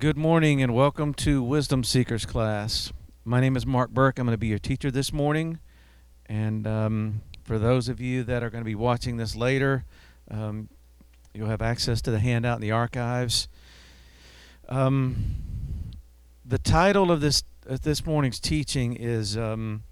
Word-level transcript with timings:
Good 0.00 0.16
morning 0.16 0.62
and 0.62 0.74
welcome 0.74 1.12
to 1.16 1.42
Wisdom 1.42 1.84
Seekers 1.84 2.24
class. 2.24 2.90
My 3.22 3.38
name 3.38 3.54
is 3.54 3.66
Mark 3.66 3.90
Burke. 3.90 4.18
I'm 4.18 4.24
going 4.24 4.32
to 4.32 4.38
be 4.38 4.46
your 4.46 4.58
teacher 4.58 4.90
this 4.90 5.12
morning. 5.12 5.58
And 6.24 6.66
um, 6.66 7.20
for 7.44 7.58
those 7.58 7.90
of 7.90 8.00
you 8.00 8.22
that 8.22 8.42
are 8.42 8.48
going 8.48 8.62
to 8.62 8.66
be 8.66 8.74
watching 8.74 9.18
this 9.18 9.36
later, 9.36 9.84
um, 10.30 10.70
you'll 11.34 11.48
have 11.48 11.60
access 11.60 12.00
to 12.00 12.10
the 12.10 12.18
handout 12.18 12.56
in 12.56 12.62
the 12.62 12.70
archives. 12.70 13.46
Um, 14.70 15.34
the 16.46 16.58
title 16.58 17.12
of 17.12 17.20
this 17.20 17.44
uh, 17.68 17.76
this 17.82 18.06
morning's 18.06 18.40
teaching 18.40 18.96
is 18.96 19.36
um, 19.36 19.82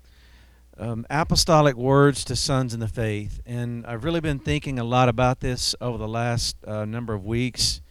um, 0.78 1.04
Apostolic 1.10 1.76
Words 1.76 2.24
to 2.24 2.34
Sons 2.34 2.72
in 2.72 2.80
the 2.80 2.88
Faith. 2.88 3.42
And 3.44 3.84
I've 3.84 4.04
really 4.04 4.20
been 4.20 4.38
thinking 4.38 4.78
a 4.78 4.84
lot 4.84 5.10
about 5.10 5.40
this 5.40 5.74
over 5.82 5.98
the 5.98 6.08
last 6.08 6.56
uh, 6.66 6.86
number 6.86 7.12
of 7.12 7.26
weeks. 7.26 7.82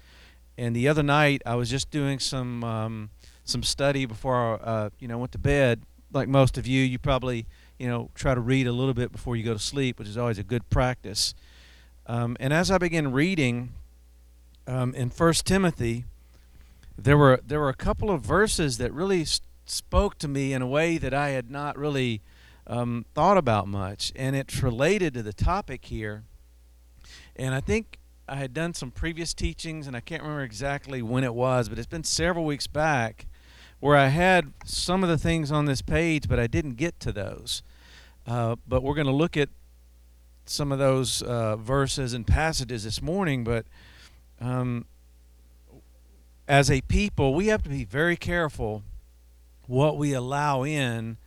And 0.57 0.75
the 0.75 0.87
other 0.87 1.03
night, 1.03 1.41
I 1.45 1.55
was 1.55 1.69
just 1.69 1.91
doing 1.91 2.19
some 2.19 2.63
um, 2.63 3.09
some 3.43 3.63
study 3.63 4.05
before 4.05 4.59
uh, 4.63 4.89
you 4.99 5.07
know 5.07 5.17
went 5.17 5.31
to 5.33 5.37
bed. 5.37 5.81
Like 6.11 6.27
most 6.27 6.57
of 6.57 6.65
you, 6.65 6.83
you 6.83 6.97
probably 6.97 7.45
you 7.77 7.87
know 7.87 8.09
try 8.15 8.33
to 8.33 8.41
read 8.41 8.67
a 8.67 8.71
little 8.71 8.93
bit 8.93 9.11
before 9.11 9.35
you 9.35 9.43
go 9.43 9.53
to 9.53 9.59
sleep, 9.59 9.99
which 9.99 10.07
is 10.07 10.17
always 10.17 10.39
a 10.39 10.43
good 10.43 10.69
practice. 10.69 11.33
Um, 12.07 12.37
and 12.39 12.53
as 12.53 12.71
I 12.71 12.77
began 12.77 13.11
reading 13.11 13.73
um, 14.65 14.95
in 14.95 15.09
First 15.09 15.45
Timothy, 15.45 16.05
there 16.97 17.17
were 17.17 17.39
there 17.45 17.59
were 17.59 17.69
a 17.69 17.75
couple 17.75 18.09
of 18.09 18.21
verses 18.21 18.77
that 18.79 18.91
really 18.93 19.25
spoke 19.65 20.17
to 20.19 20.27
me 20.27 20.53
in 20.53 20.61
a 20.61 20.67
way 20.67 20.97
that 20.97 21.13
I 21.13 21.29
had 21.29 21.51
not 21.51 21.77
really 21.77 22.21
um, 22.65 23.05
thought 23.13 23.37
about 23.37 23.67
much, 23.67 24.11
and 24.15 24.35
it's 24.35 24.63
related 24.63 25.13
to 25.13 25.23
the 25.23 25.33
topic 25.33 25.85
here. 25.85 26.23
And 27.35 27.53
I 27.53 27.61
think 27.61 27.96
I 28.29 28.35
had 28.35 28.53
done 28.53 28.73
some 28.73 28.91
previous 28.91 29.33
teachings, 29.33 29.87
and 29.87 29.95
I 29.95 30.01
can't 30.01 30.21
remember 30.21 30.43
exactly 30.43 31.01
when 31.01 31.23
it 31.23 31.33
was, 31.33 31.69
but 31.69 31.77
it's 31.77 31.87
been 31.87 32.03
several 32.03 32.43
weeks 32.43 32.67
back 32.67 33.25
where 33.79 33.95
I 33.95 34.07
had 34.07 34.51
some 34.65 35.03
of 35.03 35.09
the 35.09 35.17
things 35.17 35.51
on 35.51 35.65
this 35.65 35.81
page, 35.81 36.27
but 36.27 36.39
I 36.39 36.47
didn't 36.47 36.75
get 36.75 36.99
to 37.01 37.11
those. 37.11 37.63
Uh, 38.25 38.57
but 38.67 38.83
we're 38.83 38.95
going 38.95 39.07
to 39.07 39.13
look 39.13 39.37
at 39.37 39.49
some 40.45 40.71
of 40.71 40.79
those 40.79 41.21
uh, 41.21 41.55
verses 41.55 42.13
and 42.13 42.27
passages 42.27 42.83
this 42.83 43.01
morning. 43.01 43.43
But 43.43 43.65
um, 44.41 44.85
as 46.47 46.69
a 46.69 46.81
people, 46.81 47.33
we 47.33 47.47
have 47.47 47.63
to 47.63 47.69
be 47.69 47.85
very 47.85 48.17
careful 48.17 48.83
what 49.67 49.97
we 49.97 50.13
allow 50.13 50.63
in 50.63 51.17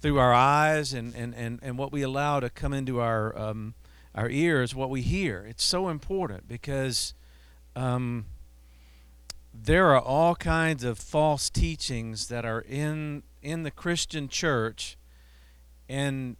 through 0.00 0.18
our 0.18 0.32
eyes 0.32 0.92
and, 0.92 1.14
and, 1.14 1.34
and, 1.34 1.60
and 1.62 1.78
what 1.78 1.92
we 1.92 2.02
allow 2.02 2.40
to 2.40 2.50
come 2.50 2.72
into 2.72 3.00
our 3.00 3.36
um, 3.38 3.74
our 4.14 4.28
ears, 4.28 4.74
what 4.74 4.90
we 4.90 5.02
hear. 5.02 5.44
It's 5.48 5.64
so 5.64 5.88
important 5.88 6.48
because 6.48 7.14
um, 7.74 8.26
there 9.54 9.88
are 9.88 10.00
all 10.00 10.34
kinds 10.34 10.84
of 10.84 10.98
false 10.98 11.48
teachings 11.50 12.28
that 12.28 12.44
are 12.44 12.60
in 12.60 13.22
in 13.42 13.64
the 13.64 13.70
Christian 13.70 14.28
church, 14.28 14.96
and 15.88 16.36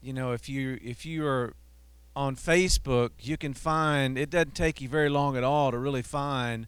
you 0.00 0.12
know 0.12 0.32
if 0.32 0.48
you 0.48 0.78
if 0.82 1.04
you 1.04 1.26
are 1.26 1.54
on 2.14 2.36
Facebook, 2.36 3.10
you 3.20 3.36
can 3.36 3.54
find 3.54 4.18
it 4.18 4.30
doesn't 4.30 4.54
take 4.54 4.80
you 4.80 4.88
very 4.88 5.08
long 5.08 5.36
at 5.36 5.44
all 5.44 5.70
to 5.70 5.78
really 5.78 6.02
find 6.02 6.66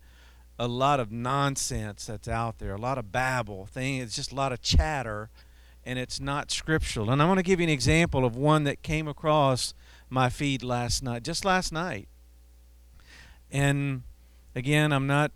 a 0.59 0.69
lot 0.69 1.01
of 1.01 1.11
nonsense 1.11 2.07
that's 2.07 2.29
out 2.29 2.59
there, 2.59 2.75
a 2.75 2.81
lot 2.81 2.97
of 2.97 3.11
babble 3.11 3.67
thing. 3.67 3.97
It's 3.97 4.15
just 4.15 4.33
a 4.33 4.35
lot 4.35 4.53
of 4.53 4.63
chatter 4.63 5.29
and 5.87 5.99
it's 5.99 6.21
not 6.21 6.51
scriptural. 6.51 7.11
And 7.11 7.23
I 7.23 7.27
want 7.27 7.39
to 7.39 7.43
give 7.43 7.61
you 7.61 7.65
an 7.65 7.71
example 7.73 8.25
of 8.25 8.37
one 8.37 8.65
that 8.65 8.83
came 8.83 9.07
across 9.09 9.75
my 10.09 10.29
feed 10.29 10.63
last 10.63 11.03
night, 11.03 11.23
just 11.23 11.45
last 11.45 11.73
night. 11.73 12.09
And 13.51 14.03
again, 14.55 14.93
I'm 14.93 15.07
not 15.07 15.33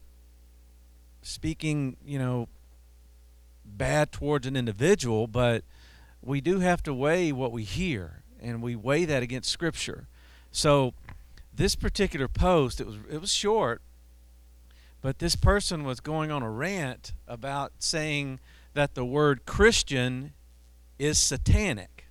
speaking, 1.22 1.96
you 2.04 2.18
know, 2.18 2.48
bad 3.64 4.12
towards 4.12 4.46
an 4.46 4.56
individual, 4.56 5.26
but 5.26 5.64
we 6.22 6.40
do 6.40 6.60
have 6.60 6.82
to 6.84 6.94
weigh 6.94 7.32
what 7.32 7.52
we 7.52 7.64
hear, 7.64 8.22
and 8.40 8.62
we 8.62 8.74
weigh 8.74 9.04
that 9.04 9.22
against 9.22 9.50
Scripture. 9.50 10.08
So, 10.50 10.94
this 11.54 11.74
particular 11.74 12.28
post, 12.28 12.80
it 12.80 12.86
was 12.86 12.96
it 13.10 13.20
was 13.20 13.32
short, 13.32 13.82
but 15.00 15.18
this 15.18 15.36
person 15.36 15.84
was 15.84 16.00
going 16.00 16.30
on 16.30 16.42
a 16.42 16.50
rant 16.50 17.12
about 17.26 17.72
saying 17.78 18.40
that 18.74 18.94
the 18.94 19.04
word 19.04 19.44
Christian 19.44 20.32
is 20.98 21.18
satanic. 21.18 22.06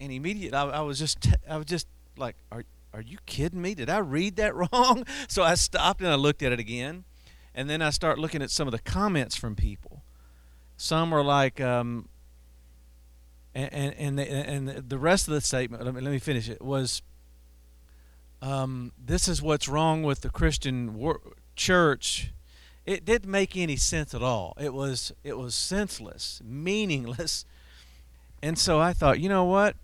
And 0.00 0.10
immediately, 0.10 0.56
I, 0.56 0.64
I 0.64 0.80
was 0.80 0.98
just, 0.98 1.28
I 1.48 1.56
was 1.56 1.66
just 1.66 1.86
like, 2.16 2.36
are, 2.50 2.64
are 2.92 3.00
you 3.00 3.18
kidding 3.26 3.62
me? 3.62 3.74
Did 3.74 3.88
I 3.88 3.98
read 3.98 4.36
that 4.36 4.54
wrong? 4.72 5.04
So 5.28 5.42
I 5.42 5.54
stopped 5.54 6.00
and 6.00 6.10
I 6.10 6.16
looked 6.16 6.42
at 6.42 6.52
it 6.52 6.58
again, 6.58 7.04
and 7.54 7.68
then 7.68 7.82
I 7.82 7.90
start 7.90 8.18
looking 8.18 8.42
at 8.42 8.50
some 8.50 8.66
of 8.66 8.72
the 8.72 8.80
comments 8.80 9.36
from 9.36 9.54
people. 9.54 10.02
Some 10.76 11.10
were 11.10 11.22
like, 11.22 11.60
um, 11.60 12.08
and 13.54 13.72
and 13.72 13.94
and 13.96 14.18
the, 14.18 14.22
and 14.30 14.68
the 14.88 14.98
rest 14.98 15.28
of 15.28 15.34
the 15.34 15.40
statement. 15.40 15.84
Let 15.84 15.94
me, 15.94 16.00
let 16.00 16.10
me 16.10 16.18
finish 16.18 16.48
it. 16.48 16.60
Was 16.62 17.02
um, 18.40 18.92
this 18.98 19.28
is 19.28 19.40
what's 19.40 19.68
wrong 19.68 20.02
with 20.02 20.22
the 20.22 20.30
Christian 20.30 20.94
wor- 20.94 21.20
church 21.54 22.32
it 22.84 23.04
didn't 23.04 23.30
make 23.30 23.56
any 23.56 23.76
sense 23.76 24.14
at 24.14 24.22
all. 24.22 24.54
It 24.60 24.74
was 24.74 25.12
it 25.22 25.38
was 25.38 25.54
senseless, 25.54 26.40
meaningless. 26.44 27.44
And 28.44 28.58
so 28.58 28.80
I 28.80 28.92
thought, 28.92 29.20
you 29.20 29.28
know 29.28 29.44
what? 29.44 29.76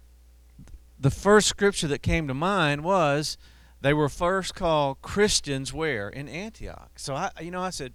The 0.98 1.12
first 1.12 1.46
scripture 1.46 1.86
that 1.86 2.02
came 2.02 2.26
to 2.26 2.34
mind 2.34 2.82
was 2.82 3.38
they 3.80 3.94
were 3.94 4.08
first 4.08 4.56
called 4.56 5.00
Christians 5.00 5.72
where 5.72 6.08
in 6.08 6.28
Antioch. 6.28 6.90
So 6.96 7.14
I 7.14 7.30
you 7.40 7.52
know 7.52 7.62
I 7.62 7.70
said 7.70 7.92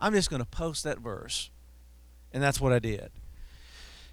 I'm 0.00 0.14
just 0.14 0.30
going 0.30 0.40
to 0.40 0.48
post 0.48 0.82
that 0.84 0.98
verse. 0.98 1.50
And 2.32 2.42
that's 2.42 2.60
what 2.60 2.72
I 2.72 2.78
did. 2.78 3.10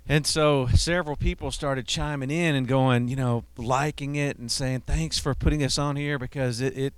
And 0.07 0.25
so 0.27 0.67
several 0.67 1.15
people 1.15 1.49
started 1.51 1.87
chiming 1.87 2.29
in 2.29 2.55
and 2.55 2.67
going, 2.67 3.07
you 3.07 3.15
know, 3.15 3.43
liking 3.57 4.15
it 4.15 4.37
and 4.37 4.51
saying, 4.51 4.81
thanks 4.81 5.17
for 5.17 5.33
putting 5.33 5.59
this 5.59 5.79
on 5.79 5.95
here 5.95 6.19
because 6.19 6.61
it, 6.61 6.77
it 6.77 6.93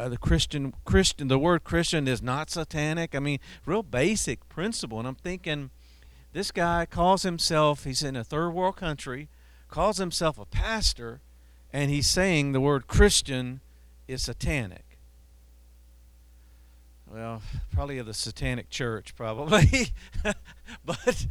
uh, 0.00 0.08
the 0.08 0.16
Christian 0.16 0.72
Christian 0.84 1.28
the 1.28 1.38
word 1.38 1.62
Christian 1.62 2.08
is 2.08 2.22
not 2.22 2.48
satanic. 2.48 3.14
I 3.14 3.18
mean, 3.18 3.38
real 3.66 3.82
basic 3.82 4.48
principle. 4.48 4.98
And 4.98 5.06
I'm 5.06 5.14
thinking, 5.14 5.70
this 6.32 6.50
guy 6.50 6.86
calls 6.86 7.22
himself 7.22 7.84
he's 7.84 8.02
in 8.02 8.16
a 8.16 8.24
third 8.24 8.50
world 8.50 8.76
country, 8.76 9.28
calls 9.68 9.98
himself 9.98 10.38
a 10.38 10.46
pastor, 10.46 11.20
and 11.72 11.90
he's 11.90 12.06
saying 12.06 12.52
the 12.52 12.60
word 12.60 12.86
Christian 12.86 13.60
is 14.08 14.22
satanic. 14.22 14.98
Well, 17.06 17.42
probably 17.72 17.98
of 17.98 18.06
the 18.06 18.14
satanic 18.14 18.70
church, 18.70 19.14
probably, 19.16 19.88
but 20.84 21.26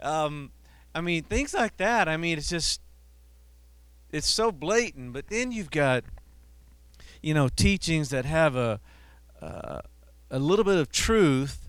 um, 0.00 0.50
I 0.92 1.02
mean 1.02 1.22
things 1.22 1.54
like 1.54 1.76
that. 1.76 2.08
I 2.08 2.16
mean, 2.16 2.38
it's 2.38 2.50
just 2.50 2.80
it's 4.10 4.28
so 4.28 4.50
blatant. 4.50 5.12
But 5.12 5.28
then 5.28 5.52
you've 5.52 5.70
got 5.70 6.02
you 7.22 7.34
know 7.34 7.48
teachings 7.48 8.10
that 8.10 8.24
have 8.24 8.56
a 8.56 8.80
uh, 9.40 9.80
a 10.30 10.38
little 10.38 10.64
bit 10.64 10.78
of 10.78 10.90
truth, 10.90 11.68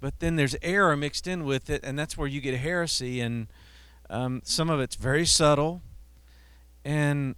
but 0.00 0.20
then 0.20 0.36
there's 0.36 0.56
error 0.62 0.96
mixed 0.96 1.26
in 1.26 1.44
with 1.44 1.68
it, 1.70 1.82
and 1.84 1.98
that's 1.98 2.16
where 2.16 2.28
you 2.28 2.40
get 2.40 2.58
heresy. 2.58 3.20
And 3.20 3.48
um, 4.10 4.42
some 4.44 4.70
of 4.70 4.80
it's 4.80 4.96
very 4.96 5.26
subtle, 5.26 5.82
and 6.84 7.34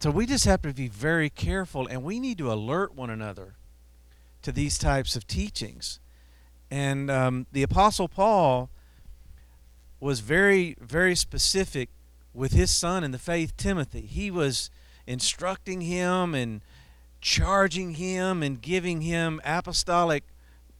so 0.00 0.10
we 0.10 0.26
just 0.26 0.44
have 0.44 0.60
to 0.62 0.72
be 0.74 0.88
very 0.88 1.30
careful, 1.30 1.86
and 1.86 2.02
we 2.02 2.20
need 2.20 2.38
to 2.38 2.52
alert 2.52 2.94
one 2.94 3.10
another 3.10 3.54
to 4.42 4.52
these 4.52 4.76
types 4.76 5.16
of 5.16 5.26
teachings. 5.26 5.98
And 6.70 7.10
um, 7.10 7.46
the 7.52 7.62
Apostle 7.62 8.08
Paul 8.08 8.68
was 10.00 10.20
very, 10.20 10.76
very 10.78 11.14
specific 11.14 11.88
with 12.34 12.52
his 12.52 12.70
son 12.70 13.02
in 13.02 13.12
the 13.12 13.18
faith, 13.18 13.56
Timothy. 13.56 14.02
He 14.02 14.30
was 14.30 14.68
instructing 15.06 15.82
him 15.82 16.34
and 16.34 16.60
charging 17.20 17.94
him 17.94 18.42
and 18.42 18.60
giving 18.60 19.00
him 19.00 19.40
apostolic 19.44 20.24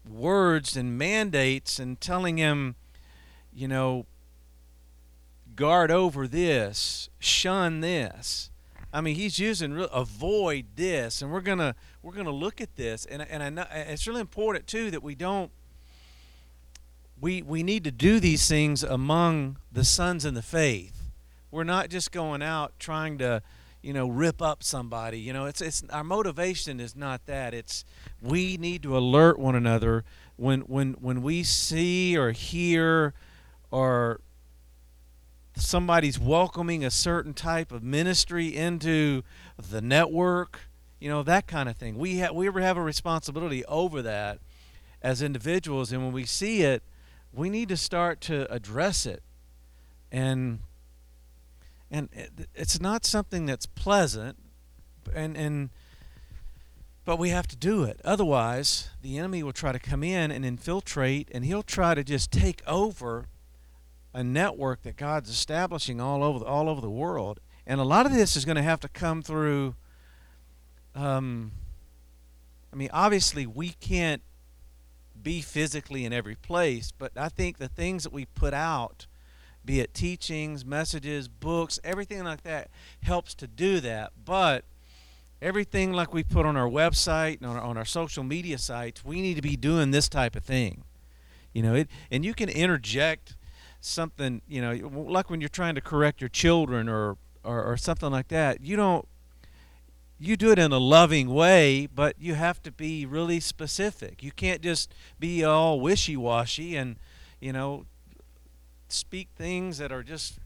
words 0.09 0.77
and 0.77 0.99
mandates 0.99 1.79
and 1.79 2.01
telling 2.01 2.37
him, 2.37 2.75
you 3.53 3.67
know, 3.67 4.07
guard 5.57 5.91
over 5.91 6.27
this, 6.27 7.09
shun 7.19 7.81
this. 7.81 8.51
I 8.93 9.01
mean, 9.01 9.17
he's 9.17 9.39
using 9.41 9.77
avoid 9.93 10.67
this, 10.77 11.21
and 11.21 11.33
we're 11.33 11.41
gonna 11.41 11.75
we're 12.03 12.13
gonna 12.13 12.31
look 12.31 12.61
at 12.61 12.77
this, 12.77 13.05
and 13.07 13.23
and 13.23 13.43
I 13.43 13.51
know 13.51 13.67
it's 13.73 14.07
really 14.07 14.21
important 14.21 14.69
too 14.69 14.91
that 14.93 15.03
we 15.03 15.17
don't. 15.17 15.51
We 17.21 17.43
we 17.43 17.65
need 17.65 17.83
to 17.85 17.91
do 17.91 18.21
these 18.21 18.47
things 18.49 18.85
among 18.85 19.59
the 19.73 19.85
sons 19.85 20.25
in 20.25 20.35
the 20.35 20.43
faith. 20.43 21.11
We're 21.51 21.65
not 21.65 21.89
just 21.89 22.13
going 22.13 22.41
out 22.43 22.79
trying 22.79 23.19
to 23.19 23.43
you 23.85 23.93
know 23.93 24.09
rip 24.09 24.41
up 24.41 24.63
somebody 24.63 25.19
you 25.21 25.33
know 25.33 25.45
it's 25.45 25.61
it's 25.61 25.85
our 25.91 26.03
motivation 26.03 26.81
is 26.81 26.97
not 26.97 27.27
that 27.27 27.53
it's 27.53 27.85
we 28.21 28.57
need 28.57 28.83
to 28.83 28.97
alert 28.97 29.39
one 29.39 29.55
another 29.55 30.05
when 30.37 30.61
when 30.63 30.95
when 30.95 31.23
we 31.23 31.43
see 31.43 32.17
or 32.17 32.33
hear 32.33 33.13
or 33.71 34.21
somebody's 35.57 36.19
welcoming 36.19 36.85
a 36.85 36.91
certain 36.91 37.35
type 37.35 37.71
of 37.71 37.83
ministry 37.83 38.57
into 38.57 39.23
the 39.57 39.81
network 39.81 40.61
You 40.99 41.11
know, 41.11 41.23
that 41.23 41.47
kind 41.47 41.69
of 41.69 41.77
thing. 41.77 41.99
We, 41.99 42.21
ha- 42.21 42.33
we 42.33 42.47
have 42.47 42.79
a 42.79 42.83
responsibility 42.83 43.63
over 43.67 44.01
that 44.03 44.39
as 45.03 45.21
individuals, 45.21 45.93
and 45.93 46.03
when 46.03 46.13
we 46.15 46.25
see 46.25 46.63
it, 46.63 46.83
we 47.31 47.51
need 47.51 47.69
to 47.69 47.77
start 47.77 48.23
to 48.23 48.51
address 48.51 49.05
it. 49.05 49.23
And 50.11 50.61
and 51.95 52.09
it's 52.57 52.81
not 52.81 53.05
something 53.05 53.47
that's 53.47 53.67
pleasant 53.67 54.37
and 55.15 55.37
and 55.37 55.71
but 57.05 57.19
we 57.19 57.29
have 57.29 57.47
to 57.47 57.57
do 57.57 57.85
it. 57.85 58.01
Otherwise 58.05 58.91
the 59.01 59.17
enemy 59.17 59.43
will 59.43 59.53
try 59.53 59.71
to 59.71 59.79
come 59.79 60.03
in 60.03 60.33
and 60.33 60.45
infiltrate 60.45 61.29
and 61.33 61.45
he'll 61.45 61.63
try 61.63 61.95
to 61.95 62.03
just 62.03 62.33
take 62.33 62.63
over 62.67 63.27
a 64.13 64.25
network 64.25 64.83
that 64.83 64.97
God's 64.97 65.29
establishing 65.31 66.01
all 66.01 66.25
over 66.25 66.41
the, 66.41 66.45
all 66.45 66.69
over 66.69 66.81
the 66.81 66.91
world. 66.91 67.41
And 67.67 67.81
a 67.81 67.85
lot 67.85 68.07
of 68.07 68.13
this 68.13 68.37
is 68.37 68.45
going 68.45 68.57
to 68.57 68.63
have 68.63 68.81
to 68.81 68.89
come 68.89 69.23
through 69.23 69.77
um, 70.97 71.53
I 72.73 72.77
mean 72.77 72.91
obviously 72.93 73.47
we 73.47 73.71
can't 73.71 74.23
be 75.23 75.43
physically 75.43 76.05
in 76.05 76.13
every 76.13 76.35
place 76.35 76.93
but 76.97 77.13
I 77.17 77.29
think 77.29 77.59
the 77.59 77.69
things 77.69 78.03
that 78.03 78.13
we 78.13 78.25
put 78.25 78.53
out 78.53 79.07
be 79.65 79.81
it 79.81 79.95
teachings, 79.95 80.65
messages, 80.65 81.29
books, 81.29 81.79
everything 81.83 82.25
like 82.25 82.43
that 82.43 82.69
helps 83.03 83.35
to 83.37 83.47
do 83.47 83.81
that. 83.81 84.13
But 84.25 84.65
everything 85.41 85.93
like 85.93 86.13
we 86.13 86.25
put 86.25 86.47
on 86.47 86.57
our 86.57 86.69
website 86.69 87.39
and 87.39 87.47
on 87.47 87.57
our, 87.57 87.63
on 87.63 87.77
our 87.77 87.85
social 87.85 88.25
media 88.25 88.59
sites, 88.59 89.05
we 89.05 89.21
need 89.21 89.35
to 89.35 89.43
be 89.43 89.57
doing 89.57 89.91
this 89.91 90.09
type 90.09 90.37
of 90.37 90.45
thing. 90.45 90.85
You 91.53 91.63
know, 91.63 91.75
it, 91.75 91.89
and 92.11 92.25
you 92.25 92.35
can 92.35 92.49
interject 92.49 93.37
something, 93.81 94.43
you 94.49 94.61
know, 94.61 94.73
like 95.09 95.31
when 95.31 95.41
you're 95.41 95.49
trying 95.49 95.75
to 95.75 95.81
correct 95.81 96.21
your 96.21 96.31
children 96.31 96.89
or, 96.89 97.17
or, 97.45 97.63
or 97.63 97.77
something 97.77 98.11
like 98.11 98.29
that. 98.29 98.63
You 98.63 98.77
don't, 98.77 99.07
you 100.19 100.37
do 100.37 100.51
it 100.51 100.59
in 100.59 100.73
a 100.73 100.79
loving 100.79 101.29
way, 101.29 101.87
but 101.87 102.17
you 102.19 102.35
have 102.35 102.63
to 102.63 102.73
be 102.73 103.05
really 103.05 103.41
specific. 103.41 104.23
You 104.23 104.33
can't 104.33 104.63
just 104.63 104.95
be 105.19 105.45
all 105.45 105.81
wishy 105.81 106.17
washy 106.17 106.77
and, 106.77 106.97
you 107.41 107.53
know, 107.53 107.85
speak 108.89 109.29
things 109.37 109.79
that 109.79 109.93
are 109.93 110.03
just 110.03 110.39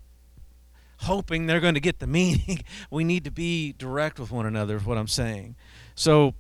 hoping 1.02 1.46
they're 1.46 1.61
going 1.61 1.75
to 1.75 1.81
get 1.81 1.99
the 1.99 2.06
meaning. 2.06 2.61
we 2.90 3.05
need 3.05 3.25
to 3.25 3.31
be 3.31 3.73
direct 3.73 4.19
with 4.19 4.31
one 4.31 4.46
another, 4.46 4.76
is 4.76 4.85
what 4.85 4.99
I'm 4.99 5.08
saying. 5.08 5.56
So 5.94 6.35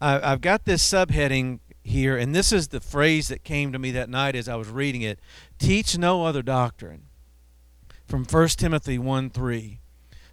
I, 0.00 0.30
have 0.30 0.40
got 0.40 0.64
this 0.64 0.82
subheading 0.86 1.60
here, 1.82 2.16
and 2.16 2.34
this 2.34 2.52
is 2.52 2.68
the 2.68 2.80
phrase 2.80 3.28
that 3.28 3.44
came 3.44 3.72
to 3.72 3.78
me 3.78 3.90
that 3.92 4.08
night 4.08 4.34
as 4.34 4.48
I 4.48 4.56
was 4.56 4.68
reading 4.68 5.02
it 5.02 5.18
teach 5.58 5.96
no 5.96 6.24
other 6.24 6.42
doctrine 6.42 7.04
from 8.06 8.24
1 8.24 8.48
Timothy 8.48 8.98
1 8.98 9.30
3. 9.30 9.78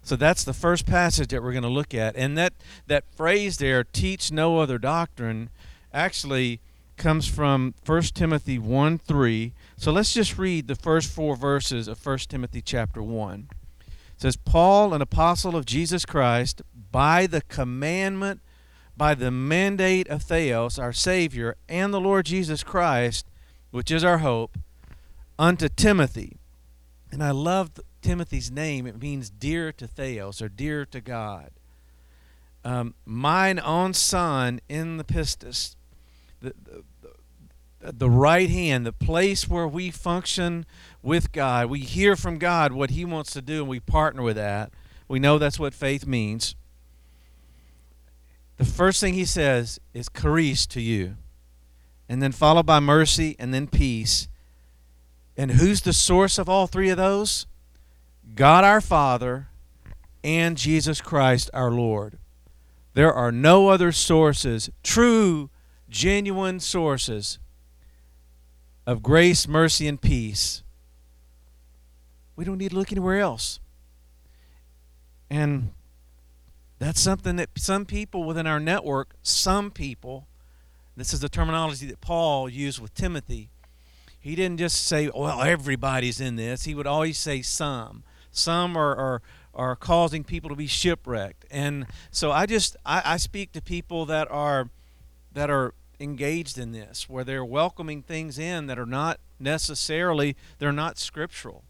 So 0.02 0.16
that's 0.16 0.44
the 0.44 0.52
first 0.52 0.86
passage 0.86 1.28
that 1.28 1.42
we're 1.42 1.52
going 1.52 1.62
to 1.62 1.68
look 1.68 1.94
at. 1.94 2.16
And 2.16 2.36
that, 2.36 2.54
that 2.86 3.04
phrase 3.14 3.58
there, 3.58 3.84
teach 3.84 4.32
no 4.32 4.58
other 4.58 4.78
doctrine, 4.78 5.50
actually 5.92 6.60
comes 7.00 7.26
from 7.26 7.72
1 7.86 8.02
Timothy 8.14 8.58
1 8.58 8.98
3. 8.98 9.54
So 9.78 9.90
let's 9.90 10.12
just 10.12 10.36
read 10.36 10.68
the 10.68 10.74
first 10.74 11.10
four 11.10 11.34
verses 11.34 11.88
of 11.88 12.04
1 12.04 12.18
Timothy 12.28 12.60
chapter 12.60 13.02
1. 13.02 13.48
It 13.80 13.88
says, 14.18 14.36
Paul, 14.36 14.92
an 14.92 15.00
apostle 15.00 15.56
of 15.56 15.64
Jesus 15.64 16.04
Christ, 16.04 16.60
by 16.92 17.26
the 17.26 17.40
commandment, 17.40 18.42
by 18.98 19.14
the 19.14 19.30
mandate 19.30 20.08
of 20.08 20.22
Theos, 20.22 20.78
our 20.78 20.92
Savior, 20.92 21.56
and 21.70 21.94
the 21.94 22.00
Lord 22.00 22.26
Jesus 22.26 22.62
Christ, 22.62 23.26
which 23.70 23.90
is 23.90 24.04
our 24.04 24.18
hope, 24.18 24.58
unto 25.38 25.70
Timothy. 25.70 26.36
And 27.10 27.24
I 27.24 27.30
love 27.30 27.70
Timothy's 28.02 28.50
name. 28.50 28.86
It 28.86 29.00
means 29.00 29.30
dear 29.30 29.72
to 29.72 29.86
Theos 29.86 30.42
or 30.42 30.50
dear 30.50 30.84
to 30.84 31.00
God. 31.00 31.52
Um, 32.62 32.94
mine 33.06 33.58
own 33.58 33.94
son 33.94 34.60
in 34.68 34.98
the 34.98 35.04
pistis. 35.04 35.76
The, 36.40 36.54
the, 37.80 37.92
the 37.92 38.10
right 38.10 38.50
hand, 38.50 38.84
the 38.84 38.92
place 38.92 39.48
where 39.48 39.66
we 39.66 39.90
function 39.90 40.66
with 41.02 41.32
God. 41.32 41.66
We 41.70 41.80
hear 41.80 42.16
from 42.16 42.38
God 42.38 42.72
what 42.72 42.90
He 42.90 43.04
wants 43.04 43.32
to 43.32 43.42
do, 43.42 43.60
and 43.60 43.68
we 43.68 43.80
partner 43.80 44.22
with 44.22 44.36
that. 44.36 44.72
We 45.08 45.18
know 45.18 45.38
that's 45.38 45.58
what 45.58 45.74
faith 45.74 46.06
means. 46.06 46.54
The 48.58 48.64
first 48.64 49.00
thing 49.00 49.14
He 49.14 49.24
says 49.24 49.80
is 49.94 50.08
charis 50.08 50.66
to 50.68 50.80
you, 50.80 51.16
and 52.08 52.22
then 52.22 52.32
followed 52.32 52.66
by 52.66 52.80
mercy, 52.80 53.36
and 53.38 53.54
then 53.54 53.66
peace. 53.66 54.28
And 55.36 55.52
who's 55.52 55.80
the 55.80 55.94
source 55.94 56.38
of 56.38 56.48
all 56.48 56.66
three 56.66 56.90
of 56.90 56.98
those? 56.98 57.46
God 58.34 58.62
our 58.62 58.80
Father 58.80 59.48
and 60.22 60.56
Jesus 60.56 61.00
Christ 61.00 61.50
our 61.54 61.70
Lord. 61.70 62.18
There 62.92 63.12
are 63.12 63.32
no 63.32 63.68
other 63.68 63.92
sources, 63.92 64.68
true, 64.82 65.48
genuine 65.90 66.60
sources 66.60 67.38
of 68.86 69.02
grace, 69.02 69.46
mercy, 69.46 69.86
and 69.86 70.00
peace. 70.00 70.62
We 72.36 72.44
don't 72.44 72.58
need 72.58 72.70
to 72.70 72.76
look 72.76 72.92
anywhere 72.92 73.20
else. 73.20 73.60
And 75.28 75.72
that's 76.78 77.00
something 77.00 77.36
that 77.36 77.50
some 77.56 77.84
people 77.84 78.24
within 78.24 78.46
our 78.46 78.58
network, 78.58 79.14
some 79.22 79.70
people, 79.70 80.26
this 80.96 81.12
is 81.12 81.20
the 81.20 81.28
terminology 81.28 81.86
that 81.86 82.00
Paul 82.00 82.48
used 82.48 82.80
with 82.80 82.94
Timothy. 82.94 83.50
He 84.18 84.34
didn't 84.34 84.58
just 84.58 84.86
say, 84.86 85.10
well, 85.14 85.42
everybody's 85.42 86.20
in 86.20 86.36
this. 86.36 86.64
He 86.64 86.74
would 86.74 86.86
always 86.86 87.18
say 87.18 87.42
some. 87.42 88.02
Some 88.30 88.76
are, 88.76 88.94
are, 88.96 89.22
are 89.54 89.76
causing 89.76 90.24
people 90.24 90.50
to 90.50 90.56
be 90.56 90.66
shipwrecked. 90.66 91.44
And 91.50 91.86
so 92.10 92.30
I 92.30 92.46
just 92.46 92.76
I, 92.84 93.02
I 93.04 93.16
speak 93.16 93.52
to 93.52 93.62
people 93.62 94.06
that 94.06 94.30
are 94.30 94.68
that 95.32 95.50
are 95.50 95.74
engaged 96.00 96.58
in 96.58 96.72
this, 96.72 97.08
where 97.08 97.24
they're 97.24 97.44
welcoming 97.44 98.02
things 98.02 98.38
in 98.38 98.66
that 98.66 98.78
are 98.78 98.86
not 98.86 99.20
necessarily 99.38 100.36
they're 100.58 100.72
not 100.72 100.98
scriptural. 100.98 101.64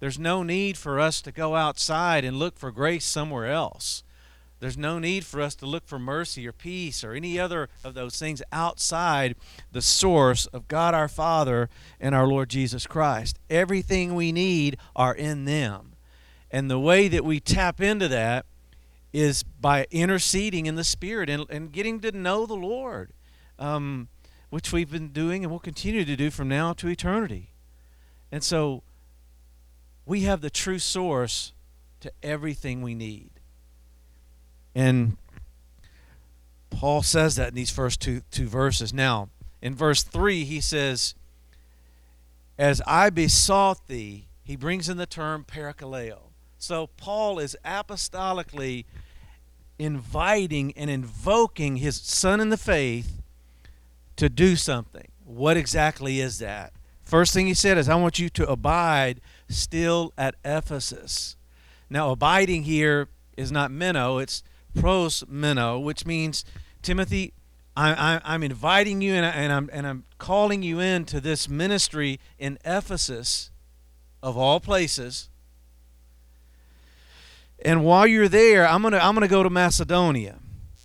There's 0.00 0.18
no 0.18 0.42
need 0.42 0.76
for 0.76 1.00
us 1.00 1.20
to 1.22 1.32
go 1.32 1.56
outside 1.56 2.24
and 2.24 2.38
look 2.38 2.58
for 2.58 2.70
grace 2.70 3.04
somewhere 3.04 3.46
else. 3.46 4.02
There's 4.60 4.78
no 4.78 4.98
need 4.98 5.24
for 5.24 5.40
us 5.40 5.54
to 5.56 5.66
look 5.66 5.86
for 5.86 5.98
mercy 5.98 6.46
or 6.48 6.52
peace 6.52 7.04
or 7.04 7.12
any 7.12 7.38
other 7.38 7.68
of 7.82 7.94
those 7.94 8.18
things 8.18 8.40
outside 8.52 9.36
the 9.72 9.82
source 9.82 10.46
of 10.46 10.68
God 10.68 10.94
our 10.94 11.08
Father 11.08 11.68
and 12.00 12.14
our 12.14 12.26
Lord 12.26 12.48
Jesus 12.48 12.86
Christ. 12.86 13.38
Everything 13.50 14.14
we 14.14 14.32
need 14.32 14.78
are 14.96 15.14
in 15.14 15.44
them. 15.44 15.92
And 16.50 16.70
the 16.70 16.78
way 16.78 17.08
that 17.08 17.24
we 17.24 17.40
tap 17.40 17.80
into 17.80 18.08
that 18.08 18.46
is 19.12 19.42
by 19.42 19.86
interceding 19.90 20.66
in 20.66 20.76
the 20.76 20.84
Spirit 20.84 21.28
and, 21.28 21.44
and 21.50 21.70
getting 21.70 22.00
to 22.00 22.12
know 22.12 22.46
the 22.46 22.54
Lord 22.54 23.12
um, 23.58 24.08
which 24.50 24.72
we've 24.72 24.90
been 24.90 25.08
doing 25.08 25.44
and 25.44 25.50
will 25.50 25.58
continue 25.58 26.04
to 26.04 26.16
do 26.16 26.30
from 26.30 26.48
now 26.48 26.72
to 26.74 26.88
eternity. 26.88 27.50
And 28.30 28.42
so 28.42 28.82
we 30.06 30.20
have 30.22 30.40
the 30.40 30.50
true 30.50 30.78
source 30.78 31.52
to 32.00 32.12
everything 32.22 32.82
we 32.82 32.94
need. 32.94 33.30
And 34.74 35.16
Paul 36.70 37.02
says 37.02 37.36
that 37.36 37.48
in 37.48 37.54
these 37.54 37.70
first 37.70 38.00
two, 38.00 38.22
two 38.30 38.48
verses. 38.48 38.92
Now, 38.92 39.28
in 39.62 39.74
verse 39.74 40.02
3, 40.02 40.44
he 40.44 40.60
says, 40.60 41.14
As 42.58 42.82
I 42.86 43.10
besought 43.10 43.86
thee, 43.86 44.26
he 44.42 44.56
brings 44.56 44.88
in 44.88 44.98
the 44.98 45.06
term 45.06 45.44
parakaleo. 45.44 46.18
So 46.58 46.88
Paul 46.96 47.38
is 47.38 47.56
apostolically 47.64 48.84
inviting 49.78 50.72
and 50.76 50.90
invoking 50.90 51.76
his 51.76 51.96
son 52.00 52.40
in 52.40 52.50
the 52.50 52.56
faith 52.56 53.22
to 54.16 54.28
do 54.28 54.56
something. 54.56 55.08
What 55.24 55.56
exactly 55.56 56.20
is 56.20 56.38
that? 56.38 56.72
First 57.02 57.34
thing 57.34 57.46
he 57.46 57.54
said 57.54 57.78
is, 57.78 57.88
I 57.88 57.96
want 57.96 58.18
you 58.18 58.28
to 58.30 58.48
abide 58.48 59.20
still 59.48 60.12
at 60.16 60.36
Ephesus. 60.44 61.36
Now, 61.90 62.10
abiding 62.10 62.64
here 62.64 63.08
is 63.36 63.52
not 63.52 63.70
meno, 63.70 64.18
it's 64.18 64.42
pros 64.74 65.24
meno, 65.28 65.78
which 65.78 66.06
means, 66.06 66.44
Timothy, 66.82 67.32
I, 67.76 68.20
am 68.24 68.42
inviting 68.42 69.00
you 69.02 69.14
and, 69.14 69.26
I, 69.26 69.30
and, 69.30 69.52
I'm, 69.52 69.70
and 69.72 69.86
I'm 69.86 70.04
calling 70.18 70.62
you 70.62 70.80
into 70.80 71.20
this 71.20 71.48
ministry 71.48 72.20
in 72.38 72.58
Ephesus, 72.64 73.50
of 74.24 74.38
all 74.38 74.58
places. 74.58 75.28
And 77.62 77.84
while 77.84 78.06
you're 78.06 78.28
there, 78.28 78.66
I'm 78.66 78.82
gonna 78.82 78.98
I'm 78.98 79.14
gonna 79.14 79.28
go 79.28 79.42
to 79.42 79.50
Macedonia. 79.50 80.38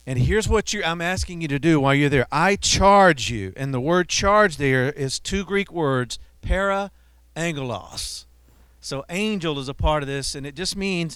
And 0.09 0.17
here's 0.17 0.49
what 0.49 0.73
you, 0.73 0.83
I'm 0.83 1.01
asking 1.01 1.41
you 1.41 1.47
to 1.49 1.59
do 1.59 1.79
while 1.79 1.93
you're 1.93 2.09
there. 2.09 2.25
I 2.31 2.55
charge 2.55 3.29
you, 3.29 3.53
and 3.55 3.71
the 3.71 3.79
word 3.79 4.09
charge 4.09 4.57
there 4.57 4.91
is 4.91 5.19
two 5.19 5.45
Greek 5.45 5.71
words, 5.71 6.17
para 6.41 6.89
angelos. 7.35 8.25
So 8.81 9.05
angel 9.11 9.59
is 9.59 9.69
a 9.69 9.75
part 9.75 10.01
of 10.01 10.07
this, 10.07 10.33
and 10.33 10.47
it 10.47 10.55
just 10.55 10.75
means 10.75 11.15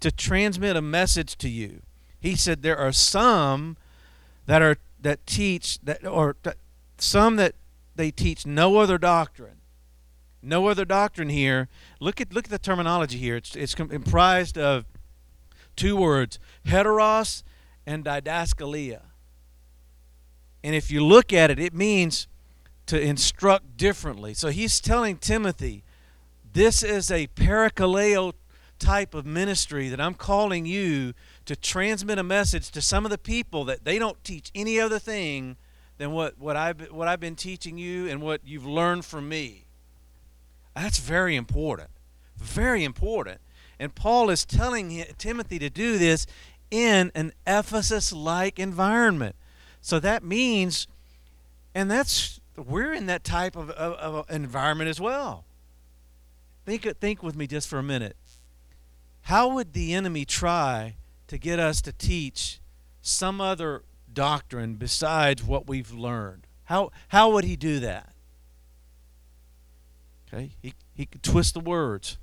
to 0.00 0.12
transmit 0.12 0.76
a 0.76 0.82
message 0.82 1.38
to 1.38 1.48
you. 1.48 1.80
He 2.20 2.36
said 2.36 2.60
there 2.60 2.76
are 2.76 2.92
some 2.92 3.78
that 4.44 4.60
are 4.60 4.76
that 5.00 5.26
teach 5.26 5.78
that 5.80 6.06
or 6.06 6.36
some 6.98 7.36
that 7.36 7.54
they 7.96 8.10
teach 8.10 8.44
no 8.44 8.76
other 8.76 8.98
doctrine. 8.98 9.62
No 10.42 10.66
other 10.66 10.84
doctrine 10.84 11.30
here. 11.30 11.70
Look 11.98 12.20
at 12.20 12.34
look 12.34 12.44
at 12.44 12.50
the 12.50 12.58
terminology 12.58 13.16
here. 13.16 13.36
It's 13.36 13.56
it's 13.56 13.74
comprised 13.74 14.58
of 14.58 14.84
two 15.76 15.96
words, 15.96 16.38
heteros 16.66 17.42
and 17.86 18.04
didaskalia. 18.04 19.00
And 20.62 20.74
if 20.74 20.90
you 20.90 21.04
look 21.04 21.32
at 21.32 21.50
it, 21.50 21.58
it 21.58 21.74
means 21.74 22.26
to 22.86 23.00
instruct 23.00 23.76
differently. 23.76 24.34
So 24.34 24.48
he's 24.48 24.80
telling 24.80 25.18
Timothy, 25.18 25.84
this 26.52 26.82
is 26.82 27.10
a 27.10 27.26
parakaleo 27.28 28.32
type 28.78 29.14
of 29.14 29.24
ministry 29.24 29.88
that 29.88 30.00
I'm 30.00 30.14
calling 30.14 30.66
you 30.66 31.14
to 31.46 31.56
transmit 31.56 32.18
a 32.18 32.22
message 32.22 32.70
to 32.72 32.80
some 32.80 33.04
of 33.04 33.10
the 33.10 33.18
people 33.18 33.64
that 33.64 33.84
they 33.84 33.98
don't 33.98 34.22
teach 34.24 34.50
any 34.54 34.80
other 34.80 34.98
thing 34.98 35.56
than 35.98 36.12
what, 36.12 36.38
what, 36.38 36.56
I've, 36.56 36.90
what 36.90 37.08
I've 37.08 37.20
been 37.20 37.36
teaching 37.36 37.78
you 37.78 38.08
and 38.08 38.20
what 38.20 38.40
you've 38.44 38.66
learned 38.66 39.04
from 39.04 39.28
me. 39.28 39.66
That's 40.74 40.98
very 40.98 41.36
important. 41.36 41.90
Very 42.36 42.84
important. 42.84 43.40
And 43.78 43.94
Paul 43.94 44.30
is 44.30 44.44
telling 44.44 45.04
Timothy 45.18 45.58
to 45.58 45.70
do 45.70 45.98
this 45.98 46.26
in 46.74 47.12
an 47.14 47.32
Ephesus 47.46 48.12
like 48.12 48.58
environment. 48.58 49.36
So 49.80 50.00
that 50.00 50.24
means, 50.24 50.88
and 51.72 51.88
that's, 51.88 52.40
we're 52.56 52.92
in 52.92 53.06
that 53.06 53.22
type 53.22 53.54
of, 53.54 53.70
of, 53.70 53.92
of 53.94 54.28
environment 54.28 54.90
as 54.90 55.00
well. 55.00 55.44
Think, 56.66 56.82
think 56.98 57.22
with 57.22 57.36
me 57.36 57.46
just 57.46 57.68
for 57.68 57.78
a 57.78 57.82
minute. 57.82 58.16
How 59.22 59.46
would 59.54 59.72
the 59.72 59.94
enemy 59.94 60.24
try 60.24 60.96
to 61.28 61.38
get 61.38 61.60
us 61.60 61.80
to 61.82 61.92
teach 61.92 62.58
some 63.00 63.40
other 63.40 63.84
doctrine 64.12 64.74
besides 64.74 65.44
what 65.44 65.68
we've 65.68 65.92
learned? 65.92 66.48
How, 66.64 66.90
how 67.08 67.30
would 67.30 67.44
he 67.44 67.54
do 67.54 67.78
that? 67.78 68.10
Okay, 70.26 70.50
he, 70.60 70.74
he 70.92 71.06
could 71.06 71.22
twist 71.22 71.54
the 71.54 71.60
words. 71.60 72.18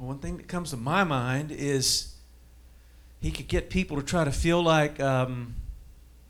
One 0.00 0.18
thing 0.18 0.38
that 0.38 0.48
comes 0.48 0.70
to 0.70 0.78
my 0.78 1.04
mind 1.04 1.52
is 1.52 2.14
he 3.20 3.30
could 3.30 3.48
get 3.48 3.68
people 3.68 3.98
to 3.98 4.02
try 4.02 4.24
to 4.24 4.32
feel 4.32 4.62
like 4.62 4.98
um, 4.98 5.56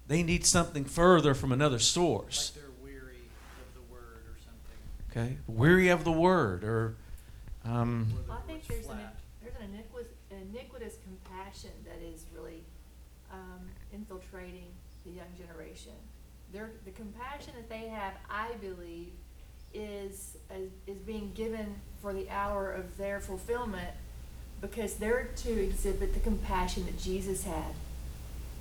they 0.09 0.25
need 0.25 0.45
something 0.45 0.85
further 0.85 1.35
from 1.35 1.53
another 1.53 1.79
source. 1.79 2.50
Like 2.57 2.65
they're 2.65 2.73
weary 2.83 3.23
of 3.61 3.75
the 3.75 3.95
word 3.95 4.23
or 4.27 4.37
something. 4.45 5.29
Okay, 5.29 5.37
weary 5.47 5.89
of 5.89 6.03
the 6.03 6.11
word, 6.11 6.65
or 6.65 6.97
um, 7.65 8.12
Well, 8.27 8.39
I 8.45 8.47
think 8.50 8.67
there's 8.67 8.89
an, 8.89 8.99
there's 9.41 9.55
an 9.55 9.73
iniquitous, 9.73 10.12
iniquitous 10.33 10.95
compassion 11.05 11.71
that 11.85 12.05
is 12.05 12.27
really, 12.35 12.65
um, 13.33 13.69
infiltrating 13.93 14.67
the 15.05 15.12
young 15.12 15.29
generation. 15.39 15.93
Their, 16.53 16.73
the 16.85 16.91
compassion 16.91 17.53
that 17.55 17.69
they 17.69 17.89
have, 17.89 18.15
I 18.29 18.50
believe, 18.61 19.12
is, 19.73 20.37
is, 20.53 20.73
is 20.89 20.99
being 21.03 21.31
given 21.35 21.77
for 22.00 22.12
the 22.12 22.28
hour 22.30 22.71
of 22.71 22.97
their 22.97 23.21
fulfillment 23.21 23.90
because 24.61 24.95
they're 24.95 25.28
to 25.37 25.62
exhibit 25.62 26.14
the 26.14 26.21
compassion 26.21 26.87
that 26.87 26.99
Jesus 26.99 27.45
had. 27.45 27.75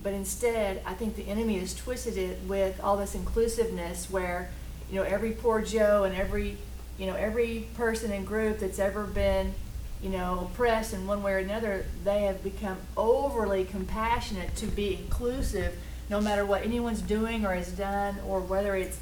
But 0.01 0.13
instead, 0.13 0.81
I 0.86 0.93
think 0.93 1.15
the 1.15 1.27
enemy 1.27 1.60
has 1.60 1.75
twisted 1.75 2.17
it 2.17 2.39
with 2.48 2.81
all 2.81 2.98
this 2.98 3.15
inclusiveness 3.15 4.10
where, 4.10 4.50
you 4.89 4.96
know, 4.96 5.03
every 5.03 5.31
poor 5.31 5.62
Joe 5.62 6.05
and 6.05 6.15
every, 6.15 6.58
you 6.98 7.05
know, 7.05 7.15
every 7.15 7.67
person 7.75 8.12
and 8.12 8.25
group 8.25 8.60
that's 8.60 8.79
ever 8.79 9.03
been, 9.03 9.53
you 10.01 10.10
know, 10.10 10.50
oppressed 10.51 10.93
in 10.93 11.05
one 11.05 11.22
way 11.22 11.34
or 11.34 11.39
another, 11.39 11.86
they 12.05 12.24
have 12.24 12.41
become 12.43 12.77
overly 12.96 13.65
compassionate 13.65 14.55
to 14.55 14.67
be 14.67 14.96
inclusive, 14.96 15.77
no 16.10 16.22
matter 16.22 16.46
what 16.46 16.63
anyone's 16.63 17.01
doing 17.01 17.46
or 17.46 17.53
has 17.53 17.72
done, 17.72 18.15
or 18.25 18.39
whether 18.39 18.75
it's, 18.75 18.98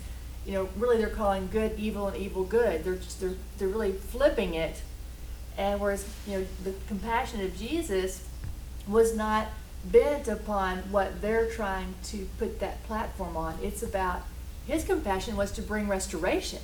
you 0.47 0.53
know, 0.53 0.69
really 0.77 0.97
they're 0.97 1.09
calling 1.09 1.49
good 1.51 1.77
evil 1.77 2.07
and 2.07 2.15
evil 2.15 2.45
good. 2.45 2.85
They're 2.85 2.95
just, 2.95 3.19
they're 3.19 3.35
they're 3.57 3.67
really 3.67 3.91
flipping 3.91 4.53
it, 4.53 4.81
and 5.57 5.79
whereas 5.81 6.07
you 6.25 6.39
know 6.39 6.45
the 6.63 6.73
compassion 6.87 7.41
of 7.41 7.55
Jesus 7.57 8.25
was 8.87 9.15
not 9.15 9.47
bent 9.83 10.29
upon 10.29 10.77
what 10.89 11.21
they're 11.21 11.49
trying 11.49 11.95
to 12.05 12.27
put 12.39 12.61
that 12.61 12.81
platform 12.83 13.35
on. 13.35 13.57
It's 13.61 13.83
about 13.83 14.21
his 14.65 14.85
compassion 14.85 15.35
was 15.35 15.51
to 15.53 15.61
bring 15.61 15.89
restoration. 15.89 16.59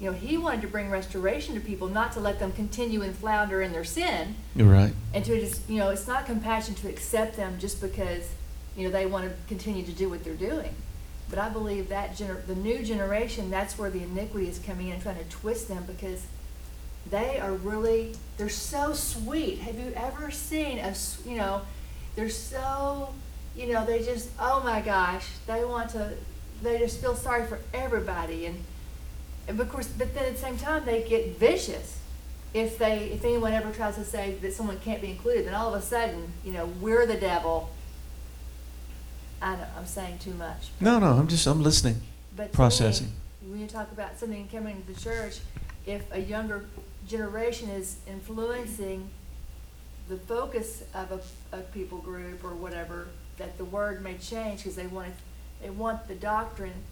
You 0.00 0.06
know, 0.10 0.16
he 0.16 0.36
wanted 0.38 0.62
to 0.62 0.66
bring 0.66 0.90
restoration 0.90 1.54
to 1.54 1.60
people, 1.60 1.86
not 1.86 2.12
to 2.12 2.20
let 2.20 2.38
them 2.38 2.52
continue 2.52 3.02
and 3.02 3.14
flounder 3.14 3.60
in 3.60 3.72
their 3.72 3.84
sin, 3.84 4.34
you're 4.56 4.66
right. 4.66 4.94
and 5.12 5.22
to 5.26 5.38
just, 5.38 5.68
you 5.68 5.76
know, 5.78 5.90
it's 5.90 6.08
not 6.08 6.24
compassion 6.24 6.74
to 6.76 6.88
accept 6.88 7.36
them 7.36 7.58
just 7.58 7.82
because, 7.82 8.26
you 8.76 8.84
know, 8.84 8.90
they 8.90 9.04
want 9.04 9.28
to 9.28 9.34
continue 9.46 9.84
to 9.84 9.92
do 9.92 10.08
what 10.08 10.24
they're 10.24 10.32
doing. 10.34 10.74
But 11.30 11.38
I 11.38 11.48
believe 11.48 11.88
that 11.88 12.16
gener- 12.16 12.44
the 12.44 12.56
new 12.56 12.82
generation, 12.82 13.50
that's 13.50 13.78
where 13.78 13.88
the 13.88 14.02
iniquity 14.02 14.48
is 14.48 14.58
coming 14.58 14.88
in 14.88 15.00
trying 15.00 15.18
to 15.18 15.24
twist 15.24 15.68
them 15.68 15.84
because 15.86 16.26
they 17.08 17.38
are 17.38 17.52
really, 17.52 18.14
they're 18.36 18.48
so 18.48 18.92
sweet. 18.92 19.60
Have 19.60 19.78
you 19.78 19.92
ever 19.94 20.30
seen 20.30 20.78
a, 20.78 20.94
you 21.24 21.36
know, 21.36 21.62
they're 22.16 22.28
so, 22.28 23.14
you 23.56 23.72
know, 23.72 23.86
they 23.86 24.02
just, 24.02 24.28
oh 24.40 24.60
my 24.64 24.80
gosh, 24.80 25.26
they 25.46 25.64
want 25.64 25.90
to, 25.90 26.14
they 26.62 26.78
just 26.78 27.00
feel 27.00 27.14
sorry 27.14 27.46
for 27.46 27.60
everybody. 27.72 28.46
And, 28.46 28.62
and 29.46 29.58
of 29.58 29.68
course, 29.70 29.86
but 29.86 30.12
then 30.14 30.24
at 30.24 30.34
the 30.34 30.40
same 30.40 30.58
time, 30.58 30.84
they 30.84 31.02
get 31.02 31.38
vicious. 31.38 31.98
If 32.52 32.78
they, 32.78 33.10
if 33.10 33.24
anyone 33.24 33.52
ever 33.52 33.70
tries 33.70 33.94
to 33.94 34.04
say 34.04 34.34
that 34.42 34.52
someone 34.52 34.80
can't 34.80 35.00
be 35.00 35.10
included, 35.10 35.46
then 35.46 35.54
all 35.54 35.72
of 35.72 35.80
a 35.80 35.84
sudden, 35.84 36.32
you 36.44 36.52
know, 36.52 36.66
we're 36.66 37.06
the 37.06 37.16
devil. 37.16 37.70
I 39.42 39.56
know, 39.56 39.66
I'm 39.76 39.86
saying 39.86 40.18
too 40.18 40.34
much. 40.34 40.68
No, 40.80 40.98
no, 40.98 41.12
I'm 41.12 41.28
just 41.28 41.46
I'm 41.46 41.62
listening. 41.62 42.00
But 42.36 42.44
to 42.44 42.48
me, 42.50 42.54
Processing. 42.54 43.12
when 43.46 43.60
you 43.60 43.66
talk 43.66 43.90
about 43.92 44.18
something 44.18 44.48
coming 44.48 44.82
to 44.82 44.92
the 44.92 45.00
church, 45.00 45.38
if 45.86 46.02
a 46.12 46.20
younger 46.20 46.66
generation 47.08 47.70
is 47.70 47.96
influencing 48.06 49.10
the 50.08 50.16
focus 50.16 50.82
of 50.94 51.12
a, 51.12 51.56
a 51.56 51.60
people 51.62 51.98
group 51.98 52.44
or 52.44 52.54
whatever, 52.54 53.08
that 53.38 53.56
the 53.56 53.64
word 53.64 54.02
may 54.02 54.14
change 54.18 54.58
because 54.60 54.76
they 54.76 54.86
want 54.86 55.08
it, 55.08 55.14
they 55.62 55.70
want 55.70 56.06
the 56.08 56.14
doctrine 56.14 56.84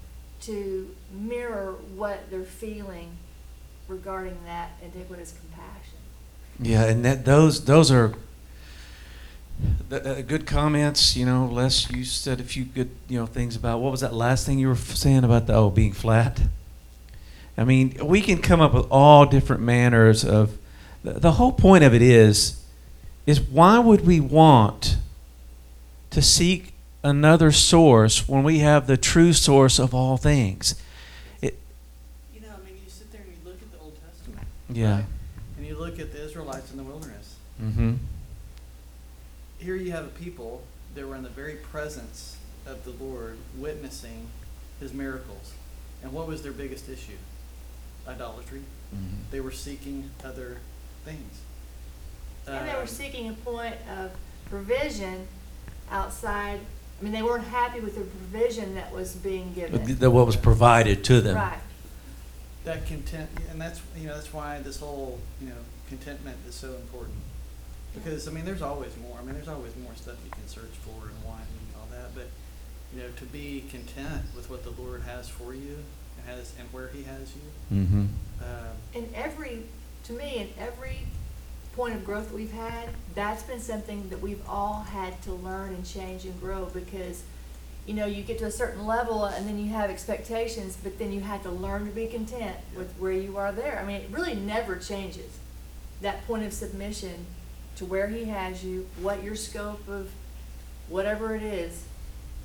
to 0.42 0.94
mirror 1.12 1.74
what 1.94 2.30
they're 2.30 2.44
feeling 2.44 3.10
regarding 3.88 4.38
that 4.44 4.70
iniquitous 4.82 5.32
compassion. 5.38 5.98
Yeah, 6.60 6.84
and 6.84 7.04
that 7.04 7.24
those 7.24 7.64
those 7.64 7.90
are 7.90 8.14
th- 9.90 10.04
uh, 10.04 10.22
good 10.22 10.46
comments. 10.46 11.16
You 11.16 11.26
know, 11.26 11.46
Les, 11.46 11.90
you 11.90 12.04
said 12.04 12.40
a 12.40 12.44
few 12.44 12.64
good 12.64 12.90
you 13.08 13.18
know 13.18 13.26
things 13.26 13.56
about 13.56 13.80
what 13.80 13.90
was 13.90 14.00
that 14.00 14.14
last 14.14 14.46
thing 14.46 14.58
you 14.58 14.68
were 14.68 14.74
f- 14.74 14.94
saying 14.96 15.24
about 15.24 15.46
the 15.46 15.54
oh 15.54 15.70
being 15.70 15.92
flat. 15.92 16.40
I 17.56 17.64
mean, 17.64 17.96
we 18.02 18.20
can 18.20 18.38
come 18.40 18.60
up 18.60 18.72
with 18.72 18.86
all 18.90 19.26
different 19.26 19.62
manners 19.62 20.24
of. 20.24 20.56
The, 21.04 21.12
the 21.12 21.32
whole 21.32 21.52
point 21.52 21.84
of 21.84 21.94
it 21.94 22.02
is, 22.02 22.60
is 23.26 23.40
why 23.40 23.78
would 23.78 24.04
we 24.06 24.18
want 24.20 24.96
to 26.10 26.20
seek 26.22 26.72
another 27.04 27.52
source 27.52 28.28
when 28.28 28.42
we 28.42 28.58
have 28.58 28.86
the 28.88 28.96
true 28.96 29.32
source 29.32 29.78
of 29.78 29.94
all 29.94 30.16
things? 30.16 30.74
It, 31.40 31.56
You 32.34 32.40
know, 32.40 32.48
I 32.48 32.64
mean, 32.64 32.74
you 32.84 32.90
sit 32.90 33.12
there 33.12 33.20
and 33.22 33.30
you 33.30 33.38
look 33.48 33.60
at 33.62 33.70
the 33.72 33.78
Old 33.78 33.96
Testament. 34.04 34.46
yeah. 34.70 34.94
right? 34.96 35.04
And 35.56 35.66
you 35.66 35.76
look 35.78 35.98
at 36.00 36.12
the 36.12 36.24
Israelites 36.24 36.70
in 36.72 36.76
the 36.78 36.82
wilderness. 36.84 37.36
Mm-hmm. 37.62 37.94
Here 39.58 39.76
you 39.76 39.90
have 39.92 40.04
a 40.04 40.08
people 40.08 40.62
that 40.94 41.06
were 41.06 41.16
in 41.16 41.22
the 41.22 41.28
very 41.28 41.56
presence 41.56 42.36
of 42.66 42.84
the 42.84 42.90
Lord, 43.02 43.38
witnessing 43.56 44.28
his 44.80 44.92
miracles. 44.92 45.52
And 46.02 46.12
what 46.12 46.26
was 46.28 46.42
their 46.42 46.52
biggest 46.52 46.88
issue? 46.88 47.16
Idolatry. 48.06 48.62
mm-hmm. 48.94 49.16
They 49.30 49.40
were 49.40 49.50
seeking 49.50 50.10
other 50.24 50.58
things. 51.04 51.40
And 52.46 52.68
they 52.68 52.74
were 52.74 52.82
Um, 52.82 52.86
seeking 52.86 53.28
a 53.28 53.32
point 53.34 53.76
of 53.98 54.12
provision 54.48 55.26
outside, 55.90 56.60
I 57.00 57.04
mean, 57.04 57.12
they 57.12 57.22
weren't 57.22 57.44
happy 57.44 57.80
with 57.80 57.94
the 57.96 58.02
provision 58.02 58.74
that 58.74 58.92
was 58.92 59.14
being 59.14 59.52
given. 59.54 59.98
The, 59.98 60.10
what 60.10 60.26
was 60.26 60.36
provided 60.36 61.04
to 61.04 61.20
them. 61.20 61.36
Right. 61.36 61.58
that 62.64 62.86
content, 62.86 63.30
and 63.50 63.60
that's 63.60 63.80
you 63.96 64.06
know 64.06 64.14
that's 64.14 64.32
why 64.32 64.60
this 64.60 64.78
whole 64.80 65.18
you 65.40 65.48
know 65.48 65.54
contentment 65.88 66.36
is 66.46 66.54
so 66.54 66.68
important. 66.74 67.16
Because 68.02 68.28
I 68.28 68.32
mean, 68.32 68.44
there's 68.44 68.62
always 68.62 68.96
more. 68.96 69.18
I 69.18 69.24
mean, 69.24 69.34
there's 69.34 69.48
always 69.48 69.76
more 69.76 69.94
stuff 69.94 70.16
you 70.24 70.30
can 70.30 70.46
search 70.46 70.74
for 70.82 71.08
and 71.08 71.24
want 71.24 71.42
and 71.42 71.76
all 71.76 71.88
that. 71.90 72.14
But 72.14 72.28
you 72.94 73.02
know, 73.02 73.08
to 73.16 73.24
be 73.24 73.64
content 73.70 74.22
with 74.34 74.50
what 74.50 74.64
the 74.64 74.70
Lord 74.80 75.02
has 75.02 75.28
for 75.28 75.54
you 75.54 75.76
and 76.18 76.28
has 76.28 76.52
and 76.58 76.68
where 76.72 76.88
He 76.88 77.02
has 77.04 77.32
you. 77.34 77.76
Mm-hmm. 77.76 78.06
Um, 78.40 78.76
In 78.94 79.08
every, 79.14 79.64
to 80.04 80.12
me, 80.12 80.36
in 80.36 80.48
every 80.58 81.00
point 81.74 81.94
of 81.94 82.04
growth 82.04 82.28
that 82.28 82.34
we've 82.34 82.52
had, 82.52 82.88
that's 83.14 83.42
been 83.42 83.60
something 83.60 84.08
that 84.08 84.20
we've 84.20 84.42
all 84.48 84.80
had 84.80 85.20
to 85.22 85.32
learn 85.32 85.74
and 85.74 85.86
change 85.86 86.24
and 86.24 86.38
grow 86.40 86.66
because, 86.66 87.22
you 87.86 87.94
know, 87.94 88.06
you 88.06 88.22
get 88.22 88.38
to 88.38 88.46
a 88.46 88.50
certain 88.50 88.86
level 88.86 89.26
and 89.26 89.46
then 89.46 89.58
you 89.58 89.70
have 89.70 89.90
expectations, 89.90 90.76
but 90.82 90.98
then 90.98 91.12
you 91.12 91.20
have 91.20 91.42
to 91.42 91.50
learn 91.50 91.86
to 91.86 91.92
be 91.92 92.06
content 92.06 92.56
with 92.76 92.92
where 92.98 93.12
you 93.12 93.36
are 93.36 93.52
there. 93.52 93.78
I 93.78 93.86
mean, 93.86 94.00
it 94.00 94.10
really 94.10 94.34
never 94.34 94.76
changes. 94.76 95.38
That 96.00 96.26
point 96.26 96.44
of 96.44 96.52
submission 96.52 97.26
to 97.78 97.84
where 97.84 98.08
he 98.08 98.24
has 98.24 98.64
you, 98.64 98.86
what 99.00 99.22
your 99.22 99.36
scope 99.36 99.86
of 99.88 100.10
whatever 100.88 101.34
it 101.36 101.42
is, 101.42 101.84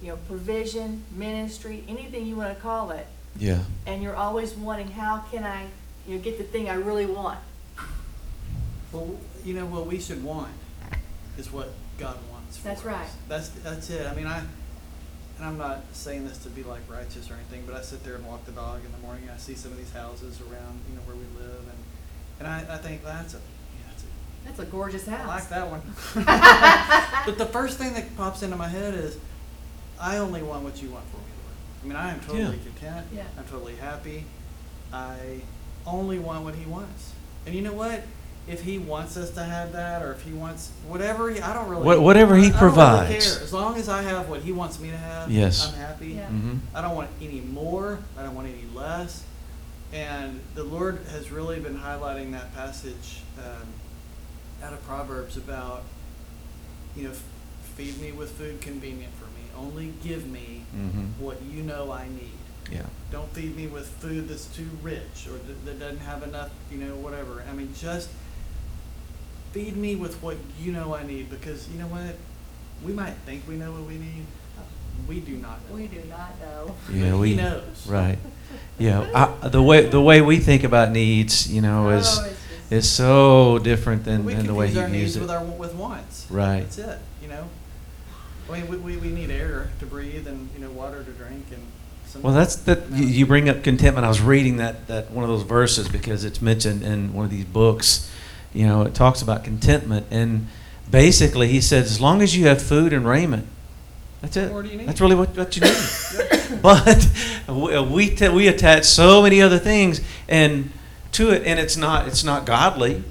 you 0.02 0.10
know, 0.10 0.18
provision, 0.28 1.04
ministry, 1.12 1.84
anything 1.88 2.25
you 2.28 2.36
want 2.36 2.56
to 2.56 2.62
call 2.62 2.92
it, 2.92 3.08
Yeah. 3.38 3.63
and 3.88 4.04
you're 4.04 4.16
always 4.16 4.54
wanting, 4.54 4.90
how 4.92 5.20
can 5.32 5.44
I, 5.44 5.66
you 6.08 6.16
know, 6.18 6.22
get 6.22 6.38
the 6.38 6.44
thing 6.44 6.70
I 6.70 6.75
really 6.75 7.06
want? 7.08 7.40
Well, 8.92 9.18
you 9.44 9.54
know, 9.56 9.66
what 9.66 9.88
we 9.88 10.00
should 10.00 10.24
want 10.24 10.52
is 11.38 11.52
what 11.52 11.70
God 11.98 12.18
wants 12.32 12.58
for 12.58 12.68
That's 12.68 12.82
us. 12.82 12.86
right. 12.86 13.08
That's, 13.28 13.50
that's 13.50 13.90
it. 13.90 14.06
I 14.06 14.13
mean, 14.13 14.28
I, 14.28 14.40
and 14.40 15.46
I'm 15.48 15.58
not 15.58 15.82
saying 15.94 16.28
this 16.28 16.38
to 16.40 16.50
be 16.50 16.62
like 16.62 16.82
righteous 16.88 17.32
or 17.32 17.34
anything, 17.34 17.63
but 17.66 17.75
I 17.75 17.82
sit 17.82 18.04
there 18.04 18.16
and 18.16 18.25
walk 18.28 18.46
the 18.46 18.52
dog 18.52 18.86
in 18.86 18.92
the 18.92 19.00
morning 19.00 19.24
and 19.24 19.32
I 19.32 19.38
see 19.38 19.56
some 19.56 19.72
of 19.72 19.78
these 19.80 19.92
houses 19.92 20.40
around, 20.42 20.82
you 20.90 20.96
know, 20.96 21.02
where 21.08 21.16
we 21.16 21.24
live 21.44 21.60
and, 21.60 21.78
and 22.40 22.48
I, 22.48 22.75
I 22.75 22.78
think 22.78 23.04
that's 23.04 23.34
a, 23.34 23.38
yeah, 23.38 23.42
that's 24.45 24.59
a, 24.59 24.65
gorgeous 24.65 25.05
house. 25.07 25.21
I 25.21 25.27
like 25.27 25.50
that 25.50 25.69
one. 25.69 25.81
But 27.25 27.38
the 27.38 27.45
first 27.45 27.77
thing 27.77 27.93
that 27.93 28.15
pops 28.17 28.43
into 28.43 28.55
my 28.57 28.67
head 28.67 28.93
is, 28.93 29.17
I 30.00 30.17
only 30.17 30.41
want 30.43 30.63
what 30.63 30.81
you 30.81 30.89
want 30.89 31.05
for 31.05 31.17
me, 31.17 31.23
Lord. 31.43 31.55
I 31.83 31.88
mean, 31.88 31.95
I 31.95 32.12
am 32.13 32.19
totally 32.19 32.57
Yeah. 32.57 32.63
content. 32.79 33.07
Yeah. 33.13 33.23
I'm 33.38 33.45
totally 33.45 33.75
happy. 33.75 34.25
I 34.91 35.39
only 35.85 36.19
want 36.19 36.43
what 36.43 36.55
He 36.55 36.65
wants. 36.65 37.13
And 37.45 37.55
you 37.55 37.62
know 37.62 37.73
what? 37.73 38.03
If 38.45 38.63
He 38.63 38.77
wants 38.77 39.15
us 39.15 39.29
to 39.31 39.43
have 39.43 39.71
that, 39.71 40.01
or 40.01 40.12
if 40.12 40.21
He 40.23 40.33
wants 40.33 40.71
whatever, 40.85 41.29
he, 41.31 41.39
I 41.39 41.53
don't 41.53 41.69
really. 41.69 41.83
What- 41.85 42.01
whatever 42.01 42.35
He 42.35 42.43
I- 42.43 42.47
I 42.47 42.50
don't 42.50 42.59
really 42.62 42.71
provides. 42.73 43.35
care. 43.35 43.43
As 43.43 43.53
long 43.53 43.77
as 43.77 43.88
I 43.88 44.01
have 44.01 44.27
what 44.27 44.41
He 44.41 44.51
wants 44.51 44.79
me 44.81 44.89
to 44.91 44.97
have, 44.97 45.31
Yes. 45.31 45.65
I'm 45.69 45.75
happy. 45.79 46.07
Yeah. 46.09 46.27
Mhm. 46.27 46.59
I 46.75 46.81
don't 46.81 46.95
want 46.95 47.09
any 47.21 47.39
more. 47.39 48.00
I 48.19 48.23
don't 48.23 48.35
want 48.35 48.50
any 48.50 48.65
less. 48.75 49.23
And 49.93 50.41
the 50.55 50.63
Lord 50.65 51.00
has 51.12 51.31
really 51.31 51.59
been 51.62 51.77
highlighting 51.79 52.31
that 52.33 52.53
passage 52.53 53.21
um, 53.38 53.67
out 54.63 54.74
of 54.74 54.84
Proverbs 54.88 55.36
about, 55.38 55.84
you 56.96 57.03
know, 57.03 57.13
feed 57.75 58.00
me 58.01 58.12
with 58.12 58.32
food 58.32 58.62
convenient 58.62 59.12
for 59.15 59.25
me. 59.25 59.43
Only 59.58 59.93
give 60.03 60.25
me 60.27 60.63
Mhm. 60.75 61.10
what 61.20 61.41
you 61.41 61.63
know 61.63 61.91
I 61.91 62.08
need. 62.08 62.38
Yeah. 62.72 62.86
Don't 63.12 63.32
feed 63.34 63.55
me 63.55 63.67
with 63.67 63.88
food 63.88 64.29
that's 64.29 64.46
too 64.46 64.70
rich 64.82 65.27
or 65.27 65.34
that, 65.34 65.65
that 65.65 65.79
doesn't 65.79 66.00
have 66.00 66.24
enough, 66.24 66.50
you 66.72 66.77
know, 66.77 66.96
whatever. 66.96 67.43
I 67.50 67.53
mean, 67.53 67.74
just 67.79 68.10
feed 69.51 69.75
me 69.75 69.96
with 69.96 70.22
what 70.24 70.38
you 70.60 70.72
know 70.72 70.96
I 70.96 71.03
need 71.05 71.29
because 71.29 71.67
you 71.70 71.77
know 71.79 71.88
what? 71.88 72.15
We 72.84 72.93
might 72.93 73.13
think 73.25 73.43
we 73.48 73.55
know 73.55 73.72
what 73.72 73.84
we 73.88 73.96
need. 73.96 74.25
We 75.08 75.20
do 75.20 75.34
not 75.38 75.60
know. 75.70 75.75
We 75.75 75.88
do 75.88 76.01
not 76.10 76.39
know. 76.39 76.75
Yeah, 76.93 77.12
But 77.12 77.20
we 77.20 77.29
He 77.32 77.36
knows. 77.36 77.88
right. 77.88 78.17
Yeah, 78.79 79.08
I, 79.41 79.48
the 79.50 79.62
way 79.62 79.86
the 79.88 80.01
way 80.01 80.22
we 80.22 80.38
think 80.39 80.63
about 80.63 80.91
needs, 80.91 81.51
you 81.51 81.62
know, 81.62 81.89
is 81.89 82.08
Oh, 82.20 82.24
it's 82.25 82.29
just- 82.29 82.42
is 82.70 82.89
so 82.89 83.60
different 83.60 84.03
than, 84.05 84.25
we 84.25 84.34
than 84.34 84.48
the 84.48 84.53
way 84.53 84.70
he 84.70 84.79
our 84.79 84.88
views 84.88 85.01
needs 85.01 85.15
it. 85.17 85.22
with 85.22 85.32
our 85.32 85.43
with 85.43 85.74
wants. 85.75 86.27
Right. 86.29 86.62
That's 86.62 86.77
it. 86.77 87.00
You 87.22 87.27
know. 87.29 87.48
I 88.50 88.60
mean, 88.60 88.67
we, 88.67 88.77
we, 88.77 88.98
we 88.98 89.10
need 89.10 89.32
air 89.32 89.70
to 89.79 89.86
breathe 89.86 90.27
and 90.27 90.50
you 90.55 90.62
know 90.62 90.72
water 90.72 91.03
to 91.03 91.12
drink 91.12 91.46
and. 91.51 91.62
Well, 92.22 92.34
that's 92.34 92.55
that. 92.58 92.91
You, 92.91 93.05
you 93.05 93.25
bring 93.25 93.50
up 93.50 93.63
contentment. 93.63 94.05
I 94.05 94.10
was 94.10 94.22
reading 94.22 94.58
that 94.58 94.88
that 94.88 95.10
one 95.12 95.24
of 95.24 95.29
those 95.29 95.43
verses 95.43 95.89
because 95.89 96.24
it's 96.24 96.41
mentioned 96.41 96.84
in 96.84 97.13
one 97.13 97.25
of 97.25 97.32
these 97.32 97.46
books. 97.46 98.10
You 98.53 98.67
know, 98.67 98.84
it 98.84 98.93
talks 98.93 99.24
about 99.24 99.43
contentment, 99.43 100.05
and 100.12 100.48
basically 100.91 101.48
he 101.48 101.60
says, 101.60 101.89
as 101.89 102.00
long 102.00 102.22
as 102.22 102.38
you 102.38 102.46
have 102.46 102.62
food 102.62 102.93
and 102.93 103.08
raiment, 103.08 103.48
that's 104.22 104.38
it. 104.38 104.43
What 104.43 104.51
more 104.51 104.63
do 104.63 104.70
you 104.70 104.77
need? 104.77 104.88
That's 104.88 105.01
really 105.01 105.15
what, 105.15 105.36
what 105.36 105.55
you 105.55 105.63
need. 105.63 106.62
but 106.62 107.10
we 107.48 107.82
we, 107.82 108.10
t- 108.10 108.29
we 108.29 108.48
attach 108.48 108.86
so 108.86 109.22
many 109.22 109.41
other 109.41 109.60
things 109.60 110.01
and 110.29 110.72
to 111.13 111.29
it, 111.32 111.43
and 111.46 111.60
it's 111.60 111.77
not 111.77 112.08
it's 112.08 112.24
not 112.24 112.46
godly. 112.46 113.03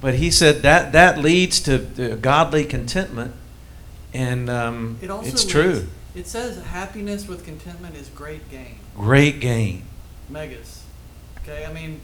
But 0.00 0.14
he 0.14 0.30
said 0.30 0.62
that 0.62 0.92
that 0.92 1.18
leads 1.18 1.60
to, 1.60 2.16
godly 2.20 2.64
contentment, 2.64 3.34
and 4.14 4.48
um, 4.48 4.98
It 5.02 5.10
also 5.10 5.28
it's 5.28 5.42
leads- 5.44 5.52
true. 5.52 5.86
It 6.14 6.26
says 6.26 6.60
happiness 6.64 7.28
with 7.28 7.44
contentment 7.44 7.94
is 7.96 8.08
great 8.08 8.50
gain. 8.50 8.78
Great 8.96 9.40
gain. 9.40 9.84
Megas. 10.28 10.84
Okay, 11.42 11.64
I 11.64 11.72
mean, 11.72 12.00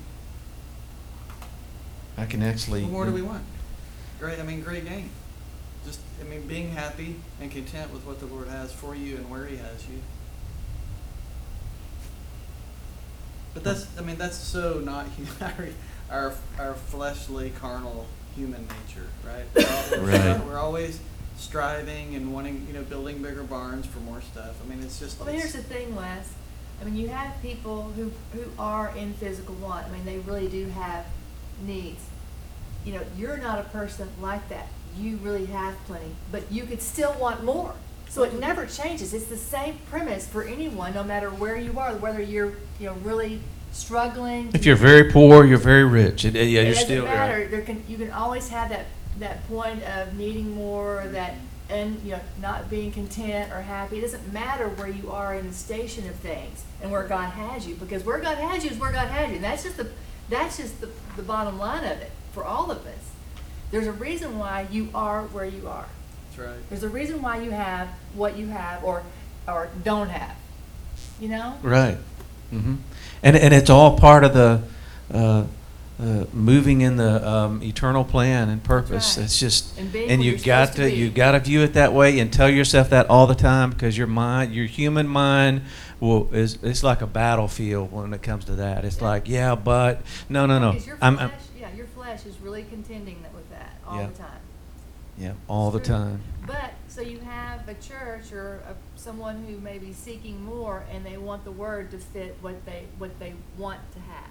I 2.17 2.27
can 2.27 2.43
actually. 2.43 2.83
what 2.83 2.93
more 2.93 3.05
do 3.07 3.13
we 3.13 3.23
want? 3.23 3.43
Great, 4.21 4.39
I 4.39 4.43
mean, 4.43 4.61
great 4.63 4.85
gain. 4.87 5.11
Just, 5.85 6.01
I 6.21 6.25
mean, 6.25 6.47
being 6.47 6.71
happy 6.71 7.17
and 7.41 7.51
content 7.51 7.93
with 7.93 8.05
what 8.07 8.21
the 8.21 8.27
Lord 8.27 8.49
has 8.49 8.73
for 8.73 8.95
you 8.95 9.17
and 9.17 9.31
where 9.31 9.47
He 9.47 9.57
has 9.57 9.87
you. 9.89 9.99
But 13.57 13.65
that's, 13.65 13.87
I 13.99 14.03
mean, 14.03 14.17
that's 14.19 14.37
so 14.37 14.81
not 14.85 15.07
hu- 15.17 15.43
our, 15.43 15.69
our, 16.11 16.35
our 16.59 16.75
fleshly, 16.75 17.55
carnal, 17.59 18.05
human 18.35 18.69
nature, 18.69 19.07
right? 19.25 19.47
We're, 19.55 19.63
al- 19.67 20.03
we're 20.03 20.35
Right. 20.35 20.45
we're 20.47 20.59
always 20.59 21.01
striving 21.39 22.15
and 22.17 22.35
wanting, 22.35 22.67
you 22.69 22.75
know, 22.75 22.83
building 22.83 23.23
bigger 23.23 23.45
barns 23.45 23.87
for 23.87 24.01
more 24.01 24.21
stuff. 24.21 24.57
I 24.63 24.69
mean, 24.69 24.83
it's 24.83 24.99
just. 25.01 25.19
Well, 25.19 25.31
here's 25.33 25.55
the 25.55 25.63
thing, 25.63 25.97
Les. 25.97 26.35
I 26.83 26.85
mean, 26.85 26.97
you 26.97 27.09
have 27.09 27.41
people 27.41 27.85
who, 27.97 28.13
who 28.35 28.45
are 28.59 28.95
in 28.95 29.15
physical 29.15 29.55
want. 29.55 29.87
I 29.87 29.91
mean, 29.91 30.05
they 30.05 30.19
really 30.19 30.49
do 30.49 30.67
have 30.69 31.07
needs. 31.63 32.03
You 32.85 32.93
know, 32.93 33.01
you're 33.17 33.39
not 33.39 33.59
a 33.59 33.65
person 33.71 34.11
like 34.21 34.47
that. 34.51 34.69
You 34.99 35.17
really 35.23 35.47
have 35.47 35.75
plenty, 35.87 36.15
but 36.31 36.53
you 36.53 36.65
could 36.65 36.83
still 36.83 37.15
want 37.19 37.43
more. 37.43 37.73
So 38.09 38.23
it 38.23 38.39
never 38.39 38.67
changes. 38.67 39.13
It's 39.13 39.27
the 39.27 39.37
same 39.37 39.79
premise 39.91 40.27
for 40.27 40.43
anyone, 40.43 40.95
no 40.95 41.05
matter 41.05 41.29
where 41.31 41.57
you 41.57 41.79
are, 41.79 41.95
whether 41.97 42.21
you're, 42.23 42.55
you 42.81 42.87
know, 42.87 42.95
really 43.03 43.41
struggling. 43.73 44.51
If 44.55 44.65
you're 44.65 44.77
very 44.77 45.11
poor, 45.11 45.45
you're 45.45 45.59
very 45.59 45.85
rich. 45.85 46.25
It, 46.25 46.35
yeah, 46.35 46.41
It 46.41 46.51
you're 46.51 46.65
doesn't 46.65 46.85
still 46.85 47.05
matter. 47.05 47.47
There 47.47 47.63
can 47.63 47.85
you 47.89 47.99
can 47.99 48.11
always 48.11 48.49
have 48.49 48.71
that 48.71 48.87
that 49.19 49.47
point 49.49 49.83
of 49.83 50.15
needing 50.17 50.55
more, 50.55 51.03
or 51.03 51.09
that 51.09 51.35
and 51.69 52.01
you 52.03 52.13
know 52.13 52.21
not 52.41 52.71
being 52.71 52.93
content 52.93 53.53
or 53.53 53.61
happy. 53.61 53.99
It 53.99 54.03
doesn't 54.03 54.33
matter 54.33 54.69
where 54.69 54.89
you 54.89 55.11
are 55.11 55.35
in 55.35 55.47
the 55.47 55.55
station 55.55 56.09
of 56.09 56.15
things 56.17 56.65
and 56.81 56.91
where 56.91 57.05
God 57.05 57.31
has 57.31 57.67
you, 57.67 57.75
because 57.75 58.05
where 58.05 58.19
God 58.19 58.39
has 58.39 58.65
you 58.65 58.71
is 58.71 58.79
where 58.79 58.93
God 58.93 59.09
has 59.09 59.29
you. 59.29 59.37
And 59.37 59.45
that's 59.45 59.65
just 59.65 59.77
the 59.77 59.91
that's 60.29 60.57
just 60.57 60.81
the, 60.81 60.91
the 61.17 61.23
bottom 61.23 61.59
line 61.59 61.85
of 61.85 62.01
it 62.01 62.11
for 62.33 62.45
all 62.45 62.71
of 62.71 62.79
us. 62.87 63.11
There's 63.71 63.87
a 63.87 63.93
reason 63.93 64.39
why 64.39 64.67
you 64.71 64.89
are 64.95 65.23
where 65.25 65.45
you 65.45 65.69
are. 65.69 65.87
That's 66.37 66.49
right. 66.49 66.69
There's 66.71 66.83
a 66.83 66.89
reason 66.89 67.23
why 67.23 67.41
you 67.43 67.51
have 67.51 67.89
what 68.15 68.37
you 68.37 68.49
have 68.49 68.85
or 68.85 69.03
or 69.49 69.69
don't 69.85 70.09
have. 70.09 70.37
You 71.21 71.29
know? 71.29 71.59
Right. 71.63 71.99
Mm-hmm. 72.53 72.77
And 73.23 73.37
and 73.37 73.55
it's 73.55 73.71
all 73.71 73.99
part 73.99 74.25
of 74.25 74.35
the 74.35 74.63
uh, 75.13 75.45
uh, 75.99 76.25
moving 76.33 76.83
in 76.83 76.97
the 76.97 77.27
um, 77.27 77.63
eternal 77.63 78.05
plan 78.05 78.49
and 78.51 78.63
purpose. 78.63 79.17
right. 79.17 79.25
It's 79.25 79.39
just 79.39 79.79
And 79.79 79.95
and 79.95 80.23
you 80.23 80.33
you're 80.33 80.41
got 80.41 80.73
to 80.73 80.83
to 80.83 80.91
you 80.91 81.07
be. 81.09 81.15
got 81.15 81.33
to 81.33 81.41
view 81.41 81.63
it 81.63 81.73
that 81.75 81.93
way 81.95 82.19
and 82.19 82.31
tell 82.33 82.51
yourself 82.51 82.91
that 82.91 83.09
all 83.09 83.27
the 83.27 83.35
time 83.35 83.71
because 83.71 83.97
your 83.97 84.07
mind, 84.07 84.55
your 84.55 84.67
human 84.67 85.09
mind, 85.09 85.63
will 86.01 86.29
is 86.35 86.59
it's 86.63 86.83
like 86.83 87.01
a 87.01 87.07
battlefield 87.07 87.93
when 87.93 88.13
it 88.13 88.23
comes 88.23 88.45
to 88.47 88.57
that. 88.57 88.85
It's 88.85 88.99
Yeah. 89.01 89.05
like 89.09 89.29
yeah, 89.29 89.55
but 89.55 90.03
no, 90.29 90.45
no, 90.45 90.59
no. 90.59 90.73
Because 90.73 90.87
your 90.87 90.99
I'm, 91.01 91.17
flesh, 91.17 91.31
I'm 91.33 91.61
yeah, 91.61 91.75
your 91.75 91.87
flesh 91.87 92.27
is 92.27 92.39
really 92.41 92.65
contending 92.65 93.23
with 93.35 93.49
that 93.51 93.77
all 93.87 93.97
Yeah. 94.01 94.07
the 94.09 94.19
time. 94.19 94.36
Yeah 95.19 95.33
all 95.49 95.71
the 95.71 95.81
time. 95.81 96.21
But, 96.47 96.73
so 96.89 97.01
you 97.01 97.19
have 97.19 97.69
a 97.69 97.75
church 97.75 98.33
or 98.33 98.63
a, 98.69 98.75
someone 98.99 99.45
who 99.47 99.59
may 99.59 99.79
be 99.79 99.93
seeking 99.93 100.45
more 100.45 100.85
and 100.91 101.05
they 101.05 101.17
want 101.17 101.45
the 101.45 101.51
word 101.51 101.91
to 101.91 101.99
fit 101.99 102.37
what 102.41 102.65
they, 102.65 102.85
what 102.99 103.19
they 103.19 103.35
want 103.59 103.81
to 103.93 104.01
have. 104.01 104.31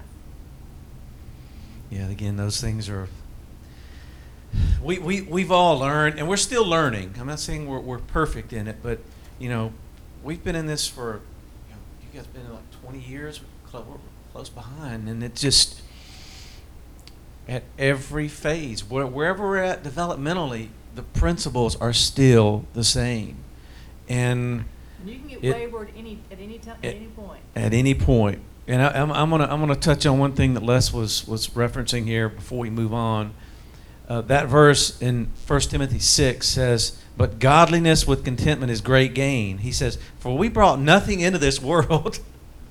Yeah, 1.89 2.09
again, 2.09 2.37
those 2.37 2.61
things 2.61 2.89
are. 2.89 3.07
We, 4.81 4.99
we, 4.99 5.21
we've 5.21 5.51
all 5.51 5.79
learned, 5.79 6.17
and 6.17 6.29
we're 6.29 6.37
still 6.37 6.65
learning. 6.65 7.15
I'm 7.19 7.27
not 7.27 7.39
saying 7.39 7.67
we're, 7.67 7.79
we're 7.79 7.99
perfect 7.99 8.53
in 8.53 8.67
it, 8.67 8.77
but, 8.81 8.99
you 9.39 9.49
know, 9.49 9.73
we've 10.23 10.43
been 10.43 10.55
in 10.55 10.67
this 10.67 10.87
for, 10.87 11.19
you, 11.67 11.75
know, 11.75 11.81
you 12.01 12.19
guys 12.19 12.27
been 12.27 12.45
in 12.45 12.53
like 12.53 12.81
20 12.81 12.99
years, 12.99 13.41
we're 13.73 13.81
close 14.31 14.49
behind, 14.49 15.09
and 15.09 15.23
it 15.23 15.35
just, 15.35 15.81
at 17.47 17.63
every 17.77 18.27
phase, 18.27 18.89
where, 18.89 19.05
wherever 19.05 19.47
we're 19.47 19.57
at 19.57 19.83
developmentally, 19.83 20.69
the 20.95 21.03
principles 21.03 21.75
are 21.77 21.93
still 21.93 22.65
the 22.73 22.83
same. 22.83 23.37
And 24.09 24.65
And 25.01 25.09
you 25.09 25.19
can 25.19 25.27
get 25.27 25.43
It- 25.43 25.53
wayward 25.55 25.89
any, 25.97 26.19
at 26.31 26.39
any 26.39 26.57
time, 26.59 26.75
at 26.83 26.93
it- 26.93 26.95
any 26.97 27.05
point. 27.07 27.41
at 27.55 27.73
any 27.73 27.93
point. 27.93 28.39
And 28.67 28.81
I, 28.81 28.87
I'm, 28.99 29.11
I'm 29.11 29.29
gonna 29.29 29.43
I'm 29.45 29.59
gonna 29.59 29.75
touch 29.75 30.07
on 30.07 30.17
one 30.17 30.31
thing 30.33 30.55
that 30.55 30.63
Les 30.63 30.91
was 30.91 31.27
was 31.27 31.49
referencing 31.49 32.05
here 32.05 32.29
before 32.29 32.57
we 32.57 32.71
move 32.71 32.93
on. 32.93 33.33
Uh, 34.09 34.21
that 34.21 34.47
verse 34.47 34.99
in 35.01 35.27
1 35.47 35.59
Timothy 35.69 35.99
six 35.99 36.47
says, 36.47 36.97
"But 37.15 37.37
godliness 37.39 38.07
with 38.07 38.23
contentment 38.25 38.71
is 38.71 38.81
great 38.81 39.13
gain." 39.13 39.59
He 39.59 39.71
says, 39.71 39.99
"For 40.19 40.35
we 40.35 40.49
brought 40.49 40.79
nothing 40.79 41.19
into 41.19 41.37
this 41.37 41.61
world." 41.61 42.19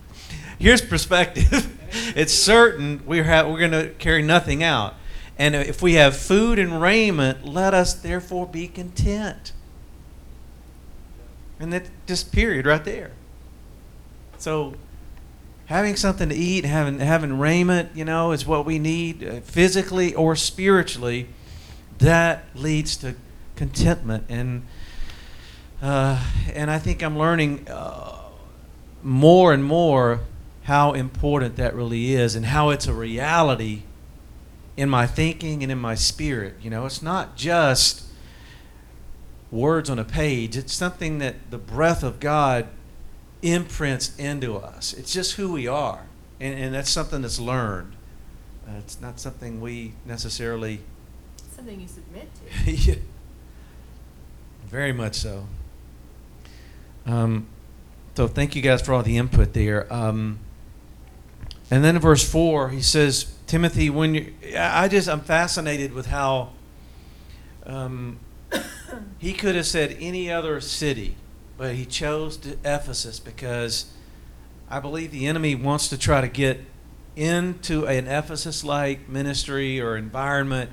Here's 0.59 0.81
perspective. 0.83 1.79
it's 2.17 2.35
certain 2.35 3.03
we're 3.07 3.25
we're 3.25 3.61
gonna 3.61 3.89
carry 3.91 4.23
nothing 4.23 4.63
out, 4.63 4.95
and 5.39 5.55
if 5.55 5.81
we 5.81 5.95
have 5.95 6.17
food 6.17 6.59
and 6.59 6.81
raiment, 6.81 7.45
let 7.45 7.75
us 7.75 7.95
therefore 7.95 8.47
be 8.47 8.67
content. 8.67 9.53
And 11.61 11.73
that 11.73 11.89
just 12.07 12.33
period 12.33 12.67
right 12.67 12.85
there. 12.85 13.13
So, 14.39 14.75
having 15.67 15.95
something 15.95 16.29
to 16.29 16.35
eat, 16.35 16.65
having 16.65 16.99
having 16.99 17.39
raiment, 17.39 17.91
you 17.95 18.05
know, 18.05 18.33
is 18.33 18.45
what 18.45 18.67
we 18.67 18.79
need 18.79 19.25
uh, 19.25 19.41
physically 19.41 20.15
or 20.15 20.35
spiritually. 20.35 21.29
That 21.99 22.45
leads 22.55 22.97
to 22.99 23.15
contentment, 23.55 24.25
and 24.29 24.67
uh, 25.81 26.25
and 26.53 26.73
I 26.73 26.81
think 26.81 27.05
I'm 27.05 27.17
learning 27.17 27.69
uh, 27.69 28.19
more 29.03 29.53
and 29.53 29.65
more 29.65 30.21
how 30.65 30.93
important 30.93 31.57
that 31.57 31.75
really 31.75 32.13
is, 32.13 32.35
and 32.35 32.47
how 32.47 32.71
it's 32.71 32.87
a 32.87 32.95
reality 32.95 33.83
in 34.77 34.89
my 34.89 35.07
thinking 35.07 35.63
and 35.63 35.71
in 35.71 35.79
my 35.79 35.95
spirit. 35.95 36.55
You 36.61 36.71
know, 36.71 36.87
it's 36.87 37.03
not 37.03 37.37
just 37.37 38.05
words 39.51 39.89
on 39.89 39.99
a 39.99 40.05
page, 40.05 40.57
it's 40.57 40.75
something 40.75 41.19
that 41.19 41.51
the 41.51 41.59
breath 41.59 42.03
of 42.03 42.19
God 42.19 42.67
imprints 43.43 44.17
into 44.17 44.57
us. 44.57 44.93
It's 44.93 45.13
just 45.13 45.35
who 45.35 45.53
we 45.53 45.69
are. 45.69 46.07
And, 46.41 46.59
and 46.59 46.75
that's 46.75 46.91
something 46.91 47.23
that's 47.23 47.39
learned. 47.39 47.95
Uh, 48.67 48.73
it's 48.79 49.01
not 49.01 49.21
something 49.21 49.61
we 49.61 49.93
necessarily. 50.05 50.81
Something 51.55 51.81
you 51.81 51.89
submit 51.89 52.29
to. 52.35 52.73
Yeah. 52.91 52.97
Very 54.67 54.93
much 54.93 55.15
so. 55.15 55.47
Um, 57.07 57.47
so 58.17 58.27
thank 58.27 58.57
you 58.57 58.63
guys 58.63 58.81
for 58.83 58.95
all 58.95 59.03
the 59.03 59.19
input 59.19 59.53
there. 59.53 59.93
Um, 59.93 60.41
and 61.71 61.83
then 61.85 61.97
in 61.97 62.03
verse 62.03 62.29
four, 62.29 62.71
he 62.71 62.83
says, 62.83 63.35
Timothy, 63.47 63.91
when 63.91 64.15
you, 64.15 64.35
I 64.59 64.89
just 64.89 65.09
I'm 65.09 65.21
fascinated 65.21 65.93
with 65.93 66.07
how 66.07 66.51
um, 67.65 68.19
he 69.19 69.33
could 69.33 69.55
have 69.55 69.67
said 69.67 69.97
any 70.01 70.31
other 70.31 70.61
city, 70.61 71.17
but 71.57 71.75
he 71.75 71.85
chose 71.87 72.39
Ephesus 72.65 73.19
because 73.19 73.87
I 74.69 74.81
believe 74.81 75.11
the 75.11 75.27
enemy 75.27 75.55
wants 75.55 75.89
to 75.89 75.99
try 75.99 76.21
to 76.21 76.29
get 76.29 76.61
into 77.17 77.87
an 77.87 78.09
Ephesus-like 78.09 79.09
ministry 79.09 79.81
or 79.81 79.97
environment 79.97 80.71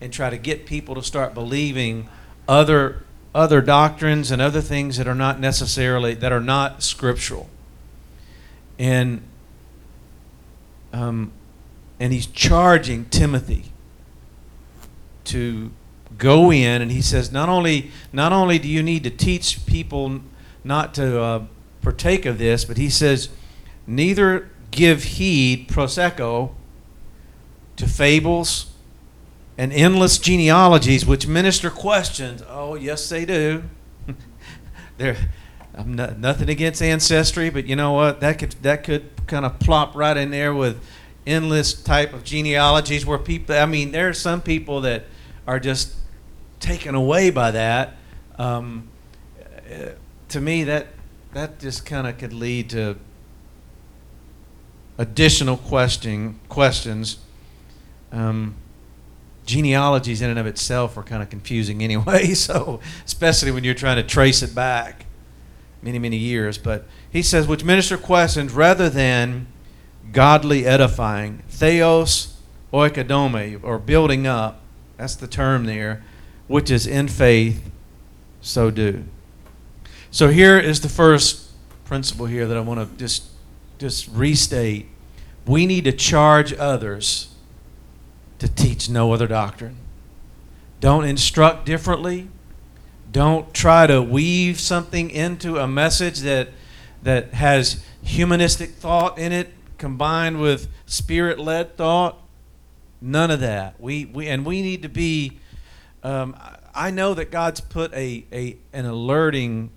and 0.00 0.12
try 0.12 0.28
to 0.28 0.38
get 0.38 0.66
people 0.66 0.94
to 0.94 1.02
start 1.02 1.34
believing 1.34 2.08
other 2.48 3.04
other 3.34 3.60
doctrines 3.60 4.30
and 4.30 4.40
other 4.40 4.60
things 4.60 4.96
that 4.96 5.08
are 5.08 5.14
not 5.14 5.40
necessarily 5.40 6.14
that 6.14 6.32
are 6.32 6.40
not 6.40 6.82
scriptural. 6.82 7.48
And 8.78 9.22
um, 10.94 11.32
and 11.98 12.12
he's 12.12 12.26
charging 12.26 13.06
Timothy 13.06 13.72
to 15.24 15.72
go 16.16 16.52
in, 16.52 16.80
and 16.80 16.92
he 16.92 17.02
says 17.02 17.32
not 17.32 17.48
only 17.48 17.90
not 18.12 18.32
only 18.32 18.58
do 18.58 18.68
you 18.68 18.82
need 18.82 19.02
to 19.04 19.10
teach 19.10 19.66
people 19.66 20.20
not 20.62 20.94
to 20.94 21.20
uh, 21.20 21.44
partake 21.82 22.24
of 22.24 22.38
this, 22.38 22.64
but 22.64 22.76
he 22.76 22.88
says 22.88 23.28
neither 23.86 24.50
give 24.70 25.02
heed 25.04 25.68
prosecho 25.68 26.52
to 27.76 27.88
fables 27.88 28.72
and 29.58 29.72
endless 29.72 30.18
genealogies 30.18 31.04
which 31.04 31.26
minister 31.26 31.70
questions. 31.70 32.42
Oh, 32.48 32.74
yes, 32.76 33.08
they 33.08 33.24
do. 33.24 33.64
They're, 34.98 35.16
I'm 35.76 35.94
not, 35.94 36.18
nothing 36.18 36.48
against 36.48 36.82
ancestry, 36.82 37.50
but 37.50 37.66
you 37.66 37.76
know 37.76 37.92
what? 37.92 38.20
That 38.20 38.38
could 38.38 38.52
that 38.62 38.84
could 38.84 39.10
kind 39.26 39.44
of 39.44 39.58
plop 39.58 39.94
right 39.96 40.16
in 40.16 40.30
there 40.30 40.54
with 40.54 40.82
endless 41.26 41.72
type 41.72 42.12
of 42.12 42.24
genealogies 42.24 43.04
where 43.04 43.18
people. 43.18 43.56
I 43.56 43.66
mean, 43.66 43.90
there 43.90 44.08
are 44.08 44.14
some 44.14 44.40
people 44.40 44.82
that 44.82 45.04
are 45.46 45.58
just 45.58 45.94
taken 46.60 46.94
away 46.94 47.30
by 47.30 47.50
that. 47.50 47.96
Um, 48.38 48.88
uh, 49.48 49.90
to 50.28 50.40
me, 50.40 50.64
that 50.64 50.88
that 51.32 51.58
just 51.58 51.84
kind 51.84 52.06
of 52.06 52.18
could 52.18 52.32
lead 52.32 52.70
to 52.70 52.96
additional 54.96 55.56
question 55.56 56.38
questions. 56.48 57.18
Um, 58.12 58.54
genealogies 59.44 60.22
in 60.22 60.30
and 60.30 60.38
of 60.38 60.46
itself 60.46 60.96
are 60.96 61.02
kind 61.02 61.20
of 61.20 61.30
confusing 61.30 61.82
anyway. 61.88 62.34
So, 62.34 62.78
especially 63.04 63.50
when 63.50 63.64
you're 63.64 63.74
trying 63.74 63.96
to 63.96 64.04
trace 64.04 64.40
it 64.40 64.54
back 64.54 65.03
many, 65.84 65.98
many 65.98 66.16
years. 66.16 66.58
But 66.58 66.86
he 67.10 67.22
says, 67.22 67.46
which 67.46 67.62
minister 67.62 67.96
questions 67.96 68.52
rather 68.52 68.90
than 68.90 69.46
godly 70.12 70.66
edifying, 70.66 71.42
theos 71.48 72.34
oikodome, 72.74 73.62
or 73.62 73.78
building 73.78 74.26
up. 74.26 74.60
That's 74.96 75.14
the 75.14 75.28
term 75.28 75.64
there, 75.64 76.02
which 76.48 76.70
is 76.70 76.86
in 76.86 77.06
faith, 77.06 77.70
so 78.40 78.70
do. 78.70 79.04
So 80.10 80.28
here 80.28 80.58
is 80.58 80.80
the 80.80 80.88
first 80.88 81.50
principle 81.84 82.26
here 82.26 82.46
that 82.48 82.56
I 82.56 82.60
want 82.60 82.80
to 82.80 82.96
just 82.96 83.24
just 83.78 84.08
restate. 84.08 84.86
We 85.46 85.66
need 85.66 85.84
to 85.84 85.92
charge 85.92 86.54
others 86.54 87.34
to 88.38 88.48
teach 88.48 88.88
no 88.88 89.12
other 89.12 89.26
doctrine. 89.26 89.76
Don't 90.80 91.04
instruct 91.04 91.66
differently. 91.66 92.28
Don't 93.14 93.54
try 93.54 93.86
to 93.86 94.02
weave 94.02 94.58
something 94.58 95.08
into 95.08 95.56
a 95.58 95.68
message 95.68 96.18
that 96.22 96.48
that 97.04 97.32
has 97.32 97.84
humanistic 98.02 98.70
thought 98.70 99.20
in 99.20 99.30
it 99.30 99.54
combined 99.78 100.40
with 100.40 100.66
spirit-led 100.86 101.76
thought. 101.76 102.20
None 103.00 103.30
of 103.30 103.38
that. 103.38 103.80
We, 103.80 104.06
we 104.06 104.26
and 104.26 104.44
we 104.44 104.62
need 104.62 104.82
to 104.82 104.88
be. 104.88 105.38
Um, 106.02 106.36
I 106.74 106.90
know 106.90 107.14
that 107.14 107.30
God's 107.30 107.60
put 107.60 107.94
a, 107.94 108.24
a 108.32 108.56
an 108.72 108.84
alerting 108.84 109.70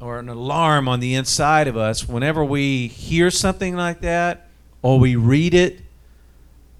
or 0.00 0.18
an 0.18 0.30
alarm 0.30 0.88
on 0.88 0.98
the 1.00 1.14
inside 1.14 1.68
of 1.68 1.76
us 1.76 2.08
whenever 2.08 2.42
we 2.42 2.86
hear 2.86 3.30
something 3.30 3.76
like 3.76 4.00
that 4.00 4.48
or 4.80 4.98
we 4.98 5.14
read 5.14 5.52
it 5.52 5.82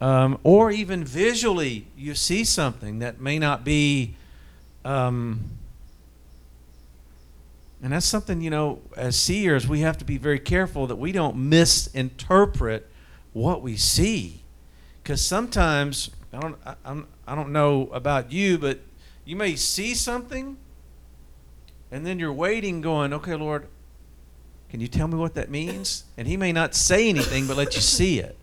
um, 0.00 0.38
or 0.42 0.70
even 0.70 1.04
visually 1.04 1.86
you 1.98 2.14
see 2.14 2.44
something 2.44 2.98
that 3.00 3.20
may 3.20 3.38
not 3.38 3.62
be 3.62 4.16
um, 4.84 5.40
and 7.82 7.92
that's 7.92 8.06
something 8.06 8.40
you 8.40 8.50
know 8.50 8.80
as 8.96 9.16
seers 9.16 9.66
we 9.66 9.80
have 9.80 9.98
to 9.98 10.04
be 10.04 10.18
very 10.18 10.38
careful 10.38 10.86
that 10.86 10.96
we 10.96 11.12
don't 11.12 11.36
misinterpret 11.36 12.88
what 13.32 13.62
we 13.62 13.76
see 13.76 14.42
because 15.02 15.24
sometimes 15.24 16.10
i 16.32 16.40
don't 16.40 16.56
I, 16.64 16.74
I'm, 16.84 17.06
I 17.26 17.34
don't 17.34 17.52
know 17.52 17.88
about 17.92 18.30
you 18.32 18.58
but 18.58 18.80
you 19.24 19.36
may 19.36 19.56
see 19.56 19.94
something 19.94 20.56
and 21.92 22.06
then 22.06 22.18
you're 22.18 22.32
waiting, 22.32 22.80
going, 22.80 23.12
okay, 23.12 23.34
Lord, 23.34 23.68
can 24.70 24.80
you 24.80 24.88
tell 24.88 25.06
me 25.06 25.16
what 25.16 25.34
that 25.34 25.50
means? 25.50 26.04
And 26.16 26.26
He 26.26 26.38
may 26.38 26.50
not 26.50 26.74
say 26.74 27.10
anything, 27.10 27.46
but 27.46 27.58
let 27.58 27.74
you 27.74 27.82
see 27.82 28.18
it. 28.18 28.34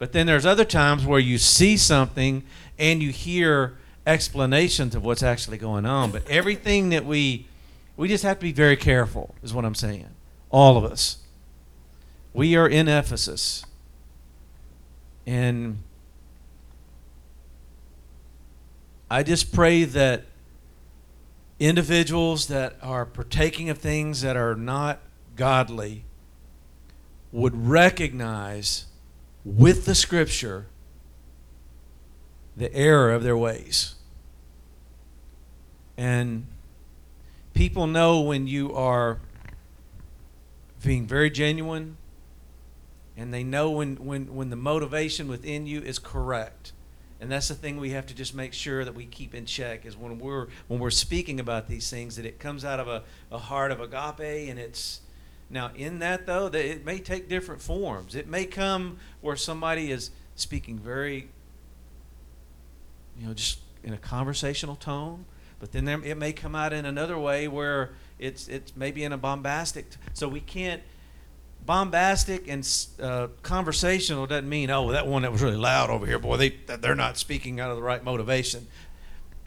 But 0.00 0.12
then 0.12 0.26
there's 0.26 0.44
other 0.44 0.64
times 0.64 1.06
where 1.06 1.20
you 1.20 1.38
see 1.38 1.76
something 1.76 2.42
and 2.76 3.00
you 3.00 3.12
hear 3.12 3.78
explanations 4.06 4.94
of 4.94 5.04
what's 5.04 5.22
actually 5.22 5.58
going 5.58 5.84
on. 5.84 6.12
But 6.12 6.28
everything 6.28 6.90
that 6.90 7.04
we, 7.04 7.46
we 7.96 8.08
just 8.08 8.24
have 8.24 8.38
to 8.38 8.42
be 8.42 8.52
very 8.52 8.76
careful, 8.76 9.34
is 9.42 9.52
what 9.52 9.64
I'm 9.64 9.74
saying. 9.74 10.08
All 10.50 10.76
of 10.76 10.84
us. 10.84 11.18
We 12.32 12.54
are 12.54 12.68
in 12.68 12.86
Ephesus. 12.86 13.64
And 15.26 15.82
I 19.10 19.22
just 19.22 19.52
pray 19.52 19.84
that 19.84 20.24
individuals 21.58 22.46
that 22.46 22.76
are 22.82 23.04
partaking 23.04 23.68
of 23.70 23.78
things 23.78 24.20
that 24.22 24.36
are 24.36 24.54
not 24.54 25.00
godly 25.34 26.04
would 27.32 27.68
recognize 27.68 28.86
with 29.44 29.84
the 29.84 29.94
scripture 29.94 30.66
the 32.56 32.72
error 32.74 33.12
of 33.12 33.22
their 33.22 33.36
ways. 33.36 33.95
And 35.96 36.46
people 37.54 37.86
know 37.86 38.20
when 38.20 38.46
you 38.46 38.74
are 38.74 39.18
being 40.84 41.06
very 41.06 41.30
genuine 41.30 41.96
and 43.16 43.32
they 43.32 43.42
know 43.42 43.70
when, 43.70 43.96
when, 43.96 44.34
when 44.34 44.50
the 44.50 44.56
motivation 44.56 45.26
within 45.26 45.66
you 45.66 45.80
is 45.80 45.98
correct. 45.98 46.72
And 47.18 47.32
that's 47.32 47.48
the 47.48 47.54
thing 47.54 47.78
we 47.78 47.90
have 47.90 48.06
to 48.06 48.14
just 48.14 48.34
make 48.34 48.52
sure 48.52 48.84
that 48.84 48.94
we 48.94 49.06
keep 49.06 49.34
in 49.34 49.46
check 49.46 49.86
is 49.86 49.96
when 49.96 50.18
we're 50.18 50.48
when 50.68 50.80
we're 50.80 50.90
speaking 50.90 51.40
about 51.40 51.66
these 51.66 51.88
things 51.88 52.16
that 52.16 52.26
it 52.26 52.38
comes 52.38 52.62
out 52.62 52.78
of 52.78 52.88
a, 52.88 53.04
a 53.32 53.38
heart 53.38 53.70
of 53.70 53.80
agape 53.80 54.50
and 54.50 54.58
it's 54.58 55.00
now 55.48 55.70
in 55.74 56.00
that 56.00 56.26
though 56.26 56.50
that 56.50 56.62
it 56.62 56.84
may 56.84 56.98
take 56.98 57.26
different 57.26 57.62
forms. 57.62 58.14
It 58.14 58.28
may 58.28 58.44
come 58.44 58.98
where 59.22 59.36
somebody 59.36 59.90
is 59.90 60.10
speaking 60.34 60.78
very 60.78 61.30
you 63.18 63.26
know 63.26 63.32
just 63.32 63.60
in 63.82 63.94
a 63.94 63.98
conversational 63.98 64.76
tone 64.76 65.24
but 65.58 65.72
then 65.72 65.84
there, 65.84 66.02
it 66.04 66.16
may 66.16 66.32
come 66.32 66.54
out 66.54 66.72
in 66.72 66.84
another 66.84 67.18
way 67.18 67.48
where 67.48 67.90
it's 68.18 68.48
it's 68.48 68.76
maybe 68.76 69.04
in 69.04 69.12
a 69.12 69.18
bombastic 69.18 69.86
so 70.12 70.28
we 70.28 70.40
can't 70.40 70.82
bombastic 71.64 72.48
and 72.48 72.86
uh, 73.02 73.26
conversational 73.42 74.26
doesn't 74.26 74.48
mean 74.48 74.70
oh 74.70 74.92
that 74.92 75.06
one 75.06 75.22
that 75.22 75.32
was 75.32 75.42
really 75.42 75.56
loud 75.56 75.90
over 75.90 76.06
here 76.06 76.18
boy 76.18 76.36
they 76.36 76.50
they're 76.80 76.94
not 76.94 77.16
speaking 77.16 77.60
out 77.60 77.70
of 77.70 77.76
the 77.76 77.82
right 77.82 78.02
motivation. 78.02 78.66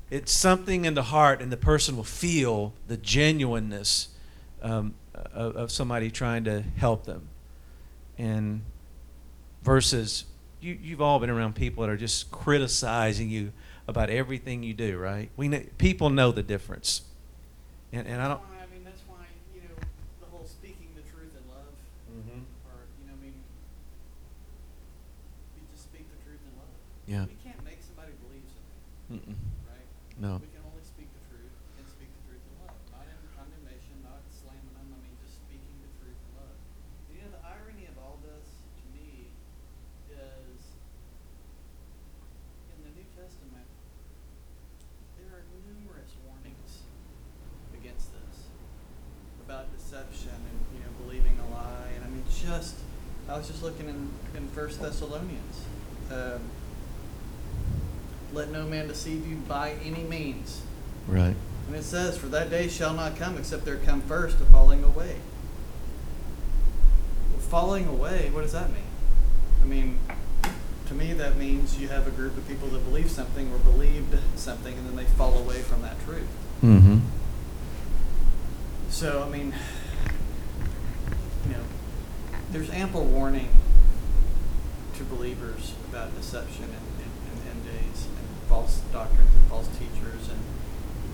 It's 0.09 0.31
something 0.31 0.85
in 0.85 0.95
the 0.95 1.03
heart 1.03 1.41
and 1.41 1.51
the 1.51 1.57
person 1.57 1.95
will 1.95 2.03
feel 2.03 2.73
the 2.87 2.97
genuineness 2.97 4.09
um, 4.61 4.95
of, 5.13 5.55
of 5.55 5.71
somebody 5.71 6.09
trying 6.09 6.45
to 6.45 6.61
help 6.77 7.05
them. 7.05 7.29
And 8.17 8.63
versus 9.61 10.25
you, 10.59 10.77
you've 10.81 11.01
all 11.01 11.19
been 11.19 11.29
around 11.29 11.55
people 11.55 11.83
that 11.83 11.89
are 11.91 11.97
just 11.97 12.31
criticizing 12.31 13.29
you 13.29 13.53
about 13.89 14.09
everything 14.09 14.63
you 14.63 14.73
do 14.73 14.97
right 14.97 15.29
we 15.35 15.47
know, 15.47 15.61
people 15.77 16.09
know 16.09 16.31
the 16.31 16.43
difference 16.43 17.01
and, 17.91 18.07
and 18.07 18.21
i 18.21 18.27
don't 18.27 18.41
I 18.59 18.67
mean, 18.71 18.85
that's 18.85 19.01
why, 19.09 19.25
you 19.49 19.65
know, 19.65 19.73
the 20.21 20.29
whole 20.29 20.45
speaking 20.45 20.93
the 20.93 21.01
truth 21.09 21.33
in 21.33 21.41
love, 21.49 21.73
mm-hmm. 22.05 22.45
or, 22.69 22.85
you 23.01 23.09
know, 23.09 23.17
I 23.17 23.21
mean, 23.23 23.33
you 25.57 25.65
just 25.73 25.89
speak 25.89 26.05
the 26.05 26.21
truth 26.21 26.37
in 26.45 26.53
love. 26.53 26.69
Yeah. 27.09 27.25
We 27.25 27.39
can't 27.41 27.57
make 27.65 27.81
somebody 27.81 28.13
believe 28.21 28.45
something, 28.45 29.25
Mm-mm. 29.25 29.37
right? 29.65 29.89
No. 30.21 30.37
We 30.37 30.53
can 30.53 30.61
only 30.69 30.85
speak 30.85 31.09
the 31.09 31.23
truth 31.33 31.49
and 31.81 31.83
speak 31.89 32.13
the 32.13 32.23
truth 32.29 32.43
in 32.45 32.53
love, 32.61 32.77
not 32.93 33.09
in 33.09 33.17
condemnation, 33.33 33.95
not 34.05 34.21
slamming 34.29 34.69
them. 34.77 34.85
I 34.93 34.97
mean, 35.01 35.15
just 35.25 35.41
speaking 35.41 35.73
the 35.81 35.89
truth 35.97 36.13
in 36.19 36.31
love. 36.37 36.55
You 37.09 37.25
know, 37.25 37.33
the 37.33 37.41
irony 37.41 37.89
of 37.89 37.97
all 37.97 38.21
this 38.21 38.45
to 38.53 38.83
me 38.93 39.33
is 40.13 40.77
in 42.69 42.79
the 42.85 42.93
New 42.93 43.07
Testament, 43.17 43.65
there 45.17 45.41
are 45.41 45.45
numerous 45.65 46.13
warnings 46.29 46.85
against 47.79 48.11
this 48.11 48.51
about 49.45 49.71
deception 49.89 50.29
and 50.29 50.77
you 50.77 50.79
know 50.81 50.91
believing 51.03 51.37
a 51.39 51.53
lie. 51.53 51.89
And 51.95 52.05
I 52.05 52.09
mean, 52.09 52.23
just 52.29 52.75
I 53.27 53.37
was 53.37 53.47
just 53.47 53.63
looking 53.63 53.89
in 53.89 54.09
in 54.35 54.47
First 54.49 54.81
Thessalonians. 54.81 55.63
Um, 56.11 56.41
let 58.33 58.51
no 58.51 58.65
man 58.65 58.87
deceive 58.87 59.27
you 59.27 59.37
by 59.37 59.71
any 59.83 60.03
means. 60.03 60.61
Right. 61.07 61.35
And 61.67 61.75
it 61.75 61.83
says, 61.83 62.17
For 62.17 62.27
that 62.27 62.51
day 62.51 62.67
shall 62.67 62.93
not 62.93 63.15
come 63.15 63.37
except 63.37 63.65
there 63.65 63.77
come 63.77 64.01
first 64.01 64.39
a 64.39 64.45
falling 64.45 64.83
away. 64.83 65.15
Well, 67.31 67.39
falling 67.39 67.87
away, 67.87 68.29
what 68.31 68.41
does 68.41 68.51
that 68.51 68.69
mean? 68.69 68.83
I 69.63 69.65
mean, 69.65 69.99
to 70.87 70.93
me, 70.93 71.13
that 71.13 71.37
means 71.37 71.79
you 71.79 71.87
have 71.87 72.07
a 72.07 72.11
group 72.11 72.37
of 72.37 72.47
people 72.47 72.67
that 72.69 72.83
believe 72.85 73.09
something 73.09 73.51
or 73.51 73.57
believed 73.59 74.15
something 74.35 74.77
and 74.77 74.87
then 74.87 74.95
they 74.95 75.05
fall 75.05 75.37
away 75.37 75.61
from 75.61 75.81
that 75.81 75.99
truth. 76.05 76.29
Mm-hmm. 76.63 76.99
So, 78.89 79.23
I 79.23 79.29
mean, 79.29 79.53
there's 82.51 82.69
ample 82.71 83.03
warning 83.03 83.49
to 84.97 85.03
believers 85.03 85.73
about 85.89 86.15
deception 86.15 86.63
in, 86.65 86.69
in, 86.69 87.09
in 87.31 87.51
end 87.51 87.63
days 87.65 88.05
and 88.05 88.27
false 88.49 88.79
doctrines 88.91 89.29
and 89.35 89.47
false 89.47 89.67
teachers 89.77 90.29
and, 90.29 90.39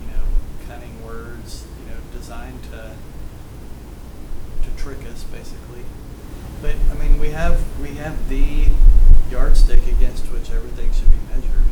you 0.02 0.08
know, 0.16 0.24
cunning 0.68 1.06
words, 1.06 1.66
you 1.84 1.92
know, 1.92 2.00
designed 2.18 2.64
to 2.72 2.92
to 4.64 4.82
trick 4.82 5.00
us 5.12 5.24
basically. 5.26 5.84
But 6.62 6.76
I 6.92 6.94
mean 6.96 7.20
we 7.20 7.30
have 7.30 7.62
we 7.82 7.90
have 7.96 8.30
the 8.30 8.68
yardstick 9.30 9.86
against 9.88 10.26
which 10.32 10.50
everything 10.52 10.92
should 10.94 11.12
be 11.12 11.18
measured. 11.30 11.64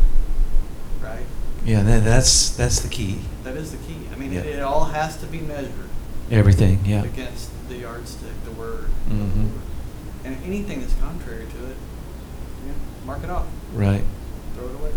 Right? 1.02 1.26
Yeah, 1.65 1.82
that, 1.84 2.04
that's 2.04 2.49
that's 2.52 2.82
the 2.82 2.89
key. 2.89 3.21
That 3.43 3.56
is 3.56 3.71
the 3.71 3.78
key. 3.78 3.97
I 4.13 4.17
mean 4.17 4.34
Yeah. 4.34 4.41
it, 4.41 4.58
it 4.58 4.62
all 4.62 4.86
has 4.86 5.17
to 5.21 5.26
be 5.26 5.39
measured 5.39 5.71
Everything. 6.30 6.80
Yeah. 6.86 7.04
against 7.04 7.49
the 7.73 7.79
yardstick, 7.81 8.43
the 8.45 8.51
word. 8.51 8.86
Mhm. 9.09 9.49
And 10.25 10.38
anything 10.45 10.81
that's 10.81 10.93
contrary 10.95 11.45
to 11.45 11.57
it, 11.65 11.75
you 12.62 12.69
know, 12.69 12.75
mark 13.05 13.23
it 13.23 13.29
off, 13.29 13.45
Right. 13.73 14.03
throw 14.55 14.67
it 14.67 14.75
away. 14.75 14.91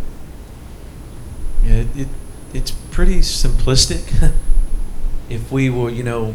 Yeah, 1.65 1.73
it, 1.75 1.87
it 1.97 2.09
it's 2.53 2.71
pretty 2.91 3.21
simplistic. 3.21 4.33
if 5.29 5.51
we 5.51 5.69
were, 5.71 5.91
you 5.91 6.03
know, 6.05 6.35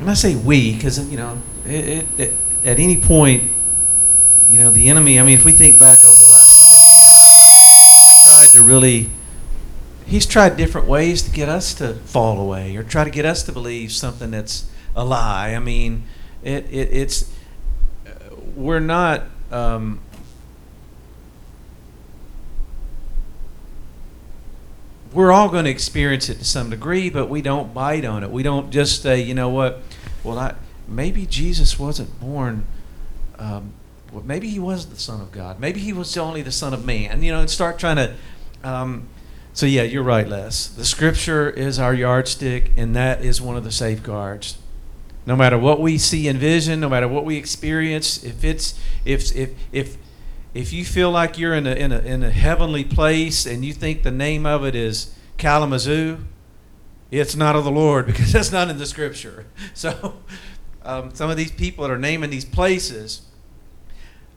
and 0.00 0.10
I 0.10 0.14
say 0.14 0.34
we 0.34 0.74
because 0.74 0.98
you 1.10 1.16
know, 1.16 1.38
it, 1.66 1.84
it, 1.88 2.06
it, 2.18 2.32
at 2.64 2.78
any 2.78 2.96
point, 2.96 3.50
you 4.50 4.58
know, 4.60 4.70
the 4.70 4.88
enemy. 4.88 5.18
I 5.20 5.22
mean, 5.22 5.36
if 5.36 5.44
we 5.44 5.52
think 5.52 5.78
back 5.78 6.04
over 6.04 6.18
the 6.18 6.24
last 6.30 6.60
number 6.60 6.74
of 6.74 6.82
years, 6.96 7.22
he's 7.96 8.32
tried 8.32 8.52
to 8.54 8.62
really. 8.62 9.10
He's 10.06 10.26
tried 10.26 10.56
different 10.56 10.86
ways 10.86 11.22
to 11.22 11.30
get 11.30 11.48
us 11.48 11.74
to 11.74 11.94
fall 11.94 12.38
away 12.38 12.76
or 12.76 12.82
try 12.82 13.04
to 13.04 13.10
get 13.10 13.24
us 13.24 13.42
to 13.44 13.52
believe 13.52 13.90
something 13.90 14.30
that's 14.30 14.70
a 14.94 15.04
lie. 15.04 15.54
I 15.54 15.58
mean, 15.58 16.04
it, 16.42 16.66
it 16.70 16.88
it's 16.92 17.32
we're 18.54 18.80
not. 18.80 19.24
Um, 19.50 20.00
we're 25.12 25.30
all 25.30 25.48
going 25.48 25.64
to 25.64 25.70
experience 25.70 26.28
it 26.28 26.38
to 26.38 26.44
some 26.44 26.70
degree, 26.70 27.08
but 27.08 27.28
we 27.28 27.40
don't 27.40 27.72
bite 27.72 28.04
on 28.04 28.24
it. 28.24 28.30
We 28.30 28.42
don't 28.42 28.70
just 28.70 29.02
say, 29.02 29.22
you 29.22 29.32
know 29.32 29.48
what? 29.48 29.80
Well, 30.24 30.38
I, 30.38 30.54
maybe 30.88 31.24
Jesus 31.24 31.78
wasn't 31.78 32.18
born. 32.20 32.66
Um, 33.38 33.74
well, 34.12 34.24
maybe 34.24 34.48
he 34.48 34.58
was 34.58 34.86
the 34.86 34.96
Son 34.96 35.20
of 35.20 35.30
God. 35.30 35.60
Maybe 35.60 35.80
he 35.80 35.92
was 35.92 36.16
only 36.16 36.42
the 36.42 36.52
Son 36.52 36.74
of 36.74 36.84
Man. 36.84 37.22
You 37.22 37.32
know, 37.32 37.40
and 37.40 37.50
start 37.50 37.78
trying 37.78 37.96
to. 37.96 38.14
Um, 38.62 39.08
so 39.54 39.66
yeah, 39.66 39.82
you're 39.82 40.02
right, 40.02 40.28
Les. 40.28 40.66
The 40.66 40.84
Scripture 40.84 41.48
is 41.48 41.78
our 41.78 41.94
yardstick, 41.94 42.72
and 42.76 42.94
that 42.96 43.24
is 43.24 43.40
one 43.40 43.56
of 43.56 43.64
the 43.64 43.72
safeguards. 43.72 44.58
No 45.26 45.36
matter 45.36 45.56
what 45.56 45.80
we 45.80 45.96
see 45.96 46.28
in 46.28 46.36
vision, 46.36 46.80
no 46.80 46.88
matter 46.88 47.08
what 47.08 47.24
we 47.24 47.36
experience, 47.36 48.22
if 48.24 48.44
it's 48.44 48.78
if 49.04 49.34
if 49.34 49.54
if 49.72 49.96
if 50.54 50.72
you 50.72 50.84
feel 50.84 51.10
like 51.10 51.38
you're 51.38 51.54
in 51.54 51.66
a, 51.66 51.74
in 51.74 51.92
a, 51.92 51.98
in 52.00 52.22
a 52.22 52.30
heavenly 52.30 52.84
place 52.84 53.46
and 53.46 53.64
you 53.64 53.72
think 53.72 54.02
the 54.02 54.10
name 54.10 54.44
of 54.44 54.64
it 54.64 54.74
is 54.74 55.14
Kalamazoo, 55.36 56.18
it's 57.10 57.36
not 57.36 57.56
of 57.56 57.64
the 57.64 57.70
Lord 57.70 58.06
because 58.06 58.32
that's 58.32 58.52
not 58.52 58.68
in 58.68 58.78
the 58.78 58.86
scripture. 58.86 59.46
So, 59.74 60.22
um, 60.82 61.14
some 61.14 61.30
of 61.30 61.36
these 61.36 61.50
people 61.50 61.86
that 61.86 61.92
are 61.92 61.98
naming 61.98 62.30
these 62.30 62.44
places, 62.44 63.22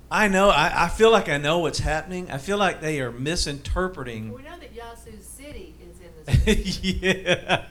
I 0.10 0.28
know, 0.28 0.50
I, 0.50 0.86
I 0.86 0.88
feel 0.88 1.12
like 1.12 1.28
I 1.28 1.38
know 1.38 1.60
what's 1.60 1.80
happening. 1.80 2.32
I 2.32 2.38
feel 2.38 2.58
like 2.58 2.82
they 2.82 3.02
are 3.02 3.12
misinterpreting. 3.12 4.34
We 4.34 4.42
know 4.42 4.58
that 4.58 4.74
Yasu 4.74 5.22
City 5.22 5.76
is 5.82 6.00
in 6.00 6.12
the 6.17 6.17
city. 6.17 6.17
yeah. 6.46 7.64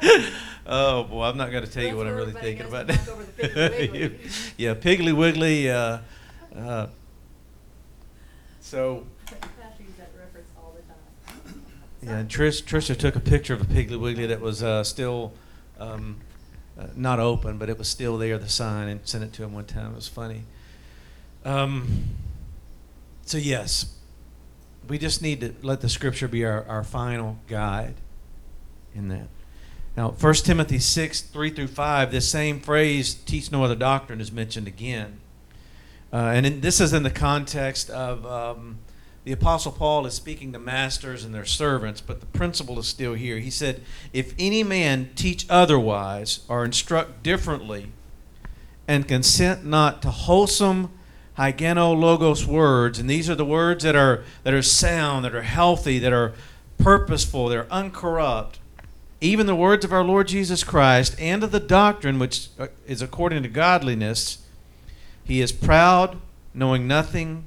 oh 0.66 1.04
boy, 1.04 1.24
I'm 1.24 1.36
not 1.36 1.50
going 1.50 1.64
to 1.64 1.70
tell 1.70 1.82
you 1.82 1.90
That's 1.90 1.96
what 1.98 2.06
I'm 2.06 2.14
where 2.14 2.24
really 2.26 2.34
everybody 2.36 2.56
thinking 2.56 2.70
goes 2.70 2.72
about. 2.72 2.88
to 2.88 2.94
knock 2.94 3.08
over 3.08 3.24
the 3.24 3.32
Piggly 3.48 3.92
Wiggly. 3.92 4.18
yeah, 4.56 4.74
Piggly 4.74 5.16
Wiggly. 5.16 5.70
Uh, 5.70 5.98
uh, 6.56 6.86
so 8.60 9.04
I 9.28 9.30
have 9.62 9.76
to 9.76 9.82
use 9.82 9.92
that 9.98 10.10
reference 10.18 10.48
all 10.56 10.74
the 10.76 10.82
time. 11.52 11.62
yeah, 12.02 12.18
and 12.18 12.28
Trish 12.28 12.62
Trisha 12.64 12.96
took 12.96 13.16
a 13.16 13.20
picture 13.20 13.54
of 13.54 13.60
a 13.60 13.64
Piggly 13.66 13.98
Wiggly 14.00 14.26
that 14.26 14.40
was 14.40 14.62
uh, 14.62 14.82
still 14.84 15.32
um, 15.78 16.16
uh, 16.78 16.86
not 16.94 17.20
open, 17.20 17.58
but 17.58 17.68
it 17.68 17.78
was 17.78 17.88
still 17.88 18.16
there, 18.18 18.38
the 18.38 18.48
sign, 18.48 18.88
and 18.88 19.00
sent 19.06 19.24
it 19.24 19.32
to 19.34 19.42
him 19.44 19.52
one 19.52 19.64
time. 19.66 19.92
It 19.92 19.96
was 19.96 20.08
funny. 20.08 20.42
Um, 21.44 22.04
so 23.24 23.38
yes, 23.38 23.95
we 24.88 24.98
just 24.98 25.22
need 25.22 25.40
to 25.40 25.54
let 25.62 25.80
the 25.80 25.88
Scripture 25.88 26.28
be 26.28 26.44
our, 26.44 26.64
our 26.68 26.84
final 26.84 27.38
guide 27.48 27.94
in 28.94 29.08
that. 29.08 29.28
Now, 29.96 30.10
1 30.10 30.34
Timothy 30.34 30.78
6, 30.78 31.20
3 31.22 31.50
through 31.50 31.68
5, 31.68 32.10
this 32.10 32.28
same 32.28 32.60
phrase, 32.60 33.14
teach 33.14 33.50
no 33.50 33.64
other 33.64 33.74
doctrine, 33.74 34.20
is 34.20 34.30
mentioned 34.30 34.66
again. 34.66 35.20
Uh, 36.12 36.32
and 36.34 36.46
in, 36.46 36.60
this 36.60 36.80
is 36.80 36.92
in 36.92 37.02
the 37.02 37.10
context 37.10 37.88
of 37.90 38.26
um, 38.26 38.78
the 39.24 39.32
Apostle 39.32 39.72
Paul 39.72 40.06
is 40.06 40.14
speaking 40.14 40.52
to 40.52 40.58
masters 40.58 41.24
and 41.24 41.34
their 41.34 41.44
servants, 41.44 42.00
but 42.00 42.20
the 42.20 42.26
principle 42.26 42.78
is 42.78 42.86
still 42.86 43.14
here. 43.14 43.38
He 43.38 43.50
said, 43.50 43.82
If 44.12 44.34
any 44.38 44.62
man 44.62 45.10
teach 45.16 45.46
otherwise 45.48 46.40
or 46.48 46.64
instruct 46.64 47.22
differently, 47.22 47.88
and 48.86 49.08
consent 49.08 49.64
not 49.64 50.00
to 50.02 50.10
wholesome 50.10 50.90
hygenologos 51.38 52.46
words, 52.46 52.98
and 52.98 53.08
these 53.08 53.28
are 53.28 53.34
the 53.34 53.44
words 53.44 53.84
that 53.84 53.94
are, 53.96 54.24
that 54.42 54.54
are 54.54 54.62
sound, 54.62 55.24
that 55.24 55.34
are 55.34 55.42
healthy, 55.42 55.98
that 55.98 56.12
are 56.12 56.32
purposeful, 56.78 57.48
they're 57.48 57.70
uncorrupt, 57.70 58.58
even 59.20 59.46
the 59.46 59.54
words 59.54 59.84
of 59.84 59.92
our 59.92 60.04
Lord 60.04 60.28
Jesus 60.28 60.62
Christ 60.62 61.16
and 61.18 61.42
of 61.42 61.50
the 61.50 61.60
doctrine 61.60 62.18
which 62.18 62.48
uh, 62.58 62.68
is 62.86 63.00
according 63.00 63.42
to 63.42 63.48
godliness, 63.48 64.44
he 65.24 65.40
is 65.40 65.52
proud, 65.52 66.18
knowing 66.54 66.86
nothing, 66.86 67.44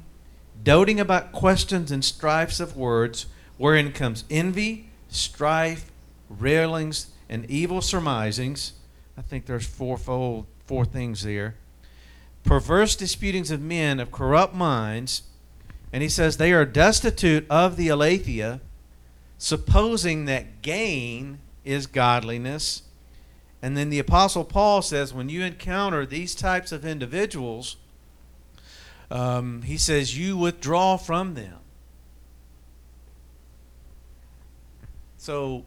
doting 0.64 1.00
about 1.00 1.32
questions 1.32 1.92
and 1.92 2.04
strifes 2.04 2.60
of 2.60 2.76
words, 2.76 3.28
wherein 3.58 3.92
comes 3.92 4.24
envy, 4.30 4.90
strife, 5.10 5.92
railings, 6.30 7.12
and 7.30 7.50
evil 7.50 7.82
surmisings. 7.82 8.74
I 9.18 9.22
think 9.22 9.46
there's 9.46 9.66
fourfold, 9.66 10.46
four 10.66 10.86
things 10.86 11.24
there. 11.24 11.56
Perverse 12.50 12.96
disputings 12.96 13.52
of 13.52 13.62
men 13.62 14.00
of 14.00 14.12
corrupt 14.12 14.56
minds, 14.56 15.22
and 15.94 16.02
he 16.02 16.10
says 16.10 16.38
they 16.38 16.52
are 16.52 16.66
destitute 16.66 17.46
of 17.48 17.78
the 17.78 17.90
aletheia, 17.90 18.60
supposing 19.38 20.26
that 20.26 20.64
gain 20.64 21.38
is 21.64 21.86
godliness. 21.86 22.82
And 23.62 23.78
then 23.78 23.92
the 23.92 24.00
Apostle 24.00 24.44
Paul 24.44 24.82
says 24.82 25.14
when 25.14 25.30
you 25.30 25.44
encounter 25.44 26.08
these 26.08 26.34
types 26.34 26.72
of 26.72 26.84
individuals, 26.84 27.76
um, 29.12 29.62
he 29.62 29.78
says 29.78 30.18
you 30.18 30.36
withdraw 30.36 30.98
from 30.98 31.36
them. 31.36 31.60
So, 35.18 35.66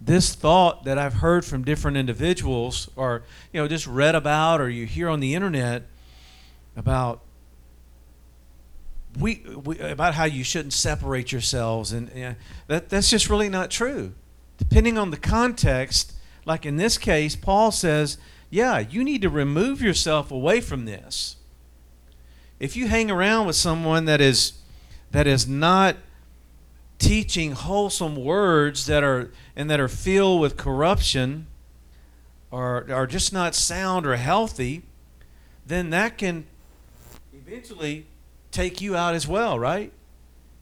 this 0.00 0.34
thought 0.34 0.84
that 0.84 0.98
I've 0.98 1.14
heard 1.14 1.44
from 1.44 1.64
different 1.64 1.96
individuals, 1.96 2.88
or 2.96 3.24
you 3.52 3.60
know, 3.60 3.68
just 3.68 3.86
read 3.86 4.14
about, 4.14 4.60
or 4.60 4.68
you 4.68 4.86
hear 4.86 5.08
on 5.08 5.20
the 5.20 5.34
internet 5.34 5.84
about 6.76 7.20
we, 9.18 9.42
we 9.64 9.78
about 9.80 10.14
how 10.14 10.24
you 10.24 10.44
shouldn't 10.44 10.72
separate 10.72 11.32
yourselves, 11.32 11.92
and 11.92 12.10
uh, 12.10 12.34
that 12.68 12.88
that's 12.88 13.10
just 13.10 13.28
really 13.28 13.48
not 13.48 13.70
true. 13.70 14.12
Depending 14.58 14.98
on 14.98 15.10
the 15.10 15.16
context, 15.16 16.14
like 16.44 16.64
in 16.64 16.76
this 16.76 16.98
case, 16.98 17.36
Paul 17.36 17.70
says, 17.70 18.18
yeah, 18.50 18.78
you 18.78 19.04
need 19.04 19.22
to 19.22 19.28
remove 19.28 19.82
yourself 19.82 20.30
away 20.30 20.60
from 20.60 20.84
this. 20.84 21.36
If 22.58 22.76
you 22.76 22.88
hang 22.88 23.10
around 23.10 23.46
with 23.46 23.56
someone 23.56 24.04
that 24.06 24.20
is 24.20 24.54
that 25.10 25.26
is 25.26 25.48
not 25.48 25.96
teaching 26.98 27.52
wholesome 27.52 28.16
words 28.16 28.86
that 28.86 29.04
are 29.04 29.30
and 29.56 29.70
that 29.70 29.80
are 29.80 29.88
filled 29.88 30.40
with 30.40 30.56
corruption 30.56 31.46
or 32.50 32.86
are 32.90 33.06
just 33.06 33.32
not 33.32 33.54
sound 33.54 34.06
or 34.06 34.16
healthy, 34.16 34.82
then 35.66 35.90
that 35.90 36.18
can 36.18 36.46
eventually 37.32 38.06
take 38.50 38.80
you 38.80 38.96
out 38.96 39.14
as 39.14 39.26
well, 39.26 39.58
right? 39.58 39.92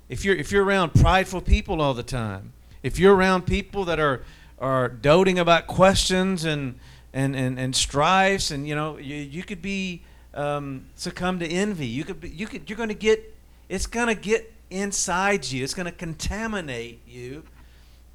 If 0.08 0.24
you're 0.24 0.36
if 0.36 0.52
you're 0.52 0.64
around 0.64 0.94
prideful 0.94 1.40
people 1.40 1.80
all 1.80 1.94
the 1.94 2.02
time, 2.02 2.52
if 2.82 2.98
you're 2.98 3.14
around 3.14 3.46
people 3.46 3.84
that 3.86 3.98
are 3.98 4.22
are 4.58 4.88
doting 4.88 5.38
about 5.38 5.66
questions 5.66 6.44
and 6.44 6.78
and 7.12 7.34
and, 7.34 7.58
and 7.58 7.74
strifes, 7.74 8.50
and 8.50 8.68
you 8.68 8.74
know 8.74 8.98
you, 8.98 9.16
you 9.16 9.42
could 9.42 9.62
be 9.62 10.02
um, 10.34 10.86
succumb 10.94 11.38
to 11.40 11.46
envy. 11.46 11.86
You 11.86 12.04
could 12.04 12.20
be, 12.20 12.28
you 12.28 12.46
could 12.46 12.68
you're 12.68 12.76
going 12.76 12.88
to 12.90 12.94
get 12.94 13.34
it's 13.68 13.86
going 13.86 14.08
to 14.08 14.14
get 14.14 14.52
inside 14.70 15.50
you. 15.50 15.62
It's 15.64 15.74
going 15.74 15.86
to 15.86 15.92
contaminate 15.92 17.02
you, 17.06 17.44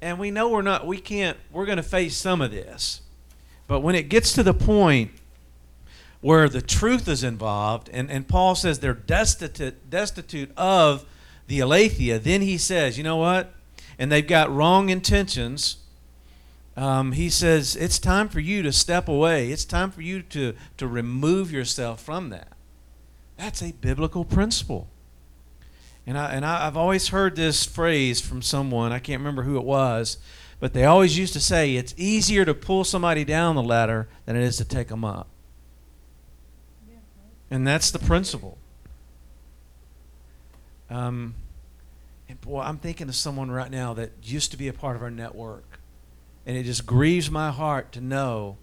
and 0.00 0.18
we 0.18 0.30
know 0.30 0.48
we're 0.48 0.62
not 0.62 0.86
we 0.86 0.98
can't 0.98 1.36
we're 1.50 1.66
going 1.66 1.76
to 1.76 1.82
face 1.82 2.16
some 2.16 2.40
of 2.40 2.50
this, 2.50 3.02
but 3.66 3.80
when 3.80 3.94
it 3.94 4.08
gets 4.08 4.32
to 4.34 4.42
the 4.42 4.54
point 4.54 5.10
where 6.20 6.48
the 6.48 6.62
truth 6.62 7.08
is 7.08 7.24
involved, 7.24 7.90
and, 7.92 8.10
and 8.10 8.28
Paul 8.28 8.54
says 8.54 8.78
they're 8.78 8.94
destitute, 8.94 9.90
destitute 9.90 10.52
of 10.56 11.04
the 11.48 11.58
aletheia, 11.60 12.18
then 12.18 12.42
he 12.42 12.56
says, 12.56 12.96
you 12.96 13.02
know 13.02 13.16
what? 13.16 13.52
And 13.98 14.10
they've 14.10 14.26
got 14.26 14.50
wrong 14.50 14.88
intentions. 14.88 15.78
Um, 16.76 17.12
he 17.12 17.28
says, 17.28 17.74
it's 17.74 17.98
time 17.98 18.28
for 18.28 18.38
you 18.38 18.62
to 18.62 18.72
step 18.72 19.08
away. 19.08 19.50
It's 19.50 19.64
time 19.64 19.90
for 19.90 20.00
you 20.00 20.22
to, 20.22 20.54
to 20.76 20.86
remove 20.86 21.50
yourself 21.50 22.00
from 22.00 22.30
that. 22.30 22.52
That's 23.36 23.60
a 23.60 23.72
biblical 23.72 24.24
principle. 24.24 24.88
And, 26.06 26.18
I, 26.18 26.32
and 26.32 26.44
I, 26.44 26.66
I've 26.66 26.76
always 26.76 27.08
heard 27.08 27.36
this 27.36 27.64
phrase 27.64 28.20
from 28.20 28.42
someone, 28.42 28.92
I 28.92 28.98
can't 28.98 29.20
remember 29.20 29.42
who 29.42 29.56
it 29.56 29.64
was, 29.64 30.18
but 30.58 30.72
they 30.72 30.84
always 30.84 31.16
used 31.16 31.32
to 31.34 31.40
say, 31.40 31.76
it's 31.76 31.94
easier 31.96 32.44
to 32.44 32.54
pull 32.54 32.84
somebody 32.84 33.24
down 33.24 33.56
the 33.56 33.62
ladder 33.62 34.08
than 34.26 34.36
it 34.36 34.42
is 34.42 34.56
to 34.56 34.64
take 34.64 34.88
them 34.88 35.04
up. 35.04 35.28
And 37.50 37.66
that's 37.66 37.90
the 37.90 37.98
principle. 37.98 38.58
Um, 40.88 41.34
and 42.28 42.40
boy, 42.40 42.60
I'm 42.60 42.78
thinking 42.78 43.08
of 43.08 43.14
someone 43.14 43.50
right 43.50 43.70
now 43.70 43.92
that 43.94 44.12
used 44.22 44.50
to 44.52 44.56
be 44.56 44.68
a 44.68 44.72
part 44.72 44.96
of 44.96 45.02
our 45.02 45.10
network. 45.10 45.80
And 46.46 46.56
it 46.56 46.64
just 46.64 46.86
grieves 46.86 47.30
my 47.30 47.50
heart 47.50 47.92
to 47.92 48.00
know 48.00 48.56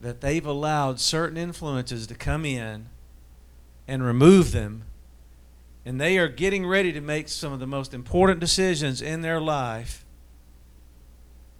that 0.00 0.20
they've 0.20 0.46
allowed 0.46 1.00
certain 1.00 1.36
influences 1.36 2.06
to 2.06 2.14
come 2.14 2.44
in 2.44 2.86
and 3.88 4.04
remove 4.04 4.52
them. 4.52 4.84
And 5.86 6.00
they 6.00 6.18
are 6.18 6.28
getting 6.28 6.66
ready 6.66 6.92
to 6.92 7.00
make 7.00 7.28
some 7.28 7.52
of 7.52 7.60
the 7.60 7.66
most 7.66 7.92
important 7.92 8.40
decisions 8.40 9.02
in 9.02 9.20
their 9.20 9.40
life. 9.40 10.04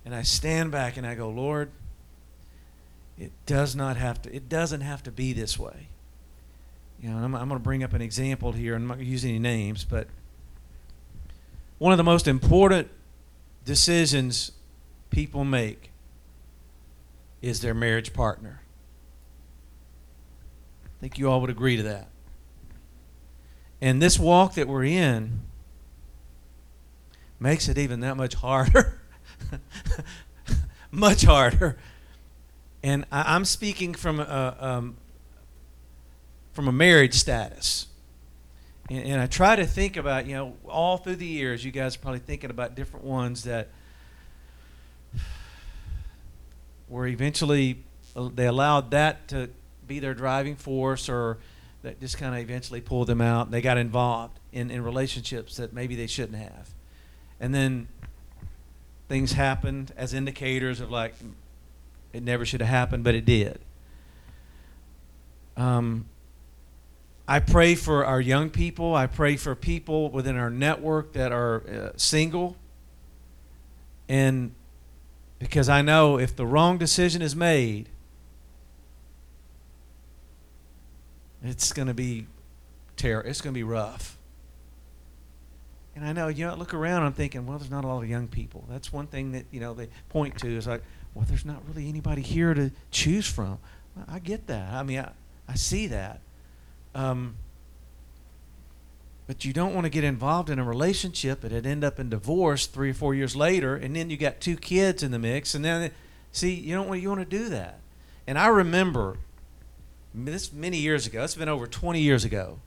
And 0.04 0.14
I 0.14 0.22
stand 0.22 0.70
back 0.70 0.96
and 0.96 1.06
I 1.06 1.14
go, 1.14 1.28
Lord, 1.28 1.70
it 3.18 3.32
does 3.46 3.76
not 3.76 3.96
have 3.96 4.22
to, 4.22 4.34
it 4.34 4.48
doesn't 4.48 4.80
have 4.80 5.02
to 5.04 5.10
be 5.10 5.32
this 5.32 5.58
way. 5.58 5.88
You 7.00 7.10
know, 7.10 7.18
I'm, 7.18 7.34
I'm 7.34 7.48
going 7.48 7.60
to 7.60 7.64
bring 7.64 7.84
up 7.84 7.92
an 7.92 8.00
example 8.00 8.52
here. 8.52 8.74
I'm 8.74 8.86
not 8.86 8.94
going 8.94 9.06
to 9.06 9.10
use 9.10 9.24
any 9.24 9.38
names, 9.38 9.84
but 9.84 10.08
one 11.78 11.92
of 11.92 11.98
the 11.98 12.04
most 12.04 12.26
important 12.26 12.88
decisions 13.64 14.52
people 15.10 15.44
make 15.44 15.90
is 17.42 17.60
their 17.60 17.74
marriage 17.74 18.14
partner. 18.14 18.62
I 20.86 21.00
think 21.00 21.18
you 21.18 21.30
all 21.30 21.40
would 21.42 21.50
agree 21.50 21.76
to 21.76 21.82
that. 21.82 22.08
And 23.84 24.00
this 24.00 24.18
walk 24.18 24.54
that 24.54 24.66
we're 24.66 24.84
in 24.84 25.42
makes 27.38 27.68
it 27.68 27.76
even 27.76 28.00
that 28.00 28.16
much 28.16 28.32
harder. 28.32 28.98
much 30.90 31.24
harder. 31.24 31.76
And 32.82 33.04
I, 33.12 33.36
am 33.36 33.44
speaking 33.44 33.92
from 33.92 34.20
a, 34.20 34.56
um, 34.58 34.96
from 36.54 36.66
a 36.66 36.72
marriage 36.72 37.12
status. 37.12 37.88
And, 38.88 39.04
and, 39.04 39.20
I 39.20 39.26
try 39.26 39.54
to 39.54 39.66
think 39.66 39.98
about, 39.98 40.24
you 40.24 40.34
know, 40.34 40.56
all 40.66 40.96
through 40.96 41.16
the 41.16 41.26
years, 41.26 41.62
you 41.62 41.70
guys 41.70 41.94
are 41.96 41.98
probably 41.98 42.20
thinking 42.20 42.48
about 42.48 42.74
different 42.74 43.04
ones 43.04 43.42
that 43.44 43.68
were 46.88 47.06
eventually, 47.06 47.84
uh, 48.16 48.30
they 48.34 48.46
allowed 48.46 48.92
that 48.92 49.28
to 49.28 49.50
be 49.86 49.98
their 49.98 50.14
driving 50.14 50.56
force 50.56 51.06
or 51.06 51.36
that 51.84 52.00
just 52.00 52.18
kind 52.18 52.34
of 52.34 52.40
eventually 52.40 52.80
pulled 52.80 53.06
them 53.06 53.20
out. 53.20 53.50
They 53.50 53.60
got 53.60 53.76
involved 53.76 54.40
in, 54.52 54.70
in 54.70 54.82
relationships 54.82 55.56
that 55.58 55.72
maybe 55.72 55.94
they 55.94 56.06
shouldn't 56.06 56.38
have. 56.38 56.70
And 57.38 57.54
then 57.54 57.88
things 59.08 59.32
happened 59.32 59.92
as 59.96 60.14
indicators 60.14 60.80
of 60.80 60.90
like, 60.90 61.14
it 62.12 62.22
never 62.22 62.46
should 62.46 62.60
have 62.60 62.70
happened, 62.70 63.04
but 63.04 63.14
it 63.14 63.26
did. 63.26 63.60
Um, 65.58 66.06
I 67.28 67.38
pray 67.40 67.74
for 67.74 68.04
our 68.04 68.20
young 68.20 68.48
people. 68.48 68.94
I 68.94 69.06
pray 69.06 69.36
for 69.36 69.54
people 69.54 70.10
within 70.10 70.36
our 70.36 70.50
network 70.50 71.12
that 71.12 71.32
are 71.32 71.62
uh, 71.68 71.90
single. 71.96 72.56
And 74.08 74.54
because 75.38 75.68
I 75.68 75.82
know 75.82 76.18
if 76.18 76.34
the 76.34 76.46
wrong 76.46 76.78
decision 76.78 77.20
is 77.20 77.36
made, 77.36 77.90
it's 81.48 81.72
going 81.72 81.88
to 81.88 81.94
be 81.94 82.26
terrible. 82.96 83.28
It's 83.28 83.40
going 83.40 83.52
to 83.52 83.58
be 83.58 83.64
rough. 83.64 84.18
And 85.96 86.04
I 86.04 86.12
know, 86.12 86.28
you 86.28 86.46
know, 86.46 86.54
look 86.54 86.74
around, 86.74 87.04
I'm 87.04 87.12
thinking, 87.12 87.46
well, 87.46 87.58
there's 87.58 87.70
not 87.70 87.84
a 87.84 87.86
lot 87.86 88.02
of 88.02 88.08
young 88.08 88.26
people. 88.26 88.64
That's 88.68 88.92
one 88.92 89.06
thing 89.06 89.32
that, 89.32 89.46
you 89.52 89.60
know, 89.60 89.74
they 89.74 89.88
point 90.08 90.38
to 90.38 90.48
is 90.48 90.66
like, 90.66 90.82
well, 91.14 91.24
there's 91.28 91.44
not 91.44 91.62
really 91.68 91.88
anybody 91.88 92.22
here 92.22 92.52
to 92.52 92.72
choose 92.90 93.26
from. 93.26 93.58
Well, 93.94 94.06
I 94.08 94.18
get 94.18 94.48
that. 94.48 94.72
I 94.72 94.82
mean, 94.82 94.98
I, 94.98 95.12
I 95.48 95.54
see 95.54 95.86
that. 95.88 96.20
Um, 96.94 97.36
but 99.26 99.44
you 99.44 99.52
don't 99.52 99.74
want 99.74 99.84
to 99.84 99.90
get 99.90 100.04
involved 100.04 100.50
in 100.50 100.58
a 100.58 100.64
relationship 100.64 101.40
that 101.40 101.52
would 101.52 101.66
end 101.66 101.82
up 101.82 101.98
in 101.98 102.10
divorce 102.10 102.66
three 102.66 102.90
or 102.90 102.94
four 102.94 103.14
years 103.14 103.34
later, 103.34 103.74
and 103.74 103.96
then 103.96 104.10
you 104.10 104.16
got 104.16 104.40
two 104.40 104.56
kids 104.56 105.02
in 105.02 105.12
the 105.12 105.18
mix, 105.18 105.54
and 105.54 105.64
then 105.64 105.90
see 106.30 106.52
you 106.52 106.74
don't 106.74 106.88
want 106.88 107.00
you 107.00 107.08
want 107.08 107.20
to 107.20 107.38
do 107.38 107.48
that. 107.48 107.80
And 108.26 108.38
I 108.38 108.48
remember 108.48 109.16
this 110.14 110.52
many 110.52 110.78
years 110.78 111.06
ago. 111.06 111.24
It's 111.24 111.34
been 111.34 111.48
over 111.48 111.66
20 111.66 112.00
years 112.00 112.24
ago. 112.24 112.60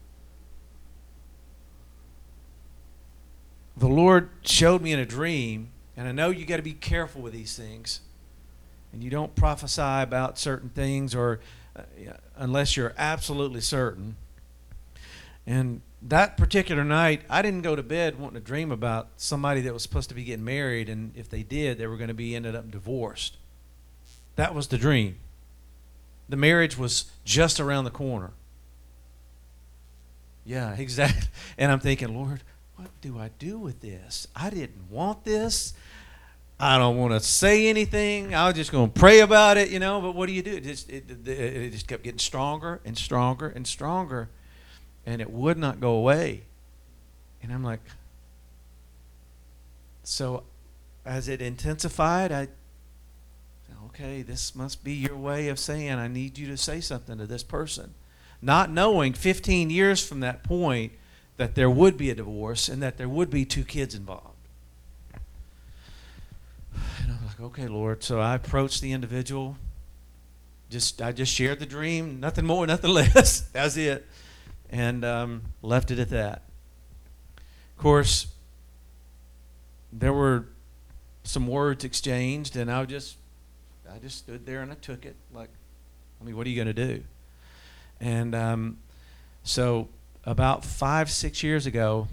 The 3.78 3.88
Lord 3.88 4.30
showed 4.42 4.82
me 4.82 4.92
in 4.92 5.00
a 5.00 5.06
dream, 5.06 5.70
and 5.96 6.08
I 6.08 6.12
know 6.12 6.30
you 6.30 6.46
got 6.46 6.58
to 6.58 6.64
be 6.64 6.74
careful 6.74 7.22
with 7.22 7.34
these 7.34 7.56
things, 7.56 8.02
and 8.92 9.04
you 9.04 9.10
don't 9.10 9.36
prophesy 9.36 9.82
about 9.82 10.38
certain 10.38 10.70
things 10.70 11.14
or 11.14 11.40
uh, 11.76 11.84
unless 12.36 12.76
you're 12.76 12.94
absolutely 12.98 13.62
certain. 13.62 14.16
And 15.46 15.82
that 16.02 16.38
particular 16.38 16.84
night, 16.84 17.22
I 17.30 17.42
didn't 17.42 17.62
go 17.62 17.76
to 17.76 17.84
bed 17.84 18.20
wanting 18.20 18.42
to 18.42 18.46
dream 18.46 18.72
about 18.72 19.10
somebody 19.16 19.62
that 19.62 19.74
was 19.74 19.84
supposed 19.84 20.10
to 20.10 20.16
be 20.16 20.24
getting 20.24 20.44
married, 20.44 20.90
and 20.90 21.16
if 21.16 21.30
they 21.30 21.44
did, 21.44 21.78
they 21.78 21.88
were 21.88 21.98
going 21.98 22.10
to 22.10 22.14
be 22.14 22.36
ended 22.36 22.56
up 22.56 22.70
divorced. 22.72 23.38
That 24.36 24.54
was 24.54 24.68
the 24.68 24.78
dream. 24.78 25.18
The 26.30 26.38
marriage 26.38 26.78
was 26.78 27.06
just 27.24 27.60
around 27.60 27.86
the 27.86 27.92
corner. 27.92 28.32
Yeah, 30.46 30.74
exactly. 30.78 31.28
And 31.58 31.72
I'm 31.72 31.80
thinking, 31.80 32.16
Lord, 32.16 32.42
what 32.76 32.90
do 33.02 33.20
I 33.20 33.32
do 33.40 33.60
with 33.60 33.82
this? 33.82 34.28
I 34.36 34.50
didn't 34.50 34.90
want 34.90 35.24
this. 35.24 35.74
I 36.60 36.78
don't 36.80 36.98
want 36.98 37.14
to 37.14 37.20
say 37.20 37.68
anything. 37.68 38.34
I 38.34 38.48
was 38.48 38.56
just 38.56 38.72
going 38.72 38.92
to 38.92 39.00
pray 39.00 39.20
about 39.20 39.58
it, 39.58 39.70
you 39.70 39.80
know. 39.80 40.02
But 40.02 40.16
what 40.16 40.26
do 40.26 40.34
you 40.34 40.42
do? 40.42 40.56
It 40.56 40.64
just, 40.64 40.90
it, 40.90 41.06
it, 41.28 41.72
just 41.72 41.88
kept 41.88 42.04
getting 42.04 42.18
stronger 42.18 42.82
and 42.84 42.98
stronger 42.98 43.48
and 43.48 43.68
stronger, 43.68 44.30
and 45.06 45.22
it 45.22 45.30
would 45.30 45.58
not 45.58 45.80
go 45.80 45.92
away. 45.92 46.44
And 47.44 47.54
I'm 47.54 47.64
like, 47.64 47.82
so 50.04 50.44
as 51.06 51.28
it 51.28 51.42
intensified, 51.42 52.32
I, 52.32 52.48
okay, 54.00 54.22
this 54.22 54.54
must 54.54 54.84
be 54.84 54.94
your 54.94 55.18
way 55.18 55.48
of 55.48 55.58
saying 55.58 55.94
I 55.94 56.08
need 56.08 56.38
you 56.38 56.48
to 56.48 56.58
say 56.58 56.82
something 56.82 57.18
to 57.18 57.26
this 57.26 57.42
person, 57.42 57.96
not 58.42 58.70
knowing 58.70 59.14
15 59.14 59.72
years 59.72 60.06
from 60.06 60.20
that 60.20 60.44
point 60.44 60.92
that 61.38 61.56
there 61.56 61.70
would 61.70 61.98
be 61.98 62.12
a 62.12 62.16
divorce 62.16 62.70
and 62.70 62.82
that 62.84 62.98
there 62.98 63.10
would 63.10 63.32
be 63.32 63.44
two 63.44 63.64
kids 63.64 63.96
involved. 63.96 64.36
And 67.02 67.12
I'm 67.12 67.26
like, 67.26 67.40
okay, 67.40 67.68
Lord. 67.68 68.04
So 68.04 68.20
I 68.20 68.36
approached 68.36 68.82
the 68.82 68.92
individual. 68.92 69.58
Just 70.70 71.02
I 71.02 71.12
just 71.12 71.34
shared 71.34 71.60
the 71.60 71.66
dream, 71.66 72.20
nothing 72.20 72.46
more, 72.46 72.68
nothing 72.68 72.92
less. 72.94 73.42
That's 73.42 73.78
it, 73.78 74.06
and 74.70 75.04
um, 75.06 75.42
left 75.64 75.90
it 75.90 75.98
at 75.98 76.10
that. 76.10 76.44
Of 77.76 77.82
course, 77.82 78.28
there 79.92 80.14
were 80.14 80.46
some 81.24 81.48
words 81.48 81.84
exchanged, 81.84 82.56
and 82.56 82.70
I 82.72 82.84
just 82.86 83.16
I 83.94 84.00
just 84.00 84.18
stood 84.18 84.46
there 84.46 84.62
and 84.62 84.72
I 84.72 84.76
took 84.76 85.06
it. 85.06 85.16
Like, 85.34 85.50
I 86.22 86.24
mean, 86.24 86.36
what 86.38 86.46
are 86.48 86.50
you 86.50 86.56
going 86.56 86.74
to 86.74 86.88
do? 86.88 87.04
And 88.00 88.36
um, 88.36 88.78
so, 89.44 89.88
about 90.24 90.64
five, 90.66 91.10
six 91.10 91.42
years 91.42 91.66
ago, 91.66 92.08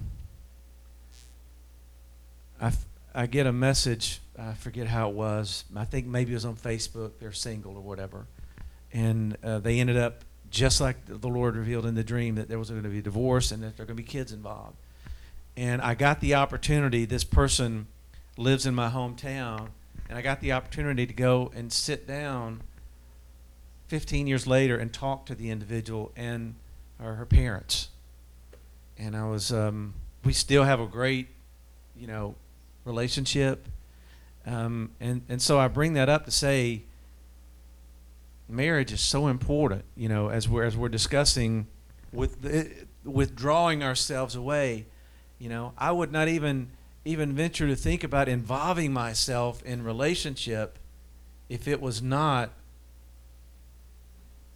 I, 2.60 2.68
f- 2.68 2.86
I 3.14 3.26
get 3.26 3.46
a 3.46 3.52
message. 3.52 4.20
I 4.38 4.54
forget 4.54 4.86
how 4.86 5.10
it 5.10 5.14
was. 5.14 5.64
I 5.76 5.84
think 5.84 6.06
maybe 6.06 6.32
it 6.32 6.36
was 6.36 6.44
on 6.44 6.56
Facebook. 6.56 7.12
They're 7.20 7.32
single 7.32 7.76
or 7.76 7.80
whatever. 7.80 8.26
And 8.92 9.36
uh, 9.42 9.58
they 9.58 9.80
ended 9.80 9.96
up 9.96 10.24
just 10.50 10.80
like 10.80 10.96
the 11.06 11.28
Lord 11.28 11.56
revealed 11.56 11.84
in 11.84 11.96
the 11.96 12.04
dream 12.04 12.36
that 12.36 12.48
there 12.48 12.58
was 12.58 12.70
going 12.70 12.84
to 12.84 12.88
be 12.88 13.00
a 13.00 13.02
divorce 13.02 13.50
and 13.50 13.62
that 13.62 13.76
there 13.76 13.84
are 13.84 13.86
going 13.86 13.96
to 13.96 14.02
be 14.02 14.08
kids 14.08 14.32
involved. 14.32 14.76
And 15.56 15.82
I 15.82 15.94
got 15.94 16.20
the 16.20 16.34
opportunity. 16.34 17.04
This 17.04 17.24
person 17.24 17.88
lives 18.36 18.64
in 18.64 18.74
my 18.74 18.88
hometown, 18.88 19.68
and 20.08 20.18
I 20.18 20.22
got 20.22 20.40
the 20.40 20.52
opportunity 20.52 21.06
to 21.06 21.12
go 21.12 21.50
and 21.54 21.72
sit 21.72 22.06
down 22.06 22.62
15 23.88 24.26
years 24.26 24.46
later 24.46 24.76
and 24.76 24.92
talk 24.92 25.26
to 25.26 25.34
the 25.34 25.50
individual 25.50 26.12
and 26.16 26.54
or 27.02 27.14
her 27.14 27.26
parents. 27.26 27.88
And 28.98 29.16
I 29.16 29.24
was, 29.24 29.52
um, 29.52 29.94
we 30.24 30.32
still 30.32 30.64
have 30.64 30.80
a 30.80 30.86
great, 30.86 31.28
you 31.96 32.06
know, 32.06 32.34
relationship. 32.84 33.66
Um, 34.46 34.92
and, 35.00 35.22
and 35.28 35.42
so 35.42 35.58
I 35.58 35.68
bring 35.68 35.94
that 35.94 36.08
up 36.08 36.24
to 36.26 36.30
say 36.30 36.82
marriage 38.48 38.92
is 38.92 39.00
so 39.00 39.26
important, 39.26 39.84
you 39.96 40.08
know, 40.08 40.28
as 40.28 40.48
we're, 40.48 40.64
as 40.64 40.76
we're 40.76 40.88
discussing 40.88 41.66
with 42.12 42.42
the, 42.42 42.70
withdrawing 43.04 43.82
ourselves 43.82 44.34
away. 44.34 44.86
You 45.38 45.48
know, 45.48 45.72
I 45.76 45.90
would 45.90 46.12
not 46.12 46.28
even 46.28 46.68
even 47.04 47.32
venture 47.32 47.66
to 47.66 47.76
think 47.76 48.02
about 48.02 48.28
involving 48.28 48.92
myself 48.92 49.62
in 49.62 49.84
relationship 49.84 50.78
if 51.48 51.68
it 51.68 51.80
was 51.80 52.00
not 52.00 52.50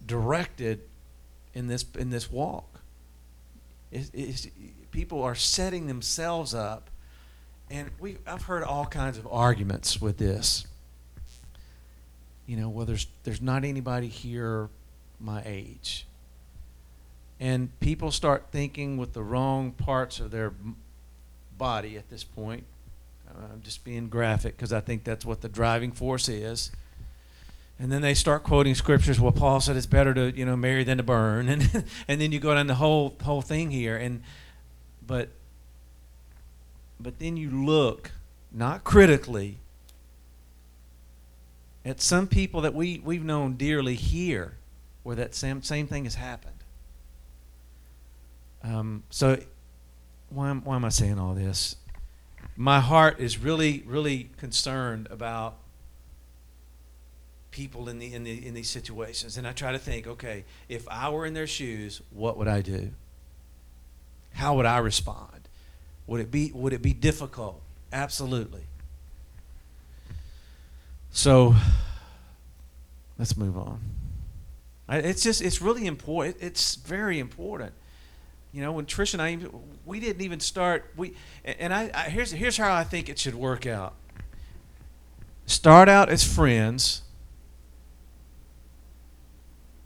directed 0.05 0.81
in 1.53 1.67
this 1.67 1.85
in 1.97 2.09
this 2.09 2.31
walk. 2.31 2.81
It, 3.91 4.09
it's, 4.13 4.47
people 4.91 5.21
are 5.21 5.35
setting 5.35 5.87
themselves 5.87 6.53
up, 6.53 6.89
and 7.69 7.91
we 7.99 8.17
I've 8.25 8.43
heard 8.43 8.63
all 8.63 8.85
kinds 8.85 9.17
of 9.17 9.27
arguments 9.29 10.01
with 10.01 10.17
this. 10.17 10.65
You 12.47 12.57
know, 12.57 12.69
well, 12.69 12.85
there's 12.85 13.07
there's 13.23 13.41
not 13.41 13.63
anybody 13.63 14.07
here 14.07 14.69
my 15.19 15.43
age, 15.45 16.07
and 17.39 17.77
people 17.79 18.09
start 18.09 18.47
thinking 18.51 18.97
with 18.97 19.13
the 19.13 19.21
wrong 19.21 19.71
parts 19.71 20.19
of 20.19 20.31
their 20.31 20.53
body 21.59 21.97
at 21.97 22.09
this 22.09 22.23
point. 22.23 22.63
Uh, 23.29 23.53
I'm 23.53 23.61
just 23.61 23.83
being 23.83 24.09
graphic 24.09 24.57
because 24.57 24.73
I 24.73 24.79
think 24.79 25.03
that's 25.03 25.23
what 25.23 25.41
the 25.41 25.49
driving 25.49 25.91
force 25.91 26.27
is. 26.27 26.71
And 27.77 27.91
then 27.91 28.01
they 28.01 28.15
start 28.15 28.43
quoting 28.43 28.73
scriptures. 28.73 29.19
Well, 29.19 29.31
Paul 29.31 29.61
said 29.61 29.77
it's 29.77 29.85
better 29.85 30.13
to 30.15 30.35
you 30.35 30.45
know 30.45 30.57
marry 30.57 30.83
than 30.83 30.97
to 30.97 31.03
burn, 31.03 31.47
and 31.53 31.85
and 32.07 32.19
then 32.19 32.31
you 32.31 32.39
go 32.39 32.55
down 32.55 32.65
the 32.65 32.75
whole 32.75 33.15
whole 33.21 33.43
thing 33.43 33.69
here. 33.69 33.95
And 33.95 34.23
but 35.05 35.29
but 36.99 37.19
then 37.19 37.37
you 37.37 37.51
look 37.51 38.11
not 38.51 38.83
critically 38.83 39.57
at 41.85 42.01
some 42.01 42.27
people 42.27 42.61
that 42.61 42.73
we 42.73 42.99
we've 43.03 43.23
known 43.23 43.53
dearly 43.53 43.95
here, 43.95 44.55
where 45.03 45.15
that 45.15 45.35
same 45.35 45.61
same 45.61 45.87
thing 45.87 46.03
has 46.03 46.15
happened. 46.15 46.55
Um, 48.61 49.03
so 49.09 49.39
why 50.29 50.49
am, 50.49 50.61
why 50.63 50.75
am 50.75 50.85
I 50.85 50.89
saying 50.89 51.19
all 51.19 51.33
this? 51.33 51.75
My 52.55 52.79
heart 52.79 53.19
is 53.19 53.37
really 53.37 53.83
really 53.85 54.29
concerned 54.37 55.07
about 55.09 55.55
people 57.51 57.89
in 57.89 57.99
the 57.99 58.13
in 58.13 58.23
the 58.23 58.47
in 58.47 58.53
these 58.53 58.69
situations 58.69 59.37
and 59.37 59.47
I 59.47 59.53
try 59.53 59.71
to 59.71 59.79
think, 59.79 60.07
okay, 60.07 60.45
if 60.67 60.87
I 60.87 61.09
were 61.09 61.25
in 61.25 61.33
their 61.33 61.47
shoes, 61.47 62.01
what 62.11 62.37
would 62.37 62.47
I 62.47 62.61
do? 62.61 62.91
How 64.33 64.55
would 64.55 64.65
I 64.65 64.77
respond? 64.77 65.47
Would 66.07 66.21
it 66.21 66.31
be 66.31 66.51
would 66.53 66.73
it 66.73 66.81
be 66.81 66.93
difficult? 66.93 67.61
Absolutely. 67.91 68.63
So 71.11 71.55
let's 73.17 73.35
move 73.35 73.57
on. 73.57 73.79
It's 74.89 75.21
just 75.21 75.41
it's 75.41 75.61
really 75.61 75.85
important. 75.85 76.37
It's 76.39 76.75
very 76.75 77.19
important. 77.19 77.73
You 78.51 78.61
know, 78.61 78.71
when 78.71 78.85
Trish 78.85 79.13
and 79.13 79.21
I 79.21 79.37
we 79.85 79.99
didn't 79.99 80.21
even 80.21 80.39
start 80.39 80.91
we 80.95 81.13
and 81.43 81.73
I, 81.73 81.91
I 81.93 82.09
here's 82.09 82.31
here's 82.31 82.57
how 82.57 82.73
I 82.73 82.83
think 82.83 83.09
it 83.09 83.19
should 83.19 83.35
work 83.35 83.65
out. 83.65 83.93
Start 85.45 85.89
out 85.89 86.09
as 86.09 86.23
friends. 86.23 87.03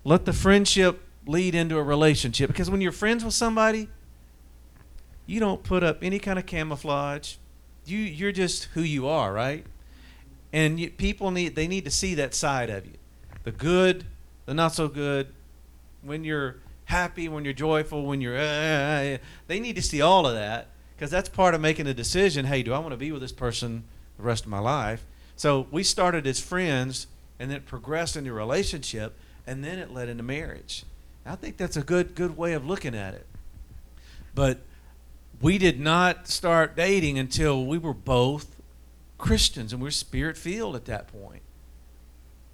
Let 0.04 0.26
the 0.26 0.34
friendship 0.34 1.02
lead 1.26 1.56
into 1.56 1.78
a 1.78 1.84
relationship 1.84 2.50
because 2.50 2.70
when 2.70 2.82
you're 2.82 2.92
friends 2.92 3.24
with 3.24 3.34
somebody 3.34 3.88
you 5.26 5.40
don't 5.40 5.64
put 5.64 5.84
up 5.84 6.00
any 6.02 6.20
kind 6.20 6.38
of 6.38 6.46
camouflage. 6.46 7.36
You 7.86 8.00
you're 8.00 8.32
just 8.32 8.66
who 8.74 8.82
you 8.82 9.08
are 9.08 9.34
right? 9.34 9.66
And 10.52 10.80
you, 10.80 10.90
people 10.90 11.32
need 11.32 11.56
they 11.56 11.68
need 11.68 11.86
to 11.86 11.92
see 11.92 12.16
that 12.16 12.34
side 12.34 12.70
of 12.70 12.86
you. 12.86 12.94
The 13.44 13.52
good 13.52 14.06
the 14.46 14.54
not 14.54 14.74
so 14.74 14.88
good 14.88 15.34
when 16.02 16.24
you're 16.24 16.58
happy 16.94 17.28
when 17.28 17.44
you're 17.44 17.54
joyful 17.54 18.06
when 18.06 18.22
you're 18.22 18.38
uh, 18.38 19.18
they 19.48 19.60
need 19.60 19.76
to 19.76 19.82
see 19.82 20.02
all 20.02 20.26
of 20.28 20.34
that 20.34 20.68
because 20.96 21.10
that's 21.10 21.30
part 21.30 21.54
of 21.54 21.62
making 21.62 21.88
a 21.88 21.94
decision 21.94 22.46
hey 22.46 22.64
do 22.64 22.74
i 22.74 22.80
want 22.80 22.92
to 22.92 22.98
be 22.98 23.12
with 23.12 23.22
this 23.22 23.32
person 23.32 23.84
the 24.18 24.24
rest 24.24 24.44
of 24.44 24.50
my 24.50 24.60
life 24.60 25.06
so 25.36 25.68
we 25.72 25.84
started 25.84 26.28
as 26.28 26.40
friends 26.40 27.08
and 27.40 27.50
then 27.50 27.58
it 27.58 27.66
progressed 27.66 28.16
into 28.16 28.30
a 28.32 28.34
relationship 28.34 29.16
and 29.46 29.64
then 29.64 29.80
it 29.80 29.92
led 29.92 30.10
into 30.10 30.24
marriage. 30.24 30.84
I 31.26 31.36
think 31.36 31.58
that's 31.58 31.78
a 31.78 31.82
good 31.82 32.16
good 32.16 32.38
way 32.38 32.54
of 32.54 32.66
looking 32.66 32.96
at 32.96 33.14
it. 33.14 33.26
But 34.36 34.62
we 35.42 35.58
did 35.58 35.80
not 35.80 36.28
start 36.28 36.76
dating 36.76 37.18
until 37.20 37.66
we 37.66 37.78
were 37.78 37.94
both 37.94 38.56
Christians 39.18 39.74
and 39.74 39.82
we 39.82 39.88
were 39.88 39.92
spirit 39.92 40.38
filled 40.38 40.76
at 40.76 40.86
that 40.86 41.08
point. 41.08 41.42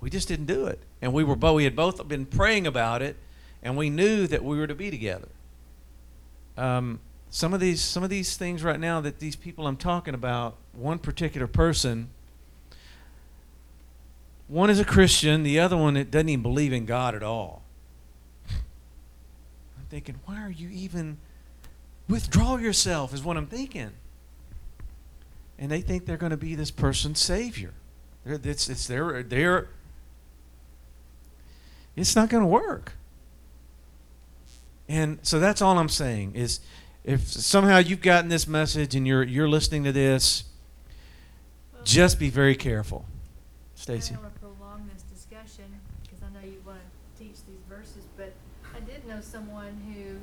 We 0.02 0.10
just 0.10 0.28
didn't 0.28 0.46
do 0.46 0.66
it. 0.66 0.80
And 1.02 1.14
we 1.14 1.24
were 1.24 1.36
both 1.36 1.56
we 1.56 1.64
had 1.66 1.76
both 1.76 2.06
been 2.08 2.26
praying 2.26 2.68
about 2.68 3.02
it 3.02 3.18
and 3.62 3.78
we 3.78 3.90
knew 3.90 4.28
that 4.28 4.44
we 4.44 4.58
were 4.58 4.68
to 4.68 4.76
be 4.76 4.90
together. 4.92 5.28
Um, 6.58 7.00
some 7.30 7.54
of 7.54 7.60
these 7.60 7.82
some 7.82 8.04
of 8.04 8.10
these 8.10 8.36
things 8.38 8.64
right 8.64 8.80
now 8.80 9.02
that 9.02 9.20
these 9.20 9.36
people 9.36 9.68
I'm 9.68 9.78
talking 9.78 10.14
about, 10.14 10.56
one 10.74 11.00
particular 11.00 11.48
person 11.48 12.10
one 14.50 14.72
is 14.72 14.80
a 14.80 14.86
Christian, 14.86 15.44
the 15.44 15.60
other 15.60 15.78
one 15.78 15.96
it 15.96 16.10
doesn't 16.10 16.28
even 16.28 16.42
believe 16.42 16.74
in 16.74 16.88
God 16.88 17.14
at 17.14 17.22
all. 17.22 17.62
I'm 18.50 19.86
thinking, 19.90 20.16
why 20.26 20.42
are 20.42 20.50
you 20.50 20.70
even 20.70 21.18
withdraw 22.10 22.58
yourself 22.58 23.14
is 23.14 23.24
what 23.24 23.38
I'm 23.38 23.46
thinking. 23.46 23.92
And 25.60 25.72
they 25.72 25.82
think 25.82 26.06
they're 26.06 26.18
going 26.18 26.32
to 26.32 26.38
be 26.38 26.56
this 26.56 26.72
person's 26.72 27.20
savior. 27.20 27.74
They're, 28.26 28.40
it's, 28.44 28.68
it's 28.70 28.88
their, 28.88 29.22
their, 29.22 29.70
it's 31.96 32.16
not 32.16 32.30
going 32.30 32.42
to 32.42 32.48
work. 32.48 32.94
And 34.90 35.20
so 35.22 35.40
that's 35.40 35.62
all 35.62 35.78
I'm 35.78 35.88
saying 35.88 36.34
is 36.36 36.60
if 37.04 37.28
somehow 37.28 37.78
you've 37.78 38.02
gotten 38.02 38.30
this 38.30 38.48
message 38.48 38.96
and 38.96 39.08
you're 39.08 39.24
you're 39.24 39.48
listening 39.48 39.84
to 39.84 39.92
this, 39.92 40.44
Well, 41.74 41.84
just 41.84 42.20
be 42.20 42.30
very 42.30 42.56
careful. 42.56 43.06
Stacy. 43.76 44.14
I 44.14 44.16
don't 44.16 44.24
want 44.24 44.34
to 44.34 44.40
prolong 44.40 44.90
this 44.94 45.04
discussion, 45.04 45.66
because 46.02 46.20
I 46.24 46.34
know 46.34 46.46
you 46.46 46.62
want 46.66 46.80
to 46.80 47.24
teach 47.24 47.38
these 47.48 47.62
verses, 47.70 48.04
but 48.18 48.34
I 48.76 48.80
did 48.82 49.08
know 49.08 49.22
someone 49.22 49.80
who, 49.88 50.18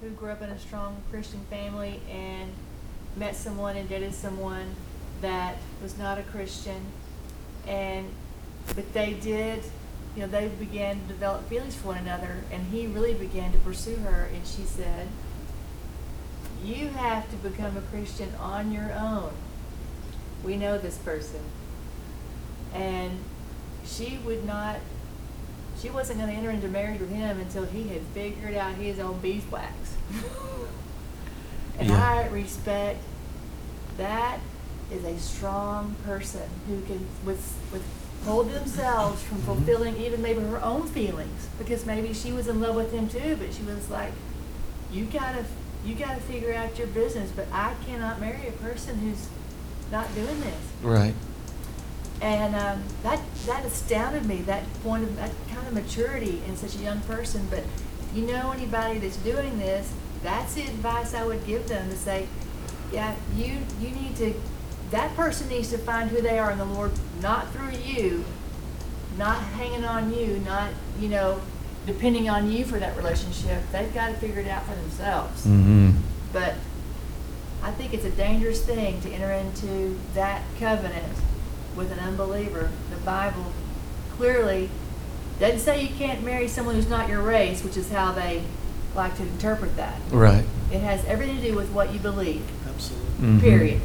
who 0.00 0.14
grew 0.14 0.30
up 0.30 0.42
in 0.42 0.48
a 0.50 0.58
strong 0.58 1.02
Christian 1.10 1.40
family 1.50 2.00
and 2.10 2.50
met 3.16 3.36
someone 3.36 3.76
and 3.76 3.88
dated 3.88 4.14
someone 4.14 4.74
that 5.20 5.56
was 5.82 5.98
not 5.98 6.18
a 6.18 6.22
Christian. 6.22 6.80
And, 7.66 8.06
but 8.74 8.92
they 8.94 9.12
did, 9.14 9.62
you 10.18 10.26
know, 10.26 10.30
they 10.32 10.48
began 10.48 11.00
to 11.00 11.06
develop 11.06 11.48
feelings 11.48 11.76
for 11.76 11.88
one 11.88 11.98
another, 11.98 12.42
and 12.50 12.66
he 12.72 12.88
really 12.88 13.14
began 13.14 13.52
to 13.52 13.58
pursue 13.58 13.94
her, 13.96 14.28
and 14.34 14.44
she 14.44 14.62
said, 14.62 15.06
you 16.64 16.88
have 16.88 17.30
to 17.30 17.36
become 17.36 17.76
a 17.76 17.80
Christian 17.82 18.34
on 18.40 18.72
your 18.72 18.92
own. 18.92 19.30
We 20.42 20.56
know 20.56 20.76
this 20.76 20.98
person 20.98 21.40
and 22.74 23.18
she 23.84 24.18
would 24.24 24.44
not 24.44 24.76
she 25.80 25.88
wasn't 25.90 26.18
going 26.18 26.30
to 26.30 26.36
enter 26.36 26.50
into 26.50 26.68
marriage 26.68 27.00
with 27.00 27.10
him 27.10 27.38
until 27.38 27.64
he 27.64 27.88
had 27.88 28.02
figured 28.12 28.54
out 28.54 28.74
his 28.74 28.98
own 28.98 29.18
beeswax 29.20 29.72
and 31.78 31.88
Yeah. 31.88 32.10
i 32.10 32.28
respect 32.28 33.00
that 33.96 34.40
is 34.92 35.04
a 35.04 35.18
strong 35.18 35.94
person 36.04 36.48
who 36.66 36.82
can 36.82 37.06
with 37.24 37.56
withhold 38.20 38.50
themselves 38.52 39.22
from 39.22 39.38
Mhm. 39.38 39.44
fulfilling 39.44 39.96
even 39.96 40.20
maybe 40.22 40.40
her 40.40 40.62
own 40.62 40.86
feelings 40.88 41.46
because 41.58 41.86
maybe 41.86 42.12
she 42.12 42.32
was 42.32 42.48
in 42.48 42.60
love 42.60 42.74
with 42.74 42.92
him 42.92 43.08
too 43.08 43.36
but 43.38 43.52
she 43.54 43.62
was 43.62 43.88
like 43.90 44.12
you 44.92 45.04
gotta 45.04 45.44
you 45.84 45.94
gotta 45.94 46.20
figure 46.20 46.52
out 46.52 46.76
your 46.78 46.86
business 46.88 47.30
but 47.34 47.46
i 47.52 47.72
cannot 47.86 48.20
marry 48.20 48.46
a 48.48 48.52
person 48.52 48.98
who's 48.98 49.26
not 49.90 50.12
doing 50.14 50.40
this 50.40 50.54
Right. 50.82 51.14
And 52.20 52.56
um, 52.56 52.82
that 53.04 53.20
that 53.46 53.64
astounded 53.64 54.26
me. 54.26 54.38
That 54.42 54.64
point 54.82 55.04
of 55.04 55.14
that 55.16 55.30
kind 55.54 55.68
of 55.68 55.72
maturity 55.72 56.42
in 56.48 56.56
such 56.56 56.74
a 56.74 56.78
young 56.78 56.98
person. 57.02 57.46
But 57.48 57.62
you 58.12 58.22
know 58.26 58.50
anybody 58.50 58.98
that's 58.98 59.16
doing 59.18 59.60
this, 59.60 59.92
that's 60.24 60.54
the 60.54 60.62
advice 60.62 61.14
I 61.14 61.24
would 61.24 61.46
give 61.46 61.68
them 61.68 61.88
to 61.90 61.96
say, 61.96 62.26
yeah, 62.92 63.14
you 63.36 63.58
you 63.80 63.90
need 63.90 64.16
to. 64.16 64.34
That 64.90 65.14
person 65.16 65.48
needs 65.48 65.70
to 65.70 65.78
find 65.78 66.10
who 66.10 66.20
they 66.22 66.38
are 66.38 66.50
in 66.50 66.58
the 66.58 66.64
Lord, 66.64 66.92
not 67.20 67.50
through 67.52 67.72
you, 67.78 68.24
not 69.18 69.38
hanging 69.42 69.84
on 69.84 70.12
you, 70.14 70.38
not 70.46 70.70
you 70.98 71.08
know 71.08 71.40
depending 71.86 72.28
on 72.28 72.50
you 72.50 72.64
for 72.64 72.78
that 72.78 72.96
relationship. 72.96 73.62
They've 73.72 73.92
got 73.94 74.08
to 74.08 74.14
figure 74.14 74.40
it 74.40 74.48
out 74.48 74.64
for 74.64 74.74
themselves. 74.74 75.46
Mm-hmm. 75.46 75.90
But 76.32 76.54
I 77.62 77.70
think 77.72 77.94
it's 77.94 78.04
a 78.04 78.10
dangerous 78.10 78.64
thing 78.64 79.00
to 79.00 79.10
enter 79.10 79.32
into 79.32 79.98
that 80.14 80.42
covenant 80.58 81.12
with 81.74 81.90
an 81.90 81.98
unbeliever. 81.98 82.70
The 82.90 82.96
Bible 83.04 83.46
clearly 84.16 84.68
doesn't 85.40 85.60
say 85.60 85.82
you 85.82 85.94
can't 85.94 86.22
marry 86.22 86.48
someone 86.48 86.74
who's 86.74 86.88
not 86.90 87.08
your 87.08 87.22
race, 87.22 87.62
which 87.64 87.76
is 87.76 87.90
how 87.90 88.12
they 88.12 88.42
like 88.94 89.16
to 89.16 89.22
interpret 89.22 89.76
that. 89.76 89.98
Right. 90.10 90.44
It 90.72 90.80
has 90.80 91.04
everything 91.06 91.36
to 91.36 91.42
do 91.42 91.54
with 91.56 91.70
what 91.70 91.92
you 91.92 92.00
believe, 92.00 92.42
Absolutely. 92.68 93.26
Mhm. 93.28 93.40
period. 93.40 93.80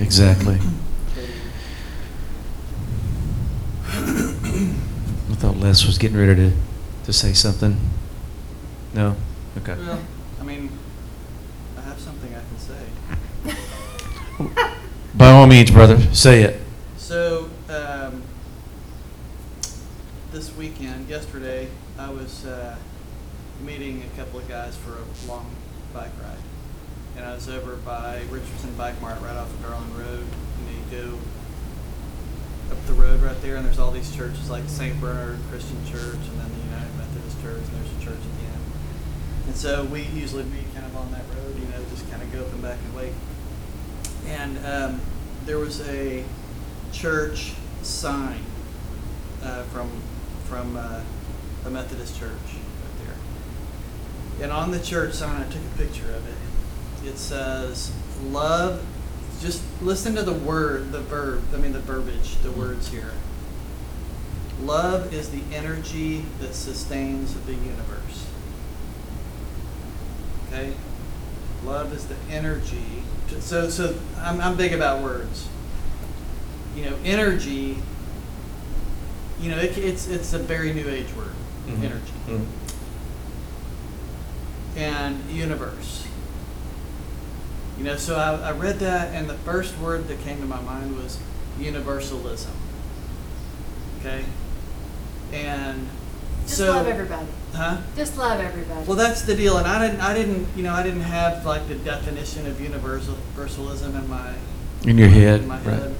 Exactly. 0.00 0.58
I 3.86 5.34
thought 5.34 5.56
Les 5.56 5.86
was 5.86 5.98
getting 5.98 6.16
ready 6.16 6.34
to, 6.34 6.52
to 7.04 7.12
say 7.12 7.32
something. 7.32 7.78
No? 8.94 9.16
Okay. 9.58 9.76
Well, 9.76 10.00
I 10.40 10.44
mean, 10.44 10.70
I 11.76 11.80
have 11.82 11.98
something 11.98 12.34
I 12.34 12.40
can 12.40 12.58
say. 12.58 13.54
By 15.14 15.30
all 15.30 15.46
means, 15.46 15.70
brother, 15.70 16.00
say 16.14 16.42
it. 16.42 16.60
So, 16.96 17.50
um, 17.68 18.22
this 20.32 20.54
weekend, 20.56 21.08
yesterday, 21.08 21.68
I 21.98 22.10
was, 22.10 22.44
uh, 22.46 22.76
meeting 23.64 24.02
a 24.02 24.16
couple 24.16 24.38
of 24.38 24.48
guys 24.48 24.76
for 24.76 24.92
a 24.92 25.28
long 25.28 25.50
bike 25.92 26.12
ride. 26.22 26.38
And 27.18 27.26
I 27.26 27.34
was 27.34 27.48
over 27.48 27.74
by 27.74 28.22
Richardson 28.30 28.72
Bike 28.76 29.00
Mart 29.02 29.20
right 29.20 29.34
off 29.34 29.52
of 29.52 29.60
Garland 29.60 29.98
Road, 29.98 30.22
and 30.22 30.70
you 30.70 31.02
go 31.02 31.18
up 32.70 32.86
the 32.86 32.92
road 32.92 33.20
right 33.22 33.42
there, 33.42 33.56
and 33.56 33.66
there's 33.66 33.80
all 33.80 33.90
these 33.90 34.14
churches 34.14 34.48
like 34.48 34.68
St. 34.68 35.00
Bernard 35.00 35.40
Christian 35.50 35.84
Church, 35.84 36.14
and 36.14 36.38
then 36.38 36.48
the 36.48 36.64
United 36.66 36.96
Methodist 36.96 37.42
Church, 37.42 37.58
and 37.58 37.84
there's 37.84 37.90
a 38.00 38.04
church 38.04 38.20
again. 38.38 38.60
And 39.46 39.56
so 39.56 39.84
we 39.86 40.02
usually 40.02 40.44
meet 40.44 40.72
kind 40.72 40.86
of 40.86 40.96
on 40.96 41.10
that 41.10 41.24
road, 41.34 41.58
you 41.58 41.66
know, 41.66 41.82
just 41.90 42.08
kind 42.08 42.22
of 42.22 42.32
go 42.32 42.42
up 42.42 42.52
and 42.52 42.62
back 42.62 42.78
and 42.84 42.94
wait. 42.94 43.12
And 44.28 44.64
um, 44.64 45.00
there 45.44 45.58
was 45.58 45.80
a 45.88 46.24
church 46.92 47.54
sign 47.82 48.42
uh, 49.42 49.64
from 49.64 49.90
from 50.44 50.76
uh, 50.76 51.02
a 51.66 51.70
Methodist 51.70 52.16
church 52.16 52.30
right 52.30 53.06
there. 53.06 54.44
And 54.44 54.52
on 54.52 54.70
the 54.70 54.78
church 54.78 55.14
sign, 55.14 55.42
I 55.42 55.50
took 55.50 55.62
a 55.74 55.78
picture 55.78 56.12
of 56.12 56.24
it. 56.28 56.47
It 57.08 57.18
says, 57.18 57.90
"Love." 58.24 58.84
Just 59.40 59.62
listen 59.82 60.16
to 60.16 60.22
the 60.24 60.32
word, 60.32 60.90
the 60.90 60.98
verb. 60.98 61.42
I 61.54 61.58
mean, 61.58 61.72
the 61.72 61.78
verbiage, 61.78 62.36
the 62.42 62.50
words 62.50 62.88
here. 62.88 63.12
Love 64.62 65.12
is 65.14 65.30
the 65.30 65.42
energy 65.52 66.24
that 66.40 66.54
sustains 66.56 67.34
the 67.46 67.52
universe. 67.54 68.26
Okay? 70.48 70.72
Love 71.64 71.92
is 71.92 72.06
the 72.06 72.16
energy. 72.28 73.04
So, 73.38 73.70
so 73.70 73.94
I'm, 74.18 74.40
I'm 74.40 74.56
big 74.56 74.72
about 74.72 75.04
words. 75.04 75.46
You 76.74 76.86
know, 76.86 76.96
energy. 77.04 77.78
You 79.40 79.50
know, 79.52 79.58
it, 79.58 79.78
it's 79.78 80.08
it's 80.08 80.32
a 80.32 80.38
very 80.40 80.72
new 80.72 80.88
age 80.88 81.14
word. 81.16 81.28
Mhm. 81.68 81.84
Energy 81.84 82.12
Mhm. 82.26 82.46
and 84.76 85.30
universe. 85.30 86.07
You 87.78 87.84
know, 87.84 87.96
so 87.96 88.16
I, 88.16 88.48
I 88.48 88.52
read 88.52 88.80
that, 88.80 89.14
and 89.14 89.28
the 89.30 89.34
first 89.34 89.78
word 89.78 90.08
that 90.08 90.20
came 90.20 90.38
to 90.40 90.46
my 90.46 90.60
mind 90.60 90.96
was 90.96 91.18
universalism. 91.60 92.52
Okay, 94.00 94.24
and 95.32 95.88
Just 96.42 96.56
so 96.58 96.72
love 96.72 96.86
everybody. 96.88 97.26
huh? 97.54 97.78
Just 97.96 98.16
love 98.18 98.40
everybody. 98.40 98.84
Well, 98.86 98.96
that's 98.96 99.22
the 99.22 99.34
deal, 99.36 99.56
and 99.58 99.66
I 99.66 99.86
didn't, 99.86 100.00
I 100.00 100.14
didn't, 100.14 100.46
you 100.56 100.62
know, 100.64 100.72
I 100.72 100.82
didn't 100.82 101.02
have 101.02 101.44
like 101.46 101.68
the 101.68 101.74
definition 101.76 102.46
of 102.46 102.60
universal 102.60 103.14
universalism 103.36 103.94
in 103.96 104.08
my 104.08 104.34
In 104.84 104.98
your 104.98 105.08
head, 105.08 105.42
in 105.42 105.48
my 105.48 105.56
right. 105.58 105.64
head. 105.80 105.94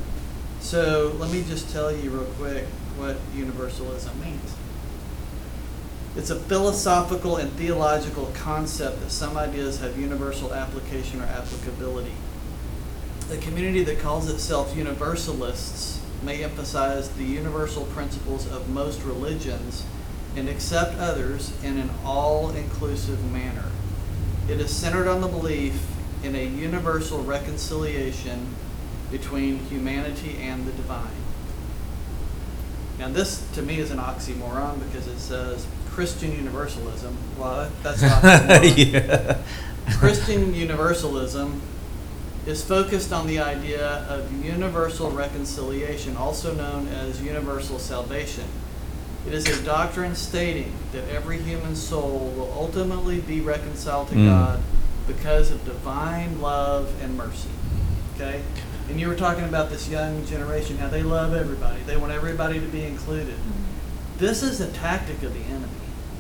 So 0.61 1.15
let 1.19 1.31
me 1.31 1.45
just 1.45 1.71
tell 1.71 1.93
you 1.93 2.11
real 2.11 2.25
quick 2.39 2.65
what 2.97 3.17
universalism 3.35 4.21
means. 4.21 4.55
It's 6.19 6.31
a 6.31 6.37
philosophical 6.37 7.37
and 7.37 7.53
theological 7.53 8.33
concept 8.35 8.99
that 9.03 9.13
some 9.13 9.37
ideas 9.37 9.79
have 9.79 9.97
universal 9.97 10.53
application 10.53 11.23
or 11.23 11.27
applicability. 11.27 12.13
A 13.31 13.37
community 13.37 13.85
that 13.85 14.01
calls 14.01 14.29
itself 14.29 14.77
universalists 14.77 16.05
may 16.25 16.43
emphasize 16.43 17.09
the 17.11 17.23
universal 17.23 17.85
principles 17.85 18.51
of 18.51 18.69
most 18.69 19.05
religions 19.05 19.85
and 20.35 20.49
accept 20.49 20.99
others 20.99 21.53
in 21.63 21.79
an 21.79 21.89
all 22.05 22.51
inclusive 22.51 23.31
manner. 23.31 23.71
It 24.49 24.59
is 24.59 24.75
centered 24.75 25.07
on 25.07 25.21
the 25.21 25.29
belief 25.29 25.81
in 26.25 26.35
a 26.35 26.45
universal 26.45 27.23
reconciliation 27.23 28.57
between 29.13 29.61
humanity 29.67 30.37
and 30.41 30.67
the 30.67 30.73
divine. 30.73 31.13
Now, 32.99 33.07
this 33.07 33.49
to 33.53 33.63
me 33.63 33.79
is 33.79 33.93
an 33.93 33.99
oxymoron 33.99 34.81
because 34.81 35.07
it 35.07 35.21
says 35.21 35.65
Christian 35.99 36.31
universalism. 36.31 37.17
Well, 37.37 37.69
that- 37.83 37.83
that's 37.83 38.03
an 38.05 38.11
oxymoron. 38.11 38.93
yeah. 38.93 39.39
Christian 39.99 40.55
universalism 40.55 41.61
is 42.47 42.63
focused 42.63 43.13
on 43.13 43.27
the 43.27 43.41
idea 43.41 43.85
of 44.09 44.33
universal 44.45 45.11
reconciliation, 45.11 46.17
also 46.17 46.55
known 46.55 46.87
as 46.87 47.21
universal 47.21 47.81
salvation. 47.81 48.45
It 49.27 49.35
is 49.35 49.47
a 49.49 49.61
doctrine 49.65 50.15
stating 50.15 50.73
that 50.93 51.03
every 51.09 51.39
human 51.43 51.75
soul 51.75 52.33
will 52.37 52.53
ultimately 52.57 53.19
be 53.21 53.41
reconciled 53.41 54.07
to 54.11 54.15
Mm. 54.15 54.27
God 54.29 54.61
because 55.09 55.51
of 55.51 55.65
divine 55.65 56.41
love 56.41 56.89
and 57.03 57.17
mercy. 57.17 57.49
Okay? 58.15 58.41
And 58.89 59.01
you 59.01 59.09
were 59.09 59.17
talking 59.17 59.45
about 59.45 59.69
this 59.69 59.89
young 59.89 60.25
generation, 60.27 60.79
how 60.79 60.89
they 60.89 61.03
love 61.03 61.35
everybody, 61.35 61.81
they 61.89 61.97
want 61.97 62.13
everybody 62.13 62.61
to 62.61 62.67
be 62.67 62.85
included. 62.85 63.35
Mhm. 63.35 64.19
This 64.19 64.45
is 64.45 64.61
a 64.61 64.69
tactic 64.69 65.23
of 65.25 65.35
the 65.35 65.41
enemy. 65.51 65.65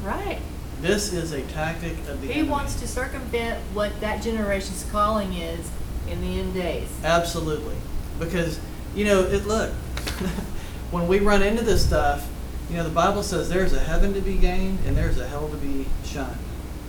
Right. 0.03 0.38
This 0.80 1.12
is 1.12 1.32
a 1.32 1.42
tactic 1.42 1.99
of 2.09 2.20
the 2.20 2.26
He 2.28 2.34
enemy. 2.34 2.49
wants 2.51 2.78
to 2.80 2.86
circumvent 2.88 3.61
what 3.74 4.01
that 4.01 4.22
generation's 4.22 4.86
calling 4.92 5.34
is 5.34 5.68
in 6.09 6.20
the 6.20 6.38
end 6.38 6.55
days. 6.55 6.88
Absolutely, 7.03 7.74
because 8.18 8.61
you 8.94 9.05
know 9.05 9.22
it. 9.22 9.44
Look, 9.46 9.70
when 10.90 11.09
we 11.09 11.18
run 11.18 11.42
into 11.42 11.64
this 11.64 11.84
stuff, 11.84 12.28
you 12.70 12.76
know 12.76 12.84
the 12.84 12.90
Bible 12.90 13.22
says 13.24 13.49
there's 13.49 13.72
a 13.72 13.80
heaven 13.80 14.14
to 14.14 14.20
be 14.20 14.36
gained 14.36 14.78
and 14.86 14.96
there's 14.96 15.18
a 15.18 15.26
hell 15.26 15.49
to 15.49 15.57
be 15.57 15.86
shunned. 16.05 16.36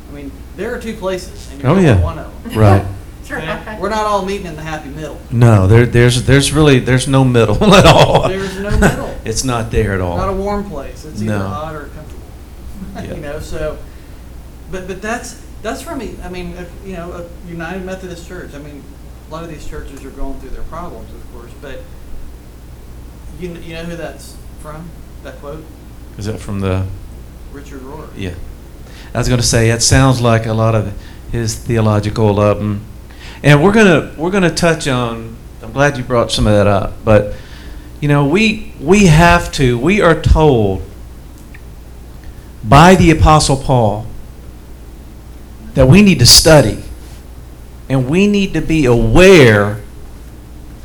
I 0.10 0.14
mean, 0.14 0.32
there 0.56 0.74
are 0.76 0.80
two 0.80 0.96
places, 0.96 1.52
and 1.52 1.62
you're 1.62 1.72
Oh, 1.72 1.76
going 1.76 1.86
yeah. 1.88 2.02
one 2.02 2.20
of 2.20 2.44
them. 2.44 2.58
Right. 2.58 2.86
That's 3.28 3.32
right. 3.32 3.80
We're 3.80 3.90
not 3.90 4.06
all 4.06 4.26
meeting 4.26 4.48
in 4.48 4.56
the 4.56 4.62
happy 4.64 4.90
middle. 4.90 5.20
No, 5.32 5.68
there, 5.68 5.86
there's, 5.86 6.24
there's 6.24 6.52
really, 6.52 6.80
there's 6.80 7.08
no 7.08 7.24
middle 7.24 7.64
at 7.76 7.86
all. 7.86 8.28
There's 8.28 8.58
no 8.60 8.72
middle. 8.80 9.16
It's 9.24 9.44
not 9.44 9.70
there 9.70 9.94
at 9.94 10.02
all. 10.02 10.18
Not 10.18 10.30
a 10.30 10.34
warm 10.34 10.68
place. 10.68 11.06
It's 11.06 11.22
either 11.22 11.38
No. 11.38 11.48
hot 11.48 11.76
or 11.76 11.86
comfortable. 11.90 12.19
Yeah. 13.06 13.16
you 13.16 13.22
know, 13.22 13.40
so, 13.40 13.78
but 14.72 14.88
but 14.88 15.02
that's 15.02 15.42
that's 15.62 15.82
from 15.82 16.00
me. 16.00 16.16
I 16.24 16.30
mean, 16.30 16.54
if, 16.54 16.72
you 16.86 16.94
know, 16.94 17.12
a 17.12 17.50
United 17.50 17.84
Methodist 17.86 18.28
Church. 18.28 18.54
I 18.54 18.60
mean, 18.60 18.84
a 19.28 19.32
lot 19.32 19.44
of 19.44 19.50
these 19.50 19.68
churches 19.68 20.04
are 20.06 20.10
going 20.12 20.40
through 20.40 20.52
their 20.52 20.64
problems, 20.64 21.10
of 21.14 21.34
course, 21.34 21.52
but 21.62 21.80
you 23.40 23.50
kn- 23.50 23.64
you 23.64 23.74
know 23.74 23.84
who 23.84 23.96
that's 23.96 24.36
from? 24.62 24.90
That 25.24 25.40
quote, 25.40 25.64
Is 26.18 26.26
that 26.26 26.40
from 26.40 26.62
the, 26.62 26.86
Richard 27.52 27.82
Rohr. 27.82 28.08
yeah. 28.16 28.36
I 29.14 29.18
was 29.18 29.28
gonna 29.30 29.42
say, 29.44 29.70
it 29.70 29.82
sounds 29.82 30.22
like 30.22 30.46
a 30.46 30.54
lot 30.54 30.76
of 30.76 30.94
his 31.32 31.56
theological, 31.56 32.40
um, 32.40 32.82
and 33.44 33.64
we're 33.64 33.72
gonna, 33.74 34.14
we're 34.18 34.32
gonna 34.32 34.54
touch 34.54 34.88
on, 34.88 35.36
I'm 35.62 35.72
glad 35.74 35.98
you 35.98 36.04
brought 36.04 36.32
some 36.32 36.48
of 36.48 36.54
that 36.54 36.68
up, 36.68 36.94
but, 37.04 37.36
you 38.02 38.08
know, 38.08 38.26
we, 38.26 38.74
we 38.80 39.08
have 39.08 39.52
to, 39.54 39.78
we 39.78 40.02
are 40.02 40.20
told 40.20 40.82
by 42.64 42.96
the 42.96 43.12
Apostle 43.12 43.58
Paul 43.58 44.06
that 45.74 45.88
we 45.88 46.02
need 46.02 46.20
to 46.20 46.26
study 46.26 46.84
and 47.88 48.10
we 48.10 48.28
need 48.28 48.54
to 48.54 48.62
be 48.62 48.86
aware 48.86 49.82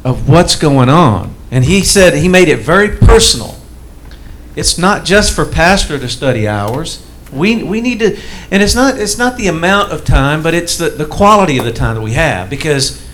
of 0.04 0.28
what's 0.28 0.56
going 0.56 0.88
on. 0.88 1.34
And 1.50 1.64
he 1.64 1.82
said, 1.82 2.14
he 2.14 2.28
made 2.28 2.48
it 2.48 2.60
very 2.60 2.96
personal. 2.96 3.56
It's 4.56 4.78
not 4.78 5.04
just 5.04 5.34
for 5.34 5.44
pastor 5.44 5.98
to 5.98 6.08
study 6.08 6.46
hours. 6.46 7.04
We, 7.32 7.62
we 7.62 7.80
need 7.80 7.98
to, 7.98 8.18
and 8.50 8.62
it's 8.62 8.74
not, 8.74 8.98
it's 8.98 9.18
not 9.18 9.36
the 9.36 9.48
amount 9.48 9.92
of 9.92 10.04
time, 10.04 10.42
but 10.42 10.54
it's 10.54 10.76
the, 10.76 10.90
the 10.90 11.06
quality 11.06 11.58
of 11.58 11.64
the 11.64 11.72
time 11.72 11.96
that 11.96 12.02
we 12.02 12.12
have 12.12 12.48
because, 12.48 13.04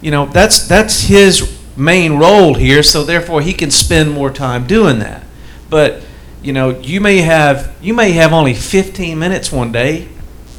you 0.00 0.10
know, 0.10 0.26
that's, 0.26 0.66
that's 0.66 1.02
his 1.02 1.58
main 1.76 2.18
role 2.18 2.54
here, 2.54 2.82
so 2.82 3.04
therefore 3.04 3.40
he 3.40 3.52
can 3.52 3.70
spend 3.70 4.10
more 4.10 4.30
time 4.30 4.66
doing 4.66 4.98
that. 4.98 5.24
But 5.68 6.02
you 6.42 6.52
know, 6.52 6.70
you 6.70 7.00
may 7.00 7.18
have 7.18 7.74
you 7.82 7.92
may 7.94 8.12
have 8.12 8.32
only 8.32 8.54
15 8.54 9.18
minutes 9.18 9.52
one 9.52 9.72
day. 9.72 10.08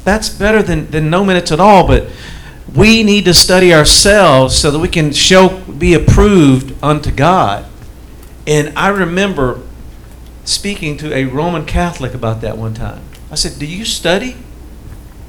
That's 0.04 0.28
better 0.28 0.62
than, 0.62 0.90
than 0.90 1.10
no 1.10 1.24
minutes 1.24 1.52
at 1.52 1.60
all. 1.60 1.86
But 1.86 2.08
we 2.74 3.02
need 3.02 3.24
to 3.26 3.34
study 3.34 3.72
ourselves 3.74 4.56
so 4.56 4.70
that 4.70 4.78
we 4.78 4.88
can 4.88 5.12
show 5.12 5.60
be 5.60 5.94
approved 5.94 6.74
unto 6.82 7.10
God. 7.10 7.66
And 8.46 8.76
I 8.76 8.88
remember 8.88 9.60
speaking 10.44 10.96
to 10.98 11.14
a 11.14 11.24
Roman 11.24 11.64
Catholic 11.64 12.14
about 12.14 12.40
that 12.40 12.56
one 12.56 12.74
time. 12.74 13.02
I 13.30 13.34
said, 13.34 13.58
"Do 13.58 13.66
you 13.66 13.84
study?" 13.84 14.36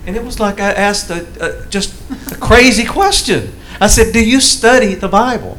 And 0.06 0.16
it 0.16 0.24
was 0.24 0.40
like 0.40 0.60
I 0.60 0.72
asked 0.72 1.10
a, 1.10 1.26
a, 1.40 1.66
just 1.68 1.94
a 2.32 2.36
crazy 2.36 2.86
question. 2.86 3.54
I 3.80 3.88
said, 3.88 4.14
"Do 4.14 4.24
you 4.24 4.40
study 4.40 4.96
the 4.96 5.08
Bible?" 5.08 5.58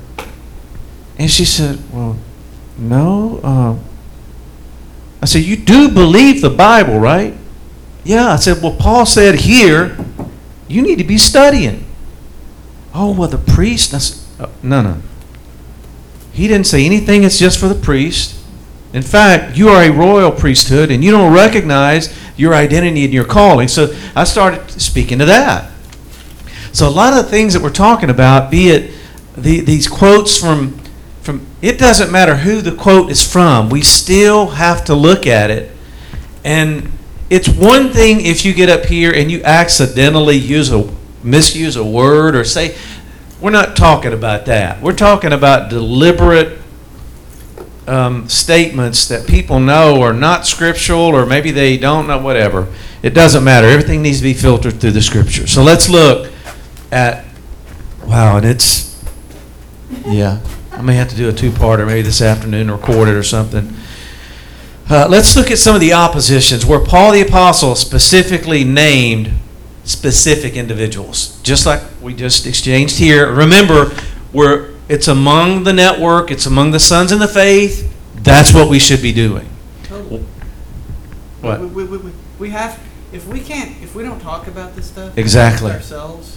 And 1.19 1.31
she 1.31 1.45
said, 1.45 1.79
"Well, 1.93 2.17
no." 2.79 3.41
Uh, 3.43 3.94
I 5.23 5.27
said, 5.27 5.43
"You 5.43 5.57
do 5.57 5.89
believe 5.91 6.43
the 6.43 6.51
Bible, 6.51 6.99
right?" 6.99 7.35
Yeah. 8.05 8.33
I 8.33 8.37
said, 8.37 8.63
"Well, 8.63 8.77
Paul 8.77 9.07
said 9.07 9.37
here, 9.37 9.97
you 10.69 10.83
need 10.83 10.99
to 10.99 11.05
be 11.05 11.19
studying." 11.19 11.85
Oh, 12.95 13.13
well, 13.13 13.29
the 13.29 13.39
priest. 13.39 13.93
I 13.93 13.99
said, 13.99 14.21
uh, 14.39 14.49
no, 14.63 14.81
no. 14.81 14.97
He 16.33 16.47
didn't 16.47 16.67
say 16.67 16.87
anything. 16.87 17.25
It's 17.25 17.39
just 17.39 17.59
for 17.59 17.69
the 17.69 17.75
priest. 17.75 18.41
In 18.93 19.03
fact, 19.03 19.57
you 19.57 19.69
are 19.69 19.83
a 19.83 19.91
royal 19.91 20.31
priesthood, 20.31 20.91
and 20.91 21.03
you 21.03 21.11
don't 21.11 21.35
recognize 21.35 22.17
your 22.37 22.55
identity 22.55 23.05
and 23.05 23.13
your 23.13 23.25
calling. 23.25 23.67
So 23.67 23.95
I 24.15 24.25
started 24.25 24.71
speaking 24.71 25.19
to 25.19 25.25
that. 25.25 25.71
So 26.73 26.89
a 26.89 26.91
lot 26.91 27.13
of 27.13 27.25
the 27.25 27.31
things 27.31 27.55
that 27.55 27.63
we're 27.63 27.71
talking 27.71 28.11
about, 28.11 28.51
be 28.51 28.69
it 28.69 28.93
the, 29.37 29.61
these 29.61 29.89
quotes 29.89 30.39
from 30.39 30.81
from 31.25 31.47
it 31.63 31.79
doesn't 31.79 32.13
matter 32.13 32.37
who 32.37 32.61
the 32.61 32.73
quote 32.73 33.11
is 33.11 33.27
from, 33.27 33.71
we 33.71 33.81
still 33.83 34.49
have 34.49 34.85
to 34.85 34.95
look 34.95 35.27
at 35.27 35.51
it. 35.51 35.73
And 36.45 36.93
it's 37.31 37.49
one 37.49 37.91
thing 37.91 38.21
if 38.21 38.45
you 38.45 38.53
get 38.53 38.69
up 38.69 38.85
here 38.85 39.11
and 39.11 39.31
you 39.31 39.43
accidentally 39.43 40.37
use 40.37 40.71
a 40.71 40.89
misuse 41.23 41.77
a 41.77 41.85
word 41.85 42.37
or 42.37 42.45
say 42.45 42.77
we're 43.41 43.51
not 43.51 43.75
talking 43.75 44.13
about 44.13 44.45
that. 44.47 44.83
We're 44.83 44.95
talking 44.95 45.33
about 45.33 45.71
deliberate 45.71 46.59
um, 47.87 48.29
statements 48.29 49.09
that 49.09 49.27
people 49.27 49.61
know 49.61 50.03
are 50.03 50.13
not 50.13 50.47
scriptural 50.47 51.01
or 51.01 51.25
maybe 51.25 51.51
they 51.51 51.79
don't 51.79 52.07
know, 52.07 52.19
whatever. 52.19 52.73
It 53.03 53.11
doesn't 53.11 53.45
matter. 53.45 53.67
Everything 53.67 54.03
needs 54.03 54.19
to 54.19 54.25
be 54.25 54.35
filtered 54.35 54.81
through 54.81 54.93
the 54.93 55.03
scripture. 55.03 55.47
So 55.47 55.63
let's 55.63 55.89
look 55.89 56.33
at, 56.93 57.25
wow, 58.07 58.37
and 58.37 58.47
it's, 58.47 59.03
yeah, 60.07 60.41
I 60.77 60.83
may 60.83 60.95
have 60.95 61.09
to 61.11 61.17
do 61.17 61.29
a 61.29 61.33
two 61.33 61.51
parter 61.51 61.87
maybe 61.87 62.03
this 62.03 62.21
afternoon, 62.21 62.71
record 62.71 63.09
it 63.09 63.15
or 63.15 63.23
something. 63.23 63.75
Uh, 64.91 65.07
let's 65.09 65.37
look 65.37 65.51
at 65.51 65.59
some 65.59 65.75
of 65.75 65.81
the 65.81 65.93
oppositions 65.93 66.67
where 66.67 66.81
Paul 66.81 67.13
the 67.13 67.23
Apostle 67.23 67.75
specifically 67.75 68.65
named 68.65 69.33
specific 69.85 70.55
individuals, 70.57 71.41
just 71.43 71.65
like 71.65 71.81
we 72.03 72.13
just 72.15 72.47
exchanged 72.47 72.99
here. 72.99 73.33
Remember, 73.33 73.93
we're 74.33 74.75
it's 74.89 75.09
among 75.09 75.65
the 75.65 75.73
network, 75.73 76.31
it's 76.31 76.45
among 76.47 76.73
the 76.73 76.81
sons 76.81 77.13
in 77.13 77.19
the 77.19 77.29
faith. 77.29 77.91
That's 78.17 78.53
what 78.53 78.69
we 78.69 78.79
should 78.79 79.01
be 79.01 79.13
doing. 79.13 79.49
Totally. 79.85 80.25
What? 81.41 81.61
We, 81.61 81.67
we, 81.67 81.85
we, 81.85 81.97
we- 81.99 82.13
we 82.37 82.51
have, 82.51 82.81
if 83.13 83.29
we 83.29 83.39
can't, 83.39 83.81
if 83.81 83.95
we 83.95 84.03
don't 84.03 84.19
talk 84.21 84.49
about 84.49 84.75
this 84.75 84.87
stuff. 84.87 85.17
Exactly. 85.17 85.71
Ourselves, 85.71 86.37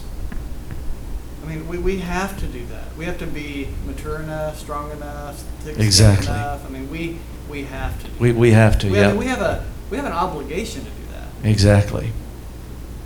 I 1.47 1.49
mean, 1.51 1.67
we, 1.69 1.77
we 1.77 1.99
have 1.99 2.37
to 2.39 2.45
do 2.45 2.65
that. 2.67 2.83
We 2.97 3.05
have 3.05 3.17
to 3.19 3.25
be 3.27 3.69
mature 3.85 4.21
enough, 4.21 4.59
strong 4.59 4.91
enough, 4.91 5.37
thick-skinned 5.61 5.85
Exactly. 5.87 6.27
enough. 6.27 6.65
I 6.65 6.69
mean, 6.69 6.91
we, 6.91 7.19
we 7.49 7.63
have 7.63 7.97
to 8.01 8.07
do 8.09 8.19
We, 8.19 8.19
that. 8.19 8.35
we 8.35 8.51
have 8.51 8.77
to, 8.79 8.91
We 8.91 8.97
have, 8.97 9.13
yeah. 9.13 9.19
we 9.19 9.25
have 9.27 9.39
a, 9.41 9.65
we 9.89 9.95
have 9.95 10.05
an 10.05 10.11
obligation 10.11 10.81
to 10.83 10.89
do 10.89 11.03
that. 11.13 11.47
Exactly. 11.49 12.11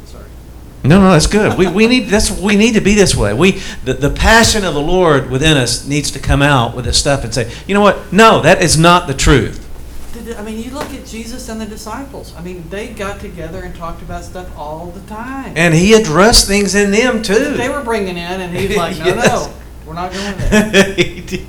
Sorry. 0.08 0.26
No, 0.84 1.00
no, 1.00 1.12
that's 1.12 1.28
good. 1.28 1.56
We, 1.56 1.68
we 1.68 1.86
need 1.86 2.08
that's 2.08 2.32
we 2.32 2.56
need 2.56 2.74
to 2.74 2.82
be 2.82 2.96
this 2.96 3.16
way. 3.16 3.36
We 3.36 3.62
the, 3.86 3.94
the 3.94 4.10
passion 4.10 4.66
of 4.66 4.74
the 4.74 4.82
Lord 4.82 5.30
within 5.30 5.56
us 5.56 5.86
needs 5.86 6.10
to 6.12 6.20
come 6.20 6.42
out 6.42 6.76
with 6.76 6.86
this 6.86 6.98
stuff 6.98 7.24
and 7.24 7.32
say, 7.32 7.52
you 7.68 7.76
know 7.76 7.82
what? 7.82 8.12
No, 8.12 8.42
that 8.42 8.64
is 8.64 8.76
not 8.80 9.06
the 9.08 9.14
truth. 9.14 9.68
I 10.38 10.42
mean, 10.44 10.58
you 10.64 10.72
look 10.72 10.94
at 10.94 11.06
Jesus 11.06 11.50
and 11.50 11.60
the 11.60 11.66
disciples. 11.66 12.34
I 12.38 12.42
mean, 12.42 12.64
they 12.70 12.88
got 12.90 13.20
together 13.20 13.64
and 13.64 13.76
talked 13.76 14.02
about 14.02 14.24
stuff 14.24 14.50
all 14.58 14.88
the 14.88 15.02
time. 15.02 15.54
And 15.56 15.74
he 15.74 15.94
addressed 15.94 16.48
things 16.48 16.76
in 16.76 16.92
them 16.92 17.22
too. 17.22 17.54
They 17.56 17.70
were 17.70 17.84
bringing 17.84 18.18
in, 18.18 18.42
and 18.42 18.56
he's 18.56 18.76
like, 18.76 18.98
no, 19.00 19.06
Yes. 19.06 19.28
no, 19.48 19.54
we're 19.86 19.94
not 19.94 20.12
going 20.14 20.38
there. 20.38 20.94
He 20.96 21.22
did. 21.22 21.48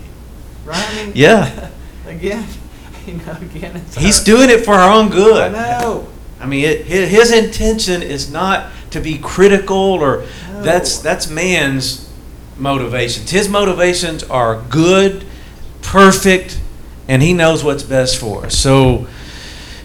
Right? 0.64 0.84
I 0.88 1.04
mean, 1.04 1.12
Yeah. 1.14 1.70
again, 2.06 2.46
you 3.06 3.14
know, 3.14 3.32
again, 3.40 3.76
it's 3.76 3.96
He's 3.96 4.18
our- 4.20 4.24
doing 4.24 4.50
it 4.50 4.64
for 4.64 4.74
our 4.74 4.90
own 4.92 5.10
good. 5.10 5.54
I 5.54 5.80
know. 5.80 6.08
I 6.40 6.46
mean, 6.46 6.64
it, 6.64 6.86
his, 6.86 7.10
his 7.10 7.32
intention 7.32 8.02
is 8.02 8.30
not 8.32 8.70
to 8.90 9.00
be 9.00 9.16
critical 9.18 9.76
or 9.76 10.24
that's 10.60 10.98
that's 10.98 11.28
man's 11.30 12.08
motivations. 12.58 13.30
His 13.30 13.48
motivations 13.48 14.22
are 14.24 14.60
good, 14.68 15.24
perfect, 15.82 16.60
and 17.12 17.22
he 17.22 17.34
knows 17.34 17.62
what's 17.62 17.82
best 17.82 18.16
for 18.16 18.46
us. 18.46 18.56
So 18.56 19.06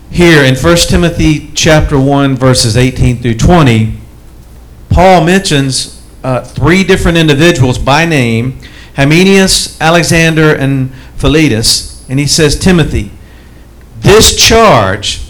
here 0.10 0.46
in 0.46 0.56
1 0.56 0.78
Timothy 0.88 1.52
chapter 1.54 2.00
1 2.00 2.38
verses 2.38 2.78
18 2.78 3.22
through 3.22 3.34
20, 3.34 3.98
Paul 4.90 5.26
mentions 5.26 6.02
uh, 6.24 6.42
three 6.42 6.86
different 6.86 7.18
individuals 7.18 7.78
by 7.78 8.06
name, 8.06 8.58
Hymenaeus, 8.96 9.80
Alexander, 9.82 10.56
and 10.56 10.94
Philetus, 11.18 12.10
and 12.10 12.18
he 12.18 12.26
says, 12.26 12.58
Timothy, 12.58 13.12
this 13.98 14.34
charge 14.42 15.22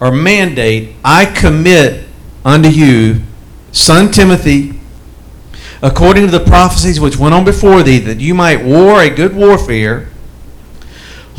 or 0.00 0.10
mandate 0.10 0.96
I 1.04 1.24
commit 1.24 2.04
unto 2.44 2.68
you, 2.68 3.22
son 3.70 4.10
Timothy, 4.10 4.80
according 5.80 6.26
to 6.26 6.32
the 6.36 6.44
prophecies 6.44 6.98
which 6.98 7.16
went 7.16 7.32
on 7.32 7.44
before 7.44 7.84
thee, 7.84 8.00
that 8.00 8.18
you 8.18 8.34
might 8.34 8.64
war 8.64 9.00
a 9.00 9.08
good 9.08 9.36
warfare, 9.36 10.08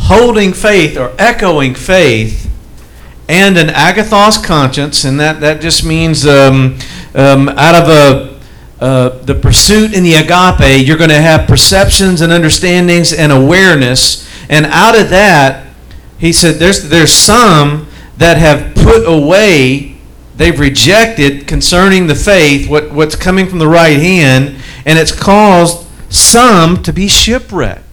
holding 0.07 0.53
faith 0.53 0.97
or 0.97 1.13
echoing 1.19 1.75
faith, 1.75 2.49
and 3.27 3.57
an 3.57 3.67
agathos 3.67 4.41
conscience, 4.41 5.03
and 5.03 5.19
that, 5.19 5.41
that 5.41 5.59
just 5.59 5.83
means 5.83 6.25
um, 6.25 6.77
um, 7.13 7.49
out 7.49 7.75
of 7.75 7.89
a 7.89 8.37
uh, 8.79 9.09
the 9.23 9.33
pursuit 9.33 9.93
in 9.93 10.03
the 10.03 10.13
agape, 10.13 10.87
you're 10.87 10.97
going 10.97 11.09
to 11.09 11.21
have 11.21 11.47
perceptions 11.47 12.21
and 12.21 12.31
understandings 12.31 13.11
and 13.11 13.31
awareness, 13.31 14.29
and 14.49 14.65
out 14.67 14.97
of 14.97 15.09
that, 15.09 15.67
he 16.17 16.31
said, 16.31 16.55
there's 16.55 16.87
there's 16.89 17.11
some 17.11 17.87
that 18.17 18.37
have 18.37 18.75
put 18.75 19.03
away, 19.05 19.97
they've 20.37 20.59
rejected 20.59 21.47
concerning 21.47 22.07
the 22.07 22.15
faith 22.15 22.69
what 22.69 22.91
what's 22.91 23.15
coming 23.15 23.47
from 23.47 23.59
the 23.59 23.67
right 23.67 23.97
hand, 23.97 24.55
and 24.85 24.97
it's 24.97 25.11
caused 25.11 25.85
some 26.09 26.81
to 26.83 26.93
be 26.93 27.07
shipwrecked. 27.09 27.86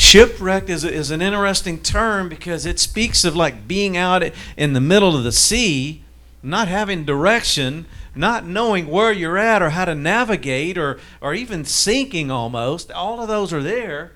Shipwrecked 0.00 0.70
is, 0.70 0.82
is 0.82 1.10
an 1.10 1.20
interesting 1.20 1.78
term 1.78 2.30
because 2.30 2.64
it 2.64 2.78
speaks 2.78 3.22
of 3.22 3.36
like 3.36 3.68
being 3.68 3.98
out 3.98 4.22
in 4.56 4.72
the 4.72 4.80
middle 4.80 5.14
of 5.14 5.24
the 5.24 5.30
sea, 5.30 6.02
not 6.42 6.68
having 6.68 7.04
direction, 7.04 7.84
not 8.14 8.46
knowing 8.46 8.86
where 8.88 9.12
you're 9.12 9.36
at 9.36 9.60
or 9.60 9.70
how 9.70 9.84
to 9.84 9.94
navigate, 9.94 10.78
or, 10.78 10.98
or 11.20 11.34
even 11.34 11.66
sinking 11.66 12.30
almost. 12.30 12.90
All 12.90 13.20
of 13.20 13.28
those 13.28 13.52
are 13.52 13.62
there. 13.62 14.12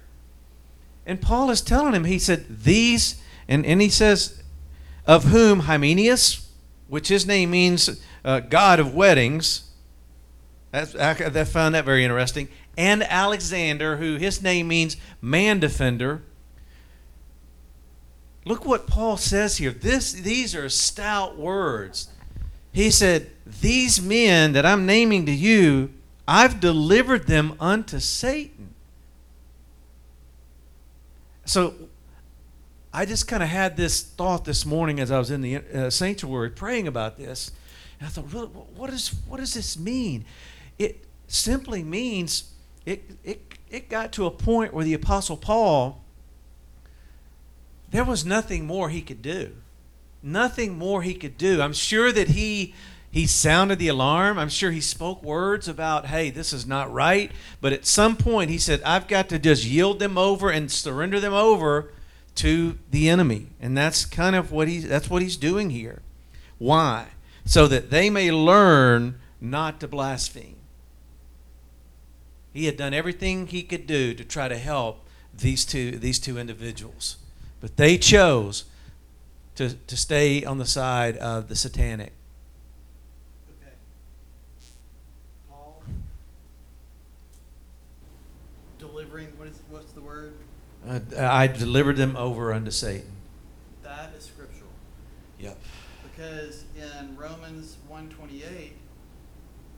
And 1.04 1.20
Paul 1.20 1.50
is 1.50 1.60
telling 1.60 1.92
him, 1.92 2.04
he 2.04 2.18
said, 2.18 2.46
These, 2.64 3.20
and, 3.46 3.66
and 3.66 3.82
he 3.82 3.90
says, 3.90 4.42
of 5.06 5.24
whom 5.24 5.60
Hymenaeus, 5.60 6.50
which 6.88 7.08
his 7.08 7.26
name 7.26 7.50
means 7.50 8.00
uh, 8.24 8.40
God 8.40 8.80
of 8.80 8.94
weddings, 8.94 9.63
that's, 10.74 10.96
I, 10.96 11.10
I 11.12 11.44
found 11.44 11.76
that 11.76 11.84
very 11.84 12.02
interesting. 12.02 12.48
And 12.76 13.04
Alexander, 13.04 13.98
who 13.98 14.16
his 14.16 14.42
name 14.42 14.66
means 14.66 14.96
man 15.22 15.60
defender. 15.60 16.22
Look 18.44 18.66
what 18.66 18.88
Paul 18.88 19.16
says 19.16 19.58
here. 19.58 19.70
This, 19.70 20.12
these 20.12 20.52
are 20.56 20.68
stout 20.68 21.38
words. 21.38 22.08
He 22.72 22.90
said, 22.90 23.30
These 23.46 24.02
men 24.02 24.52
that 24.54 24.66
I'm 24.66 24.84
naming 24.84 25.26
to 25.26 25.32
you, 25.32 25.92
I've 26.26 26.58
delivered 26.58 27.28
them 27.28 27.54
unto 27.60 28.00
Satan. 28.00 28.74
So 31.44 31.74
I 32.92 33.04
just 33.06 33.28
kind 33.28 33.44
of 33.44 33.48
had 33.48 33.76
this 33.76 34.02
thought 34.02 34.44
this 34.44 34.66
morning 34.66 34.98
as 34.98 35.12
I 35.12 35.20
was 35.20 35.30
in 35.30 35.40
the 35.40 35.56
uh, 35.56 35.90
sanctuary 35.90 36.50
praying 36.50 36.88
about 36.88 37.16
this. 37.16 37.52
And 38.00 38.08
I 38.08 38.10
thought, 38.10 38.32
really, 38.32 38.48
what, 38.48 38.90
is, 38.90 39.14
what 39.28 39.38
does 39.38 39.54
this 39.54 39.78
mean? 39.78 40.24
It 40.78 41.04
simply 41.28 41.82
means 41.82 42.52
it, 42.84 43.04
it, 43.24 43.40
it 43.70 43.88
got 43.88 44.12
to 44.12 44.26
a 44.26 44.30
point 44.30 44.74
where 44.74 44.84
the 44.84 44.94
Apostle 44.94 45.36
Paul, 45.36 46.02
there 47.90 48.04
was 48.04 48.24
nothing 48.24 48.66
more 48.66 48.88
he 48.88 49.02
could 49.02 49.22
do. 49.22 49.52
Nothing 50.22 50.78
more 50.78 51.02
he 51.02 51.14
could 51.14 51.36
do. 51.38 51.60
I'm 51.60 51.72
sure 51.72 52.12
that 52.12 52.28
he 52.28 52.74
He 53.10 53.28
sounded 53.28 53.78
the 53.78 53.86
alarm. 53.86 54.40
I'm 54.40 54.48
sure 54.48 54.72
he 54.72 54.80
spoke 54.80 55.22
words 55.22 55.68
about, 55.68 56.06
hey, 56.06 56.30
this 56.30 56.52
is 56.52 56.66
not 56.66 56.92
right. 56.92 57.30
But 57.60 57.72
at 57.72 57.86
some 57.86 58.16
point, 58.16 58.50
he 58.50 58.58
said, 58.58 58.82
I've 58.82 59.06
got 59.06 59.28
to 59.28 59.38
just 59.38 59.64
yield 59.64 60.00
them 60.00 60.18
over 60.18 60.50
and 60.50 60.68
surrender 60.68 61.20
them 61.20 61.32
over 61.32 61.92
to 62.34 62.76
the 62.90 63.08
enemy. 63.08 63.50
And 63.60 63.78
that's 63.78 64.04
kind 64.04 64.34
of 64.34 64.50
what 64.50 64.66
he's, 64.66 64.88
that's 64.88 65.08
what 65.08 65.22
he's 65.22 65.36
doing 65.36 65.70
here. 65.70 66.02
Why? 66.58 67.06
So 67.44 67.68
that 67.68 67.90
they 67.90 68.10
may 68.10 68.32
learn 68.32 69.20
not 69.40 69.78
to 69.78 69.86
blaspheme. 69.86 70.56
He 72.54 72.66
had 72.66 72.76
done 72.76 72.94
everything 72.94 73.48
he 73.48 73.64
could 73.64 73.86
do 73.86 74.14
to 74.14 74.24
try 74.24 74.46
to 74.46 74.56
help 74.56 75.04
these 75.36 75.64
two, 75.64 75.98
these 75.98 76.20
two 76.20 76.38
individuals. 76.38 77.16
But 77.60 77.76
they 77.76 77.98
chose 77.98 78.64
to, 79.56 79.74
to 79.74 79.96
stay 79.96 80.44
on 80.44 80.58
the 80.58 80.64
side 80.64 81.16
of 81.16 81.48
the 81.48 81.56
satanic. 81.56 82.12
Okay. 83.60 83.72
Paul 85.50 85.82
delivering, 88.78 89.32
what 89.36 89.48
is, 89.48 89.58
what's 89.68 89.92
the 89.92 90.00
word? 90.00 90.34
Uh, 90.88 91.00
I 91.18 91.48
delivered 91.48 91.96
them 91.96 92.16
over 92.16 92.52
unto 92.52 92.70
Satan. 92.70 93.10
That 93.82 94.12
is 94.16 94.26
scriptural. 94.26 94.70
Yep. 95.40 95.58
Because 96.04 96.64
in 96.76 97.16
Romans 97.16 97.78
one 97.88 98.08
twenty-eight, 98.10 98.76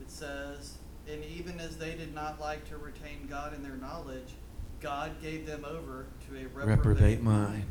it 0.00 0.10
says, 0.10 0.74
and 1.08 1.24
they 1.78 1.94
did 1.94 2.14
not 2.14 2.40
like 2.40 2.68
to 2.70 2.76
retain 2.76 3.26
God 3.28 3.54
in 3.54 3.62
their 3.62 3.76
knowledge, 3.76 4.34
God 4.80 5.20
gave 5.22 5.46
them 5.46 5.64
over 5.64 6.06
to 6.28 6.36
a 6.36 6.42
Reprobate 6.44 6.68
reprobate 6.78 7.22
mind. 7.22 7.64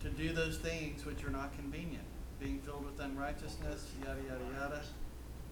to 0.00 0.10
do 0.10 0.32
those 0.32 0.58
things 0.58 1.04
which 1.04 1.24
are 1.24 1.30
not 1.30 1.52
convenient, 1.56 2.04
being 2.40 2.58
filled 2.60 2.84
with 2.84 2.98
unrighteousness, 3.00 3.86
yada 4.04 4.20
yada 4.28 4.44
yada. 4.58 4.82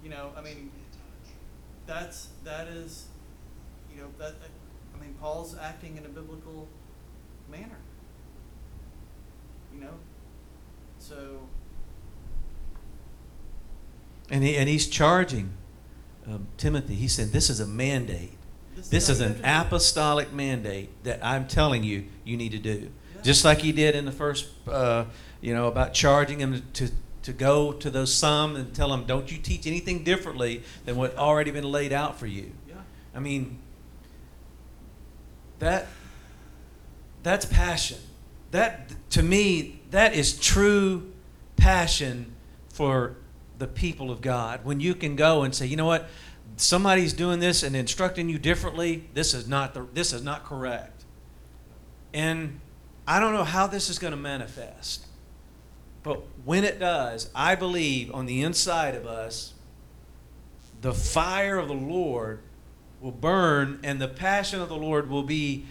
You 0.03 0.11
know, 0.11 0.31
I 0.37 0.43
mean, 0.43 0.71
that's 1.87 2.29
that 2.45 2.69
is, 2.69 3.07
you 3.95 4.01
know, 4.01 4.09
that 4.19 4.33
uh, 4.33 4.97
I 4.97 5.01
mean, 5.01 5.15
Paul's 5.21 5.57
acting 5.61 5.97
in 5.97 6.05
a 6.05 6.09
biblical 6.09 6.69
manner. 7.51 7.79
You 9.75 9.81
know, 9.81 9.95
so 11.01 11.49
And, 14.31 14.43
he, 14.45 14.57
and 14.57 14.69
he's 14.69 14.87
charging 14.87 15.53
um, 16.27 16.47
Timothy. 16.57 16.95
He 16.95 17.09
said, 17.09 17.33
This 17.33 17.51
is 17.51 17.61
a 17.61 17.67
mandate. 17.67 18.33
This 18.91 19.09
is 19.09 19.21
an 19.21 19.29
have 19.29 19.37
to 19.37 19.43
do 19.43 19.49
it. 19.49 19.67
apostolic 19.67 20.33
mandate 20.33 21.05
that 21.05 21.25
I'm 21.25 21.47
telling 21.47 21.85
you 21.85 22.05
you 22.25 22.37
need 22.37 22.53
to 22.53 22.59
do. 22.59 22.91
Yeah. 23.17 23.23
Just 23.23 23.45
like 23.45 23.59
he 23.59 23.73
did 23.73 23.95
in 23.95 24.05
the 24.05 24.13
first, 24.13 24.49
uh, 24.69 25.07
you 25.41 25.55
know, 25.55 25.69
about 25.69 25.95
charging 25.95 26.39
him 26.39 26.63
to, 26.75 26.91
to 27.23 27.33
go 27.33 27.73
to 27.73 27.91
those 27.91 28.13
some 28.13 28.57
and 28.57 28.75
tell 28.75 28.89
them, 28.91 29.05
don't 29.05 29.31
you 29.31 29.39
teach 29.39 29.67
anything 29.67 30.05
differently 30.05 30.63
than 30.85 30.97
what 30.97 31.17
already 31.17 31.51
been 31.51 31.71
laid 31.71 31.93
out 31.93 32.19
for 32.19 32.27
you. 32.27 32.53
Yeah. 32.69 32.75
I 33.15 33.21
mean, 33.21 33.59
that 35.59 35.87
that's 37.23 37.47
passion. 37.47 37.99
That 38.51 38.93
to 39.11 39.23
me, 39.23 39.81
that 39.91 40.15
is 40.15 40.39
true 40.39 41.13
passion 41.57 42.35
for 42.69 43.17
the 43.59 43.67
people 43.67 44.11
of 44.11 44.21
God. 44.21 44.65
When 44.65 44.81
you 44.81 44.95
can 44.95 45.17
go 45.17 45.43
and 45.43 45.55
say, 45.55 45.67
you 45.67 45.77
know 45.77 45.87
what, 45.87 46.09
somebody's 46.57 47.13
doing 47.13 47.41
this 47.41 47.63
and 47.63 47.75
instructing 47.75 48.29
you 48.29 48.39
differently. 48.39 49.09
This 49.15 49.35
is 49.35 49.49
not 49.49 49.75
the, 49.75 49.87
this 49.93 50.13
is 50.13 50.23
not 50.23 50.45
correct. 50.45 51.05
And 52.13 52.61
I 53.07 53.21
don't 53.21 53.35
know 53.35 53.45
how 53.45 53.67
this 53.67 53.91
is 53.91 53.99
going 53.99 54.13
to 54.13 54.17
manifest, 54.17 55.07
but 56.03 56.23
when 56.45 56.65
it 56.65 56.79
does, 56.79 57.31
I 57.35 57.55
believe 57.55 58.15
on 58.15 58.27
the 58.27 58.43
inside 58.43 58.95
of 58.95 59.07
us, 59.07 59.55
the 60.81 60.95
fire 60.95 61.59
of 61.59 61.69
the 61.69 61.75
Lord 61.75 62.41
will 63.01 63.13
burn 63.13 63.81
and 63.83 64.01
the 64.01 64.09
passion 64.09 64.61
of 64.61 64.69
the 64.69 64.77
Lord 64.77 65.11
will 65.11 65.23
be 65.23 65.67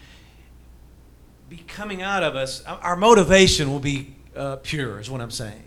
be 1.49 1.57
coming 1.67 2.01
out 2.01 2.23
of 2.23 2.35
us. 2.35 2.63
Our 2.65 2.95
motivation 2.95 3.71
will 3.71 3.79
be 3.79 4.15
uh, 4.35 4.55
pure, 4.57 4.99
is 4.99 5.09
what 5.09 5.21
I'm 5.21 5.29
saying. 5.29 5.63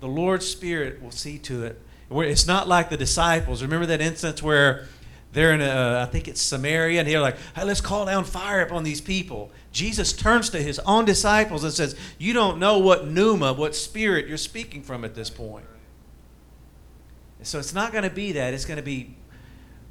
The 0.00 0.08
Lord's 0.08 0.46
Spirit 0.46 1.02
will 1.02 1.10
see 1.10 1.38
to 1.38 1.64
it. 1.64 1.80
It's 2.10 2.46
not 2.46 2.66
like 2.66 2.90
the 2.90 2.96
disciples. 2.96 3.62
Remember 3.62 3.86
that 3.86 4.00
instance 4.00 4.42
where 4.42 4.86
they're 5.32 5.52
in 5.52 5.60
a, 5.60 6.00
I 6.00 6.10
think 6.10 6.26
it's 6.26 6.42
Samaria, 6.42 6.98
and 7.00 7.08
they're 7.08 7.20
like, 7.20 7.36
hey, 7.54 7.62
let's 7.62 7.80
call 7.80 8.06
down 8.06 8.24
fire 8.24 8.62
upon 8.62 8.82
these 8.82 9.00
people. 9.00 9.52
Jesus 9.70 10.12
turns 10.12 10.50
to 10.50 10.60
his 10.60 10.80
own 10.80 11.04
disciples 11.04 11.62
and 11.62 11.72
says, 11.72 11.94
You 12.18 12.32
don't 12.32 12.58
know 12.58 12.78
what 12.78 13.06
pneuma, 13.06 13.52
what 13.52 13.76
spirit 13.76 14.26
you're 14.26 14.36
speaking 14.36 14.82
from 14.82 15.04
at 15.04 15.14
this 15.14 15.30
point. 15.30 15.66
So 17.42 17.58
it's 17.58 17.72
not 17.72 17.92
going 17.92 18.04
to 18.04 18.10
be 18.10 18.32
that. 18.32 18.52
It's 18.52 18.64
going 18.64 18.76
to 18.76 18.82
be, 18.82 19.14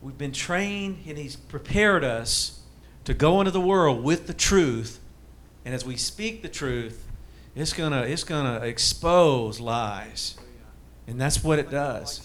we've 0.02 0.18
been 0.18 0.34
trained 0.34 1.04
and 1.08 1.18
He's 1.18 1.36
prepared 1.38 2.04
us 2.04 2.60
to 3.06 3.14
go 3.14 3.40
into 3.40 3.52
the 3.52 3.62
world 3.62 4.04
with 4.04 4.28
the 4.28 4.34
truth. 4.34 5.00
And 5.64 5.74
as 5.74 5.86
we 5.86 5.96
speak 5.96 6.42
the 6.42 6.50
truth, 6.50 7.06
it's 7.56 7.74
going 7.74 7.92
to 7.92 8.04
it's 8.04 8.24
going 8.24 8.46
to 8.46 8.66
expose 8.66 9.60
lies. 9.60 10.36
And 11.08 11.20
that's 11.20 11.44
what 11.44 11.58
it 11.58 11.72
does. 11.72 12.20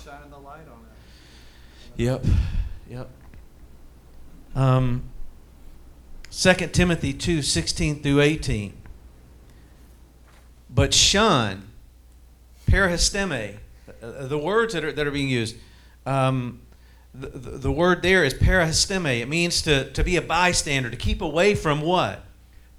Yep. 1.97 2.25
Yep. 2.91 3.09
Um, 4.55 5.05
2 6.31 6.53
Timothy 6.69 7.13
2 7.13 7.43
16 7.43 8.03
through 8.03 8.21
18. 8.21 8.75
But 10.69 10.93
shun, 10.93 11.71
parahisteme, 12.69 13.57
uh, 14.03 14.27
the 14.27 14.39
words 14.39 14.75
that 14.75 14.85
are, 14.85 14.93
that 14.93 15.07
are 15.07 15.13
being 15.13 15.29
used. 15.29 15.57
Um, 16.05 16.61
the, 17.15 17.29
the, 17.29 17.51
the 17.59 17.73
word 17.73 18.03
there 18.03 18.25
is 18.25 18.35
parahisteme. 18.35 19.21
It 19.21 19.29
means 19.29 19.63
to, 19.63 19.91
to 19.93 20.03
be 20.03 20.17
a 20.17 20.23
bystander, 20.23 20.91
to 20.91 20.97
keep 20.97 21.23
away 21.23 21.55
from 21.55 21.81
what? 21.81 22.25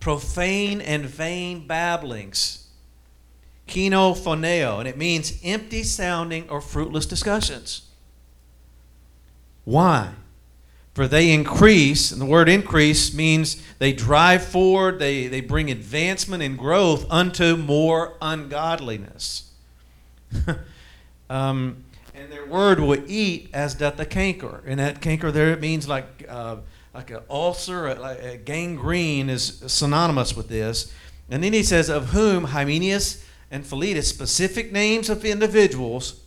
Profane 0.06 0.82
and 0.82 1.04
vain 1.04 1.66
babblings. 1.66 2.68
Kinophoneo, 3.68 4.78
and 4.78 4.88
it 4.88 5.00
means 5.00 5.40
empty 5.44 5.82
sounding 5.82 6.48
or 6.48 6.62
fruitless 6.62 7.08
discussions. 7.08 7.88
Why? 9.64 10.12
For 10.94 11.08
they 11.08 11.32
increase, 11.32 12.12
and 12.12 12.22
the 12.22 12.26
word 12.26 12.48
increase 12.48 13.16
means 13.16 13.60
they 13.80 13.94
drive 13.94 14.46
forward, 14.46 15.00
they, 15.00 15.26
they 15.26 15.42
bring 15.42 15.72
advancement 15.72 16.44
and 16.44 16.56
growth 16.56 17.08
unto 17.10 17.58
more 17.58 18.14
ungodliness. 18.22 19.50
um, 21.32 21.84
and 22.14 22.32
their 22.32 22.46
word 22.46 22.80
will 22.80 23.04
eat 23.08 23.50
as 23.56 23.74
doth 23.74 23.98
the 23.98 24.06
canker. 24.06 24.62
And 24.68 24.80
that 24.80 25.02
canker 25.02 25.32
there 25.32 25.50
it 25.50 25.62
means 25.62 25.88
like 25.88 26.28
uh, 26.30 26.58
like 26.96 27.12
an 27.12 27.20
ulcer, 27.30 27.88
a, 27.88 27.96
like 27.96 28.24
a 28.24 28.38
gangrene 28.38 29.30
is 29.30 29.62
synonymous 29.68 30.36
with 30.36 30.48
this. 30.48 30.94
And 31.30 31.44
then 31.44 31.52
he 31.52 31.62
says, 31.62 31.90
of 31.90 32.10
whom 32.10 32.46
Hymenaeus 32.46 33.24
and 33.52 33.66
Philetus, 33.66 34.08
specific 34.08 34.72
names 34.72 35.10
of 35.10 35.26
individuals 35.26 36.22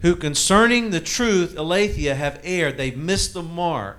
who 0.00 0.16
concerning 0.16 0.90
the 0.90 1.00
truth 1.00 1.56
Aletheia 1.56 2.14
have 2.14 2.40
erred. 2.44 2.76
They've 2.76 2.96
missed 2.96 3.32
the 3.32 3.42
mark. 3.42 3.98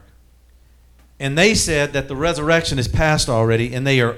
And 1.20 1.38
they 1.38 1.56
said 1.56 1.94
that 1.94 2.08
the 2.08 2.16
resurrection 2.16 2.78
is 2.78 2.88
past 2.88 3.30
already, 3.30 3.74
and 3.74 3.88
they 3.88 4.02
are 4.02 4.18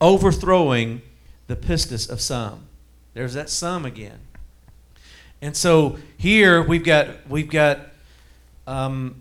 overthrowing 0.00 1.02
the 1.48 1.56
pistis 1.56 2.08
of 2.08 2.20
some. 2.20 2.68
There's 3.14 3.34
that 3.34 3.50
some 3.50 3.84
again. 3.84 4.20
And 5.42 5.56
so 5.56 5.98
here 6.16 6.62
we've 6.62 6.84
got 6.84 7.28
we've 7.28 7.50
got 7.50 7.80
um, 8.66 9.16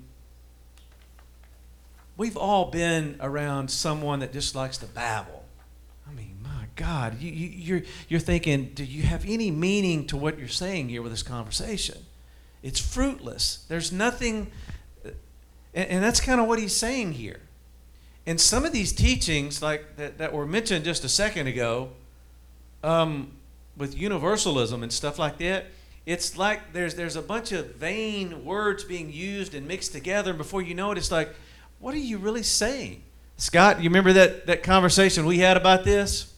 we've 2.17 2.37
all 2.37 2.65
been 2.65 3.15
around 3.21 3.69
someone 3.69 4.19
that 4.19 4.33
just 4.33 4.55
likes 4.55 4.77
to 4.79 4.87
babble. 4.87 5.45
I 6.09 6.13
mean, 6.13 6.37
my 6.43 6.65
God, 6.75 7.21
you, 7.21 7.31
you, 7.31 7.47
you're 7.47 7.81
you're 8.09 8.19
thinking, 8.19 8.71
do 8.73 8.83
you 8.83 9.03
have 9.03 9.23
any 9.25 9.51
meaning 9.51 10.07
to 10.07 10.17
what 10.17 10.37
you're 10.37 10.47
saying 10.47 10.89
here 10.89 11.01
with 11.01 11.11
this 11.11 11.23
conversation? 11.23 11.99
It's 12.63 12.79
fruitless. 12.79 13.65
There's 13.69 13.91
nothing, 13.91 14.51
and, 15.73 15.89
and 15.89 16.03
that's 16.03 16.19
kind 16.19 16.41
of 16.41 16.47
what 16.47 16.59
he's 16.59 16.75
saying 16.75 17.13
here. 17.13 17.39
And 18.25 18.41
some 18.41 18.65
of 18.65 18.73
these 18.73 18.91
teachings, 18.91 19.61
like 19.61 19.95
that, 19.97 20.17
that 20.17 20.33
were 20.33 20.45
mentioned 20.45 20.83
just 20.83 21.03
a 21.05 21.09
second 21.09 21.47
ago, 21.47 21.91
um, 22.83 23.31
with 23.77 23.97
universalism 23.97 24.83
and 24.83 24.91
stuff 24.91 25.19
like 25.19 25.37
that, 25.37 25.67
it's 26.05 26.37
like 26.37 26.73
there's 26.73 26.95
there's 26.95 27.15
a 27.15 27.21
bunch 27.21 27.51
of 27.51 27.75
vain 27.75 28.43
words 28.43 28.83
being 28.83 29.11
used 29.11 29.53
and 29.53 29.67
mixed 29.67 29.91
together, 29.91 30.31
and 30.31 30.37
before 30.37 30.61
you 30.61 30.73
know 30.73 30.91
it, 30.91 30.97
it's 30.97 31.11
like, 31.11 31.33
what 31.79 31.93
are 31.93 31.99
you 31.99 32.17
really 32.17 32.43
saying? 32.43 33.03
Scott, 33.37 33.77
you 33.83 33.89
remember 33.89 34.13
that, 34.13 34.47
that 34.47 34.63
conversation 34.63 35.25
we 35.25 35.39
had 35.39 35.57
about 35.57 35.83
this? 35.83 36.33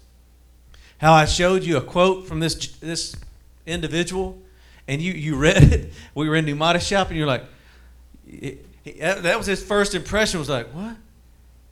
How 0.98 1.14
I 1.14 1.26
showed 1.26 1.64
you 1.64 1.78
a 1.78 1.82
quote 1.82 2.28
from 2.28 2.40
this 2.42 2.56
this 2.80 3.16
individual, 3.66 4.38
and 4.88 5.02
you, 5.02 5.14
you 5.14 5.36
read 5.48 5.64
it. 5.64 5.94
We 6.14 6.28
were 6.28 6.36
in 6.36 6.46
Numata 6.46 6.82
shop, 6.82 7.08
and 7.10 7.18
you're 7.18 7.28
like, 7.28 7.46
it- 8.28 8.66
that 8.86 9.38
was 9.38 9.46
his 9.48 9.64
first 9.64 9.94
impression. 9.96 10.40
Was 10.40 10.50
like, 10.50 10.68
what? 10.74 10.96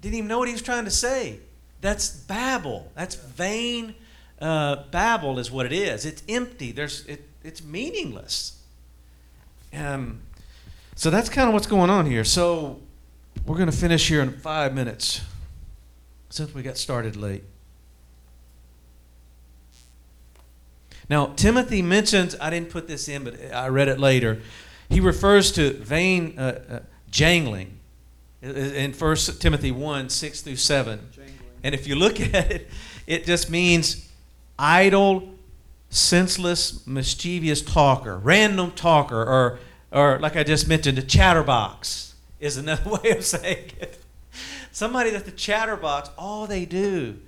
Didn't 0.01 0.15
even 0.15 0.28
know 0.28 0.38
what 0.39 0.47
he 0.47 0.53
was 0.53 0.61
trying 0.61 0.86
to 0.86 0.91
say. 0.91 1.39
That's 1.82 2.09
babble. 2.09 2.91
That's 2.95 3.15
vain 3.15 3.95
Uh, 4.39 4.84
babble 4.91 5.39
is 5.39 5.49
what 5.49 5.65
it 5.65 5.74
is. 5.74 6.05
It's 6.05 6.22
empty. 6.30 6.72
There's 6.72 7.05
it, 7.07 7.28
it's 7.43 7.63
meaningless. 7.63 8.59
Um, 9.74 10.22
so 10.95 11.09
that's 11.09 11.28
kind 11.28 11.47
of 11.47 11.53
what's 11.53 11.65
going 11.68 11.89
on 11.89 12.05
here. 12.05 12.24
So 12.24 12.80
we're 13.48 13.56
going 13.56 13.72
to 13.72 13.76
finish 13.76 14.10
here 14.10 14.22
in 14.22 14.32
five 14.34 14.76
minutes 14.76 15.22
since 16.30 16.54
we 16.54 16.62
got 16.62 16.78
started 16.78 17.16
late. 17.16 17.43
Now, 21.10 21.28
Timothy 21.28 21.82
mentions, 21.82 22.36
I 22.41 22.50
didn't 22.50 22.70
put 22.70 22.89
this 22.89 23.08
in, 23.08 23.24
but 23.24 23.39
I 23.54 23.70
read 23.70 23.88
it 23.88 24.00
later. 24.00 24.41
He 24.89 25.00
refers 25.00 25.54
to 25.54 25.72
vain 25.72 26.38
uh, 26.38 26.64
uh, 26.70 26.80
jangling 27.10 27.80
in 28.41 28.91
1 28.91 29.16
Timothy 29.39 29.72
1 29.72 30.10
6 30.10 30.41
through 30.41 30.56
7. 30.58 31.00
Jangling. 31.14 31.34
And 31.64 31.74
if 31.74 31.88
you 31.88 31.95
look 31.95 32.20
at 32.34 32.52
it, 32.52 32.68
it 33.08 33.26
just 33.26 33.50
means 33.50 34.10
idle, 34.60 35.36
senseless, 35.89 36.86
mischievous 36.86 37.62
talker, 37.62 38.18
random 38.18 38.72
talker, 38.72 39.24
or, 39.24 39.60
or 39.93 40.20
like 40.20 40.36
I 40.36 40.43
just 40.43 40.68
mentioned, 40.68 41.00
a 41.00 41.02
chatterbox 41.04 42.08
is 42.40 42.58
another 42.58 42.90
way 43.04 43.12
of 43.12 43.26
saying 43.26 43.72
it. 43.80 44.02
Somebody 44.72 45.10
that's 45.10 45.28
a 45.28 45.32
chatterbox, 45.32 46.10
all 46.18 46.48
they 46.48 46.66
do 46.66 47.20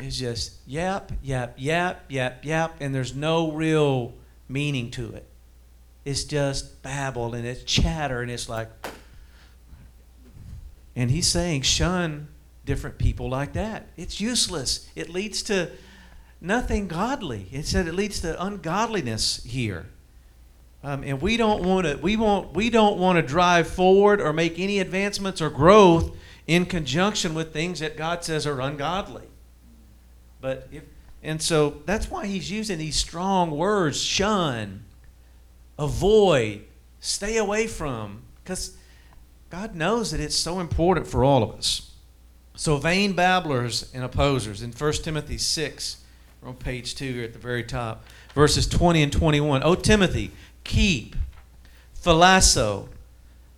is 0.00 0.18
just 0.18 0.54
yap, 0.66 1.12
yap, 1.22 1.54
yap, 1.58 2.04
yap, 2.08 2.44
yap, 2.44 2.76
and 2.80 2.94
there's 2.94 3.14
no 3.14 3.52
real 3.52 4.14
meaning 4.48 4.90
to 4.92 5.12
it. 5.12 5.26
It's 6.04 6.24
just 6.24 6.82
babble 6.82 7.34
and 7.34 7.46
it's 7.46 7.62
chatter 7.64 8.22
and 8.22 8.30
it's 8.30 8.48
like, 8.48 8.68
and 10.96 11.10
he's 11.10 11.28
saying, 11.28 11.62
shun 11.62 12.28
different 12.64 12.98
people 12.98 13.28
like 13.28 13.52
that. 13.52 13.88
It's 13.96 14.20
useless. 14.20 14.88
It 14.94 15.08
leads 15.08 15.42
to 15.44 15.70
nothing 16.40 16.88
godly. 16.88 17.48
It 17.52 17.66
said 17.66 17.86
it 17.86 17.94
leads 17.94 18.20
to 18.20 18.42
ungodliness 18.42 19.42
here. 19.44 19.86
Um, 20.82 21.04
and 21.04 21.20
we 21.20 21.36
don't 21.36 21.62
want 21.62 21.86
to 21.86 21.96
we 21.96 22.16
won't 22.16 22.54
we 22.54 22.70
don't 22.70 22.98
want 22.98 23.16
to 23.16 23.22
drive 23.22 23.68
forward 23.68 24.20
or 24.20 24.32
make 24.32 24.58
any 24.58 24.78
advancements 24.78 25.42
or 25.42 25.50
growth 25.50 26.16
in 26.46 26.64
conjunction 26.64 27.34
with 27.34 27.52
things 27.52 27.80
that 27.80 27.96
God 27.96 28.24
says 28.24 28.46
are 28.46 28.60
ungodly. 28.60 29.26
But 30.40 30.68
if 30.72 30.84
and 31.22 31.42
so 31.42 31.82
that's 31.84 32.10
why 32.10 32.26
he's 32.26 32.50
using 32.50 32.78
these 32.78 32.96
strong 32.96 33.50
words 33.50 34.00
shun, 34.00 34.84
avoid, 35.78 36.64
stay 36.98 37.36
away 37.36 37.66
from 37.66 38.22
cuz 38.46 38.76
God 39.50 39.74
knows 39.74 40.12
that 40.12 40.20
it's 40.20 40.36
so 40.36 40.60
important 40.60 41.06
for 41.06 41.24
all 41.24 41.42
of 41.42 41.50
us. 41.50 41.90
So 42.54 42.78
vain 42.78 43.12
babblers 43.12 43.90
and 43.92 44.02
opposers 44.02 44.62
in 44.62 44.72
1 44.72 44.92
Timothy 44.94 45.36
6 45.36 45.98
we're 46.40 46.48
on 46.48 46.54
page 46.54 46.94
2 46.94 47.12
here 47.12 47.24
at 47.24 47.34
the 47.34 47.38
very 47.38 47.62
top 47.62 48.02
verses 48.34 48.66
20 48.66 49.02
and 49.02 49.12
21. 49.12 49.62
O 49.62 49.74
Timothy, 49.74 50.30
keep 50.64 51.16
philasso 51.94 52.88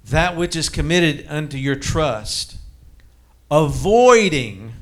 that 0.04 0.36
which 0.36 0.56
is 0.56 0.68
committed 0.68 1.26
unto 1.28 1.56
your 1.56 1.76
trust, 1.76 2.56
avoiding 3.50 4.72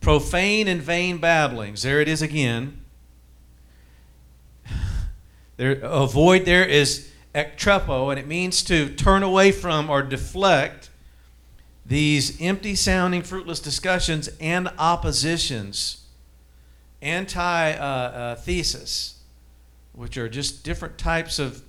profane 0.00 0.68
and 0.68 0.82
vain 0.82 1.18
babblings. 1.18 1.82
There 1.82 2.00
it 2.00 2.08
is 2.08 2.22
again. 2.22 2.80
There, 5.58 5.80
avoid 5.82 6.44
there 6.44 6.66
is 6.66 7.10
ektrepo, 7.34 8.10
and 8.10 8.20
it 8.20 8.26
means 8.26 8.62
to 8.64 8.90
turn 8.90 9.22
away 9.22 9.52
from 9.52 9.88
or 9.88 10.02
deflect 10.02 10.90
these 11.86 12.38
empty 12.42 12.74
sounding, 12.74 13.22
fruitless 13.22 13.60
discussions 13.60 14.28
and 14.38 14.68
oppositions, 14.78 16.04
anti 17.00 17.72
uh, 17.72 18.34
uh, 18.34 18.34
which 19.96 20.16
are 20.16 20.28
just 20.28 20.62
different 20.62 20.98
types 20.98 21.38
of 21.38 21.62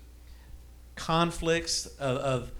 conflicts 0.95 1.86
of, 1.86 2.17
of 2.17 2.51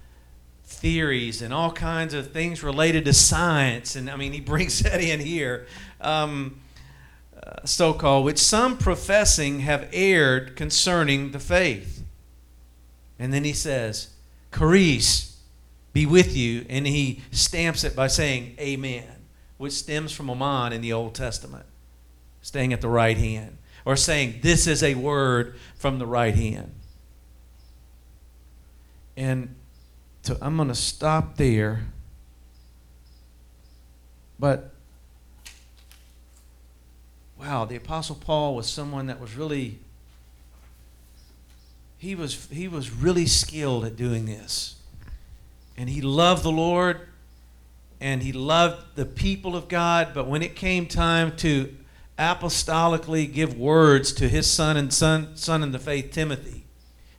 theories 0.64 1.42
and 1.42 1.54
all 1.54 1.72
kinds 1.72 2.14
of 2.14 2.32
things 2.32 2.64
related 2.64 3.06
to 3.06 3.14
science. 3.14 3.96
And 3.96 4.10
I 4.10 4.16
mean, 4.16 4.34
he 4.34 4.42
brings 4.54 4.80
that 4.80 5.02
in 5.02 5.20
here. 5.20 5.68
Um, 6.02 6.62
uh, 7.42 7.66
so 7.66 7.94
called, 7.94 8.26
which 8.26 8.40
some 8.40 8.78
professing 8.78 9.60
have 9.60 9.88
erred 9.94 10.56
concerning 10.56 11.32
the 11.32 11.40
faith. 11.40 12.04
And 13.20 13.32
then 13.34 13.44
he 13.44 13.54
says, 13.54 14.10
Charis 14.56 15.38
be 15.94 16.06
with 16.06 16.36
you. 16.36 16.66
And 16.70 16.86
he 16.86 17.22
stamps 17.32 17.84
it 17.84 17.96
by 17.96 18.08
saying, 18.08 18.56
Amen, 18.60 19.08
which 19.58 19.74
stems 19.74 20.12
from 20.12 20.30
Aman 20.30 20.74
in 20.74 20.82
the 20.82 20.94
Old 20.94 21.16
Testament, 21.16 21.66
staying 22.42 22.74
at 22.74 22.82
the 22.82 22.90
right 22.90 23.18
hand, 23.18 23.57
or 23.88 23.96
saying, 23.96 24.40
This 24.42 24.68
is 24.68 24.84
a 24.84 24.96
word 24.96 25.56
from 25.78 25.98
the 25.98 26.06
right 26.06 26.36
hand. 26.36 26.74
And 29.16 29.56
so 30.24 30.38
I'm 30.42 30.58
going 30.58 30.68
to 30.68 30.76
stop 30.76 31.38
there. 31.38 31.86
But 34.38 34.74
wow, 37.40 37.64
the 37.64 37.78
apostle 37.78 38.18
Paul 38.18 38.58
was 38.58 38.68
someone 38.68 39.08
that 39.08 39.22
was 39.22 39.38
really 39.38 39.80
he 41.98 42.14
was 42.14 42.50
he 42.52 42.68
was 42.68 42.92
really 42.92 43.26
skilled 43.26 43.86
at 43.86 43.96
doing 43.96 44.26
this. 44.26 44.76
And 45.78 45.90
he 45.90 46.02
loved 46.02 46.44
the 46.44 46.52
Lord 46.52 47.08
and 48.02 48.22
he 48.22 48.34
loved 48.34 48.98
the 48.98 49.06
people 49.06 49.56
of 49.56 49.70
God, 49.70 50.10
but 50.14 50.28
when 50.28 50.42
it 50.42 50.58
came 50.58 50.88
time 50.88 51.38
to 51.38 51.74
apostolically 52.18 53.32
give 53.32 53.58
words 53.58 54.12
to 54.14 54.28
his 54.28 54.50
son 54.50 54.76
and 54.76 54.94
son 54.94 55.36
son 55.36 55.62
in 55.62 55.72
the 55.72 55.80
faith 55.80 56.12
Timothy, 56.12 56.66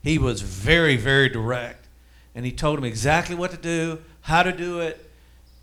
he 0.02 0.18
was 0.18 0.42
very 0.42 0.96
very 0.96 1.28
direct 1.28 1.86
and 2.34 2.46
he 2.46 2.52
told 2.52 2.78
him 2.78 2.84
exactly 2.84 3.34
what 3.34 3.50
to 3.50 3.56
do, 3.56 3.98
how 4.20 4.44
to 4.44 4.52
do 4.52 4.78
it. 4.78 5.10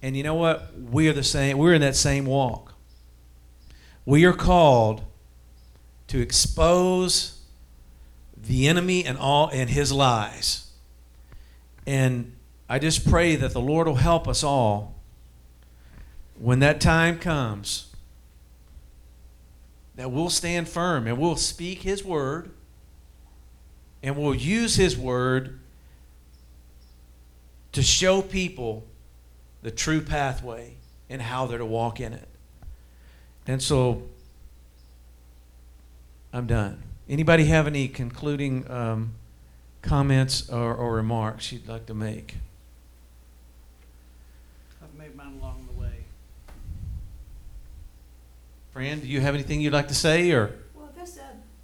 And 0.02 0.18
you 0.18 0.24
know 0.24 0.36
what? 0.36 0.74
We 0.78 1.08
are 1.08 1.14
the 1.14 1.24
same. 1.24 1.58
We're 1.58 1.74
in 1.74 1.80
that 1.80 1.96
same 1.96 2.26
walk. 2.26 2.74
We 4.06 4.26
are 4.26 4.34
called 4.34 5.02
to 6.08 6.20
expose 6.20 7.40
the 8.36 8.68
enemy 8.68 9.06
and 9.06 9.18
all 9.18 9.50
and 9.54 9.70
his 9.70 9.92
lies. 9.92 10.70
And 11.88 12.36
I 12.68 12.78
just 12.78 13.10
pray 13.10 13.36
that 13.38 13.54
the 13.54 13.62
Lord 13.62 13.88
will 13.88 13.96
help 13.96 14.28
us 14.28 14.44
all 14.44 14.96
when 16.38 16.60
that 16.60 16.82
time 16.82 17.20
comes 17.20 17.95
that 19.96 20.12
we'll 20.12 20.30
stand 20.30 20.68
firm 20.68 21.08
and 21.08 21.18
we'll 21.18 21.36
speak 21.36 21.82
his 21.82 22.04
word 22.04 22.52
and 24.04 24.16
we'll 24.18 24.36
use 24.36 24.76
his 24.76 24.98
word 24.98 25.60
to 27.72 27.82
show 27.82 28.22
people 28.22 28.86
the 29.64 29.72
true 29.72 30.02
pathway 30.02 30.74
and 31.10 31.22
how 31.22 31.46
they're 31.46 31.58
to 31.58 31.66
walk 31.66 32.00
in 32.00 32.14
it. 32.14 32.28
And 33.48 33.62
so 33.62 34.04
I'm 36.32 36.48
done. 36.48 36.84
Anybody 37.08 37.46
have 37.46 37.68
any 37.68 37.88
concluding 37.88 38.70
um, 38.70 39.14
comments 39.82 40.50
or, 40.50 40.74
or 40.74 40.96
remarks 40.96 41.52
you'd 41.52 41.68
like 41.68 41.86
to 41.86 41.94
make? 41.94 42.36
I've 44.84 44.94
made 45.00 45.16
mine 45.16 45.38
along 45.40 45.68
the 45.72 45.80
way. 45.80 46.06
Fran, 48.76 49.00
do 49.00 49.08
you 49.08 49.22
have 49.22 49.36
anything 49.36 49.62
you'd 49.62 49.72
like 49.72 49.88
to 49.88 49.96
say 49.96 50.32
or? 50.32 50.54
Well, 50.74 50.90
this, 51.00 51.18
uh, 51.18 51.22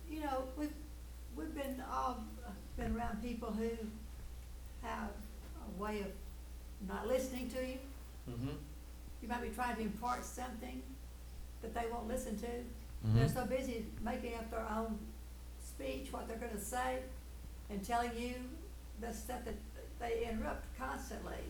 you 0.09 0.21
know, 0.21 0.45
we've, 0.57 0.71
we've 1.35 1.53
been 1.53 1.83
all, 1.91 2.23
uh, 2.47 2.51
been 2.77 2.95
around 2.95 3.21
people 3.21 3.51
who 3.51 3.69
have 4.81 5.09
a 5.59 5.83
way 5.83 5.99
of 5.99 6.87
not 6.87 7.09
listening 7.09 7.49
to 7.49 7.67
you. 7.67 7.79
Mm-hmm. 8.29 8.55
You 9.21 9.27
might 9.27 9.41
be 9.41 9.49
trying 9.49 9.75
to 9.75 9.81
impart 9.81 10.23
something 10.23 10.81
that 11.61 11.73
they 11.73 11.83
won't 11.91 12.07
listen 12.07 12.39
to. 12.39 12.47
Mm-hmm. 12.47 13.17
They're 13.17 13.27
so 13.27 13.43
busy 13.43 13.87
making 14.05 14.35
up 14.35 14.49
their 14.49 14.65
own 14.73 14.97
speech, 15.61 16.13
what 16.13 16.29
they're 16.29 16.37
gonna 16.37 16.61
say, 16.61 16.99
and 17.69 17.83
telling 17.83 18.11
you 18.17 18.35
the 19.01 19.13
stuff 19.13 19.43
that 19.43 19.55
they 19.99 20.29
interrupt 20.31 20.63
constantly. 20.79 21.43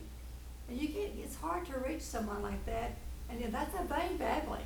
And 0.70 0.82
you 0.82 0.88
can't, 0.88 1.12
it's 1.24 1.36
hard 1.36 1.68
to 1.68 1.78
reach 1.88 2.02
someone 2.02 2.42
like 2.42 2.66
that, 2.66 2.94
and 3.30 3.40
you 3.40 3.48
that's 3.52 3.76
a 3.76 3.84
vain 3.84 4.18
babbling. 4.18 4.66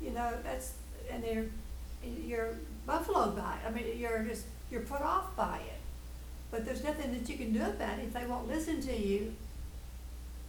You 0.00 0.10
know, 0.10 0.32
that's, 0.42 0.74
and 1.10 1.22
they're, 1.22 1.46
you're 2.04 2.56
buffaloed 2.86 3.36
by 3.36 3.54
it, 3.54 3.66
I 3.66 3.70
mean, 3.70 3.98
you're 3.98 4.22
just, 4.22 4.46
you're 4.70 4.82
put 4.82 5.02
off 5.02 5.34
by 5.36 5.58
it. 5.58 5.80
But 6.50 6.64
there's 6.64 6.84
nothing 6.84 7.12
that 7.12 7.28
you 7.28 7.36
can 7.36 7.52
do 7.52 7.62
about 7.62 7.98
it 7.98 8.04
if 8.04 8.12
they 8.12 8.26
won't 8.26 8.48
listen 8.48 8.80
to 8.82 8.96
you. 8.96 9.34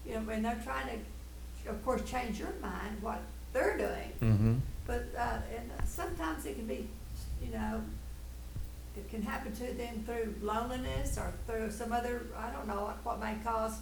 You 0.06 0.14
know, 0.14 0.30
and 0.30 0.46
they're 0.46 0.62
trying 0.64 0.88
to, 0.88 1.70
of 1.70 1.84
course, 1.84 2.02
change 2.10 2.40
your 2.40 2.54
mind, 2.62 3.02
what 3.02 3.20
they're 3.52 3.78
doing. 3.78 4.12
Mm-hmm. 4.22 4.56
But, 4.86 5.06
uh, 5.18 5.40
and 5.56 5.72
sometimes 5.86 6.46
it 6.46 6.56
can 6.56 6.66
be, 6.66 6.88
you 7.44 7.52
know, 7.52 7.82
it 8.96 9.10
can 9.10 9.22
happen 9.22 9.54
to 9.54 9.74
them 9.74 10.04
through 10.06 10.36
loneliness 10.42 11.18
or 11.18 11.34
through 11.46 11.72
some 11.72 11.92
other, 11.92 12.28
I 12.38 12.50
don't 12.52 12.68
know, 12.68 12.94
what 13.04 13.20
may 13.20 13.36
cause 13.44 13.80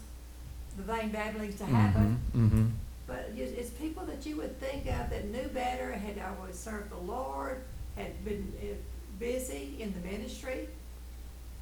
the 0.77 0.83
vain 0.83 1.09
babblings 1.09 1.57
to 1.59 1.65
happen. 1.65 2.19
Mm-hmm. 2.35 2.65
But 3.07 3.31
it's, 3.35 3.51
it's 3.51 3.69
people 3.71 4.03
that 4.05 4.25
you 4.25 4.37
would 4.37 4.59
think 4.59 4.85
of 4.87 5.09
that 5.09 5.25
knew 5.25 5.47
better, 5.49 5.91
had 5.91 6.19
always 6.39 6.57
served 6.57 6.91
the 6.91 6.97
Lord, 6.97 7.61
had 7.95 8.23
been 8.25 8.51
uh, 8.59 8.73
busy 9.19 9.75
in 9.79 9.93
the 9.93 10.07
ministry, 10.07 10.67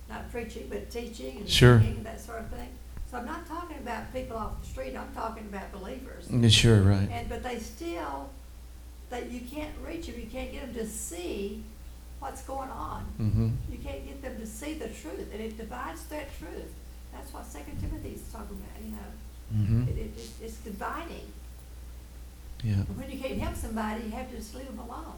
not 0.09 0.31
preaching, 0.31 0.67
but 0.69 0.89
teaching 0.89 1.37
and 1.37 1.49
Sure. 1.49 1.79
singing 1.79 2.03
that 2.03 2.21
sort 2.21 2.39
of 2.39 2.49
thing. 2.49 2.69
So 3.11 3.17
I'm 3.17 3.25
not 3.25 3.45
talking 3.47 3.77
about 3.77 4.11
people 4.13 4.37
off 4.37 4.59
the 4.61 4.67
street, 4.67 4.95
I'm 4.95 5.13
talking 5.13 5.45
about 5.47 5.71
believers. 5.71 6.27
Sure, 6.53 6.81
right. 6.81 7.07
And, 7.11 7.29
but 7.29 7.43
they 7.43 7.59
still, 7.59 8.29
that 9.09 9.29
you 9.29 9.41
can't 9.41 9.73
reach 9.85 10.07
them, 10.07 10.15
you 10.19 10.25
can't 10.25 10.51
get 10.51 10.61
them 10.65 10.73
to 10.75 10.87
see 10.89 11.63
what's 12.19 12.41
going 12.43 12.69
on. 12.69 13.05
Mm-hmm. 13.21 13.49
You 13.69 13.77
can't 13.77 14.05
get 14.07 14.21
them 14.21 14.39
to 14.39 14.47
see 14.47 14.73
the 14.75 14.87
truth, 14.87 15.29
and 15.31 15.41
it 15.41 15.57
divides 15.57 16.05
that 16.05 16.29
truth. 16.39 16.71
That's 17.13 17.31
what 17.33 17.45
Second 17.45 17.79
Timothy 17.79 18.13
is 18.15 18.23
talking 18.31 18.57
about, 18.57 18.83
you 18.83 18.91
know. 18.91 18.97
Mm-hmm. 19.55 19.83
It, 19.89 19.97
it, 19.97 20.11
it's, 20.15 20.31
it's 20.41 20.57
dividing. 20.57 21.31
Yeah. 22.63 22.75
When 22.95 23.11
you 23.11 23.19
can't 23.19 23.39
help 23.39 23.55
somebody, 23.55 24.05
you 24.05 24.11
have 24.11 24.29
to 24.31 24.37
just 24.37 24.55
leave 24.55 24.67
them 24.67 24.79
alone. 24.79 25.15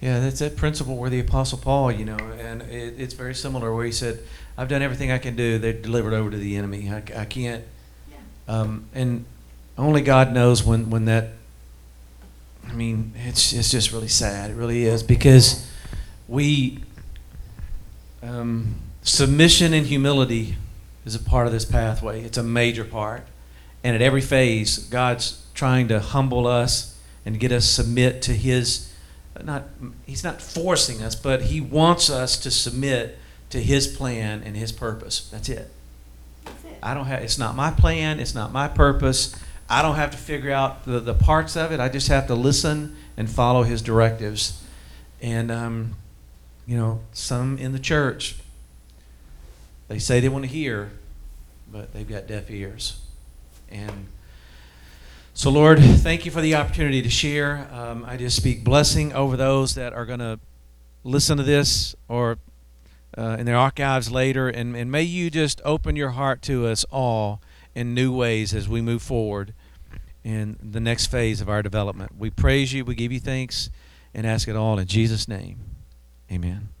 Yeah, 0.00 0.20
that's 0.20 0.40
that 0.40 0.56
principle 0.56 0.96
where 0.96 1.08
the 1.08 1.20
Apostle 1.20 1.58
Paul, 1.58 1.92
you 1.92 2.04
know, 2.04 2.16
and 2.16 2.62
it, 2.62 2.94
it's 2.98 3.14
very 3.14 3.34
similar 3.34 3.74
where 3.74 3.86
he 3.86 3.92
said, 3.92 4.20
I've 4.58 4.68
done 4.68 4.82
everything 4.82 5.10
I 5.10 5.18
can 5.18 5.36
do. 5.36 5.58
They're 5.58 5.72
delivered 5.72 6.12
over 6.12 6.30
to 6.30 6.36
the 6.36 6.56
enemy. 6.56 6.90
I, 6.90 7.02
I 7.16 7.24
can't. 7.24 7.64
Yeah. 8.10 8.16
Um, 8.48 8.86
and 8.94 9.24
only 9.78 10.02
God 10.02 10.32
knows 10.32 10.62
when, 10.62 10.90
when 10.90 11.06
that, 11.06 11.30
I 12.68 12.72
mean, 12.72 13.12
it's, 13.24 13.52
it's 13.52 13.70
just 13.70 13.92
really 13.92 14.08
sad. 14.08 14.50
It 14.50 14.54
really 14.54 14.84
is 14.84 15.02
because 15.02 15.70
we, 16.28 16.80
um, 18.22 18.74
submission 19.02 19.72
and 19.72 19.86
humility 19.86 20.56
is 21.04 21.14
a 21.14 21.20
part 21.20 21.46
of 21.46 21.52
this 21.52 21.64
pathway. 21.64 22.22
It's 22.22 22.38
a 22.38 22.42
major 22.42 22.84
part. 22.84 23.26
And 23.84 23.94
at 23.94 24.00
every 24.00 24.22
phase, 24.22 24.78
God's 24.78 25.44
trying 25.54 25.88
to 25.88 26.00
humble 26.00 26.46
us 26.46 26.98
and 27.26 27.38
get 27.38 27.52
us 27.52 27.66
submit 27.66 28.22
to 28.22 28.32
His, 28.32 28.90
not, 29.42 29.64
He's 30.06 30.24
not 30.24 30.40
forcing 30.40 31.02
us, 31.02 31.14
but 31.14 31.42
He 31.42 31.60
wants 31.60 32.08
us 32.08 32.38
to 32.38 32.50
submit 32.50 33.18
to 33.50 33.60
His 33.62 33.86
plan 33.86 34.42
and 34.42 34.56
His 34.56 34.72
purpose. 34.72 35.28
That's 35.30 35.50
it. 35.50 35.70
That's 36.46 36.64
it. 36.64 36.78
I 36.82 36.94
don't 36.94 37.04
have, 37.04 37.22
it's 37.22 37.38
not 37.38 37.54
my 37.54 37.70
plan, 37.70 38.20
it's 38.20 38.34
not 38.34 38.52
my 38.52 38.68
purpose. 38.68 39.36
I 39.68 39.82
don't 39.82 39.96
have 39.96 40.10
to 40.10 40.18
figure 40.18 40.50
out 40.50 40.84
the, 40.84 41.00
the 41.00 41.14
parts 41.14 41.56
of 41.56 41.70
it. 41.70 41.78
I 41.78 41.88
just 41.88 42.08
have 42.08 42.26
to 42.28 42.34
listen 42.34 42.96
and 43.16 43.30
follow 43.30 43.62
his 43.62 43.82
directives. 43.82 44.62
And, 45.22 45.50
um, 45.50 45.96
you 46.66 46.76
know, 46.76 47.00
some 47.12 47.58
in 47.58 47.72
the 47.72 47.78
church, 47.78 48.36
they 49.88 49.98
say 49.98 50.20
they 50.20 50.28
want 50.28 50.44
to 50.44 50.50
hear, 50.50 50.90
but 51.70 51.92
they've 51.92 52.08
got 52.08 52.26
deaf 52.26 52.50
ears. 52.50 53.00
And 53.74 54.06
so, 55.34 55.50
Lord, 55.50 55.80
thank 55.80 56.24
you 56.24 56.30
for 56.30 56.40
the 56.40 56.54
opportunity 56.54 57.02
to 57.02 57.10
share. 57.10 57.68
Um, 57.72 58.04
I 58.06 58.16
just 58.16 58.36
speak 58.36 58.62
blessing 58.62 59.12
over 59.12 59.36
those 59.36 59.74
that 59.74 59.92
are 59.92 60.06
going 60.06 60.20
to 60.20 60.38
listen 61.02 61.36
to 61.38 61.42
this 61.42 61.96
or 62.08 62.38
uh, 63.18 63.36
in 63.38 63.44
their 63.44 63.56
archives 63.56 64.12
later. 64.12 64.48
And, 64.48 64.76
and 64.76 64.92
may 64.92 65.02
you 65.02 65.30
just 65.30 65.60
open 65.64 65.96
your 65.96 66.10
heart 66.10 66.40
to 66.42 66.66
us 66.68 66.84
all 66.92 67.40
in 67.74 67.94
new 67.94 68.14
ways 68.14 68.54
as 68.54 68.68
we 68.68 68.80
move 68.80 69.02
forward 69.02 69.54
in 70.22 70.56
the 70.62 70.80
next 70.80 71.06
phase 71.06 71.40
of 71.40 71.48
our 71.48 71.62
development. 71.62 72.12
We 72.16 72.30
praise 72.30 72.72
you, 72.72 72.84
we 72.84 72.94
give 72.94 73.10
you 73.10 73.20
thanks, 73.20 73.70
and 74.14 74.26
ask 74.26 74.46
it 74.46 74.54
all 74.54 74.78
in 74.78 74.86
Jesus' 74.86 75.26
name. 75.26 75.58
Amen. 76.30 76.73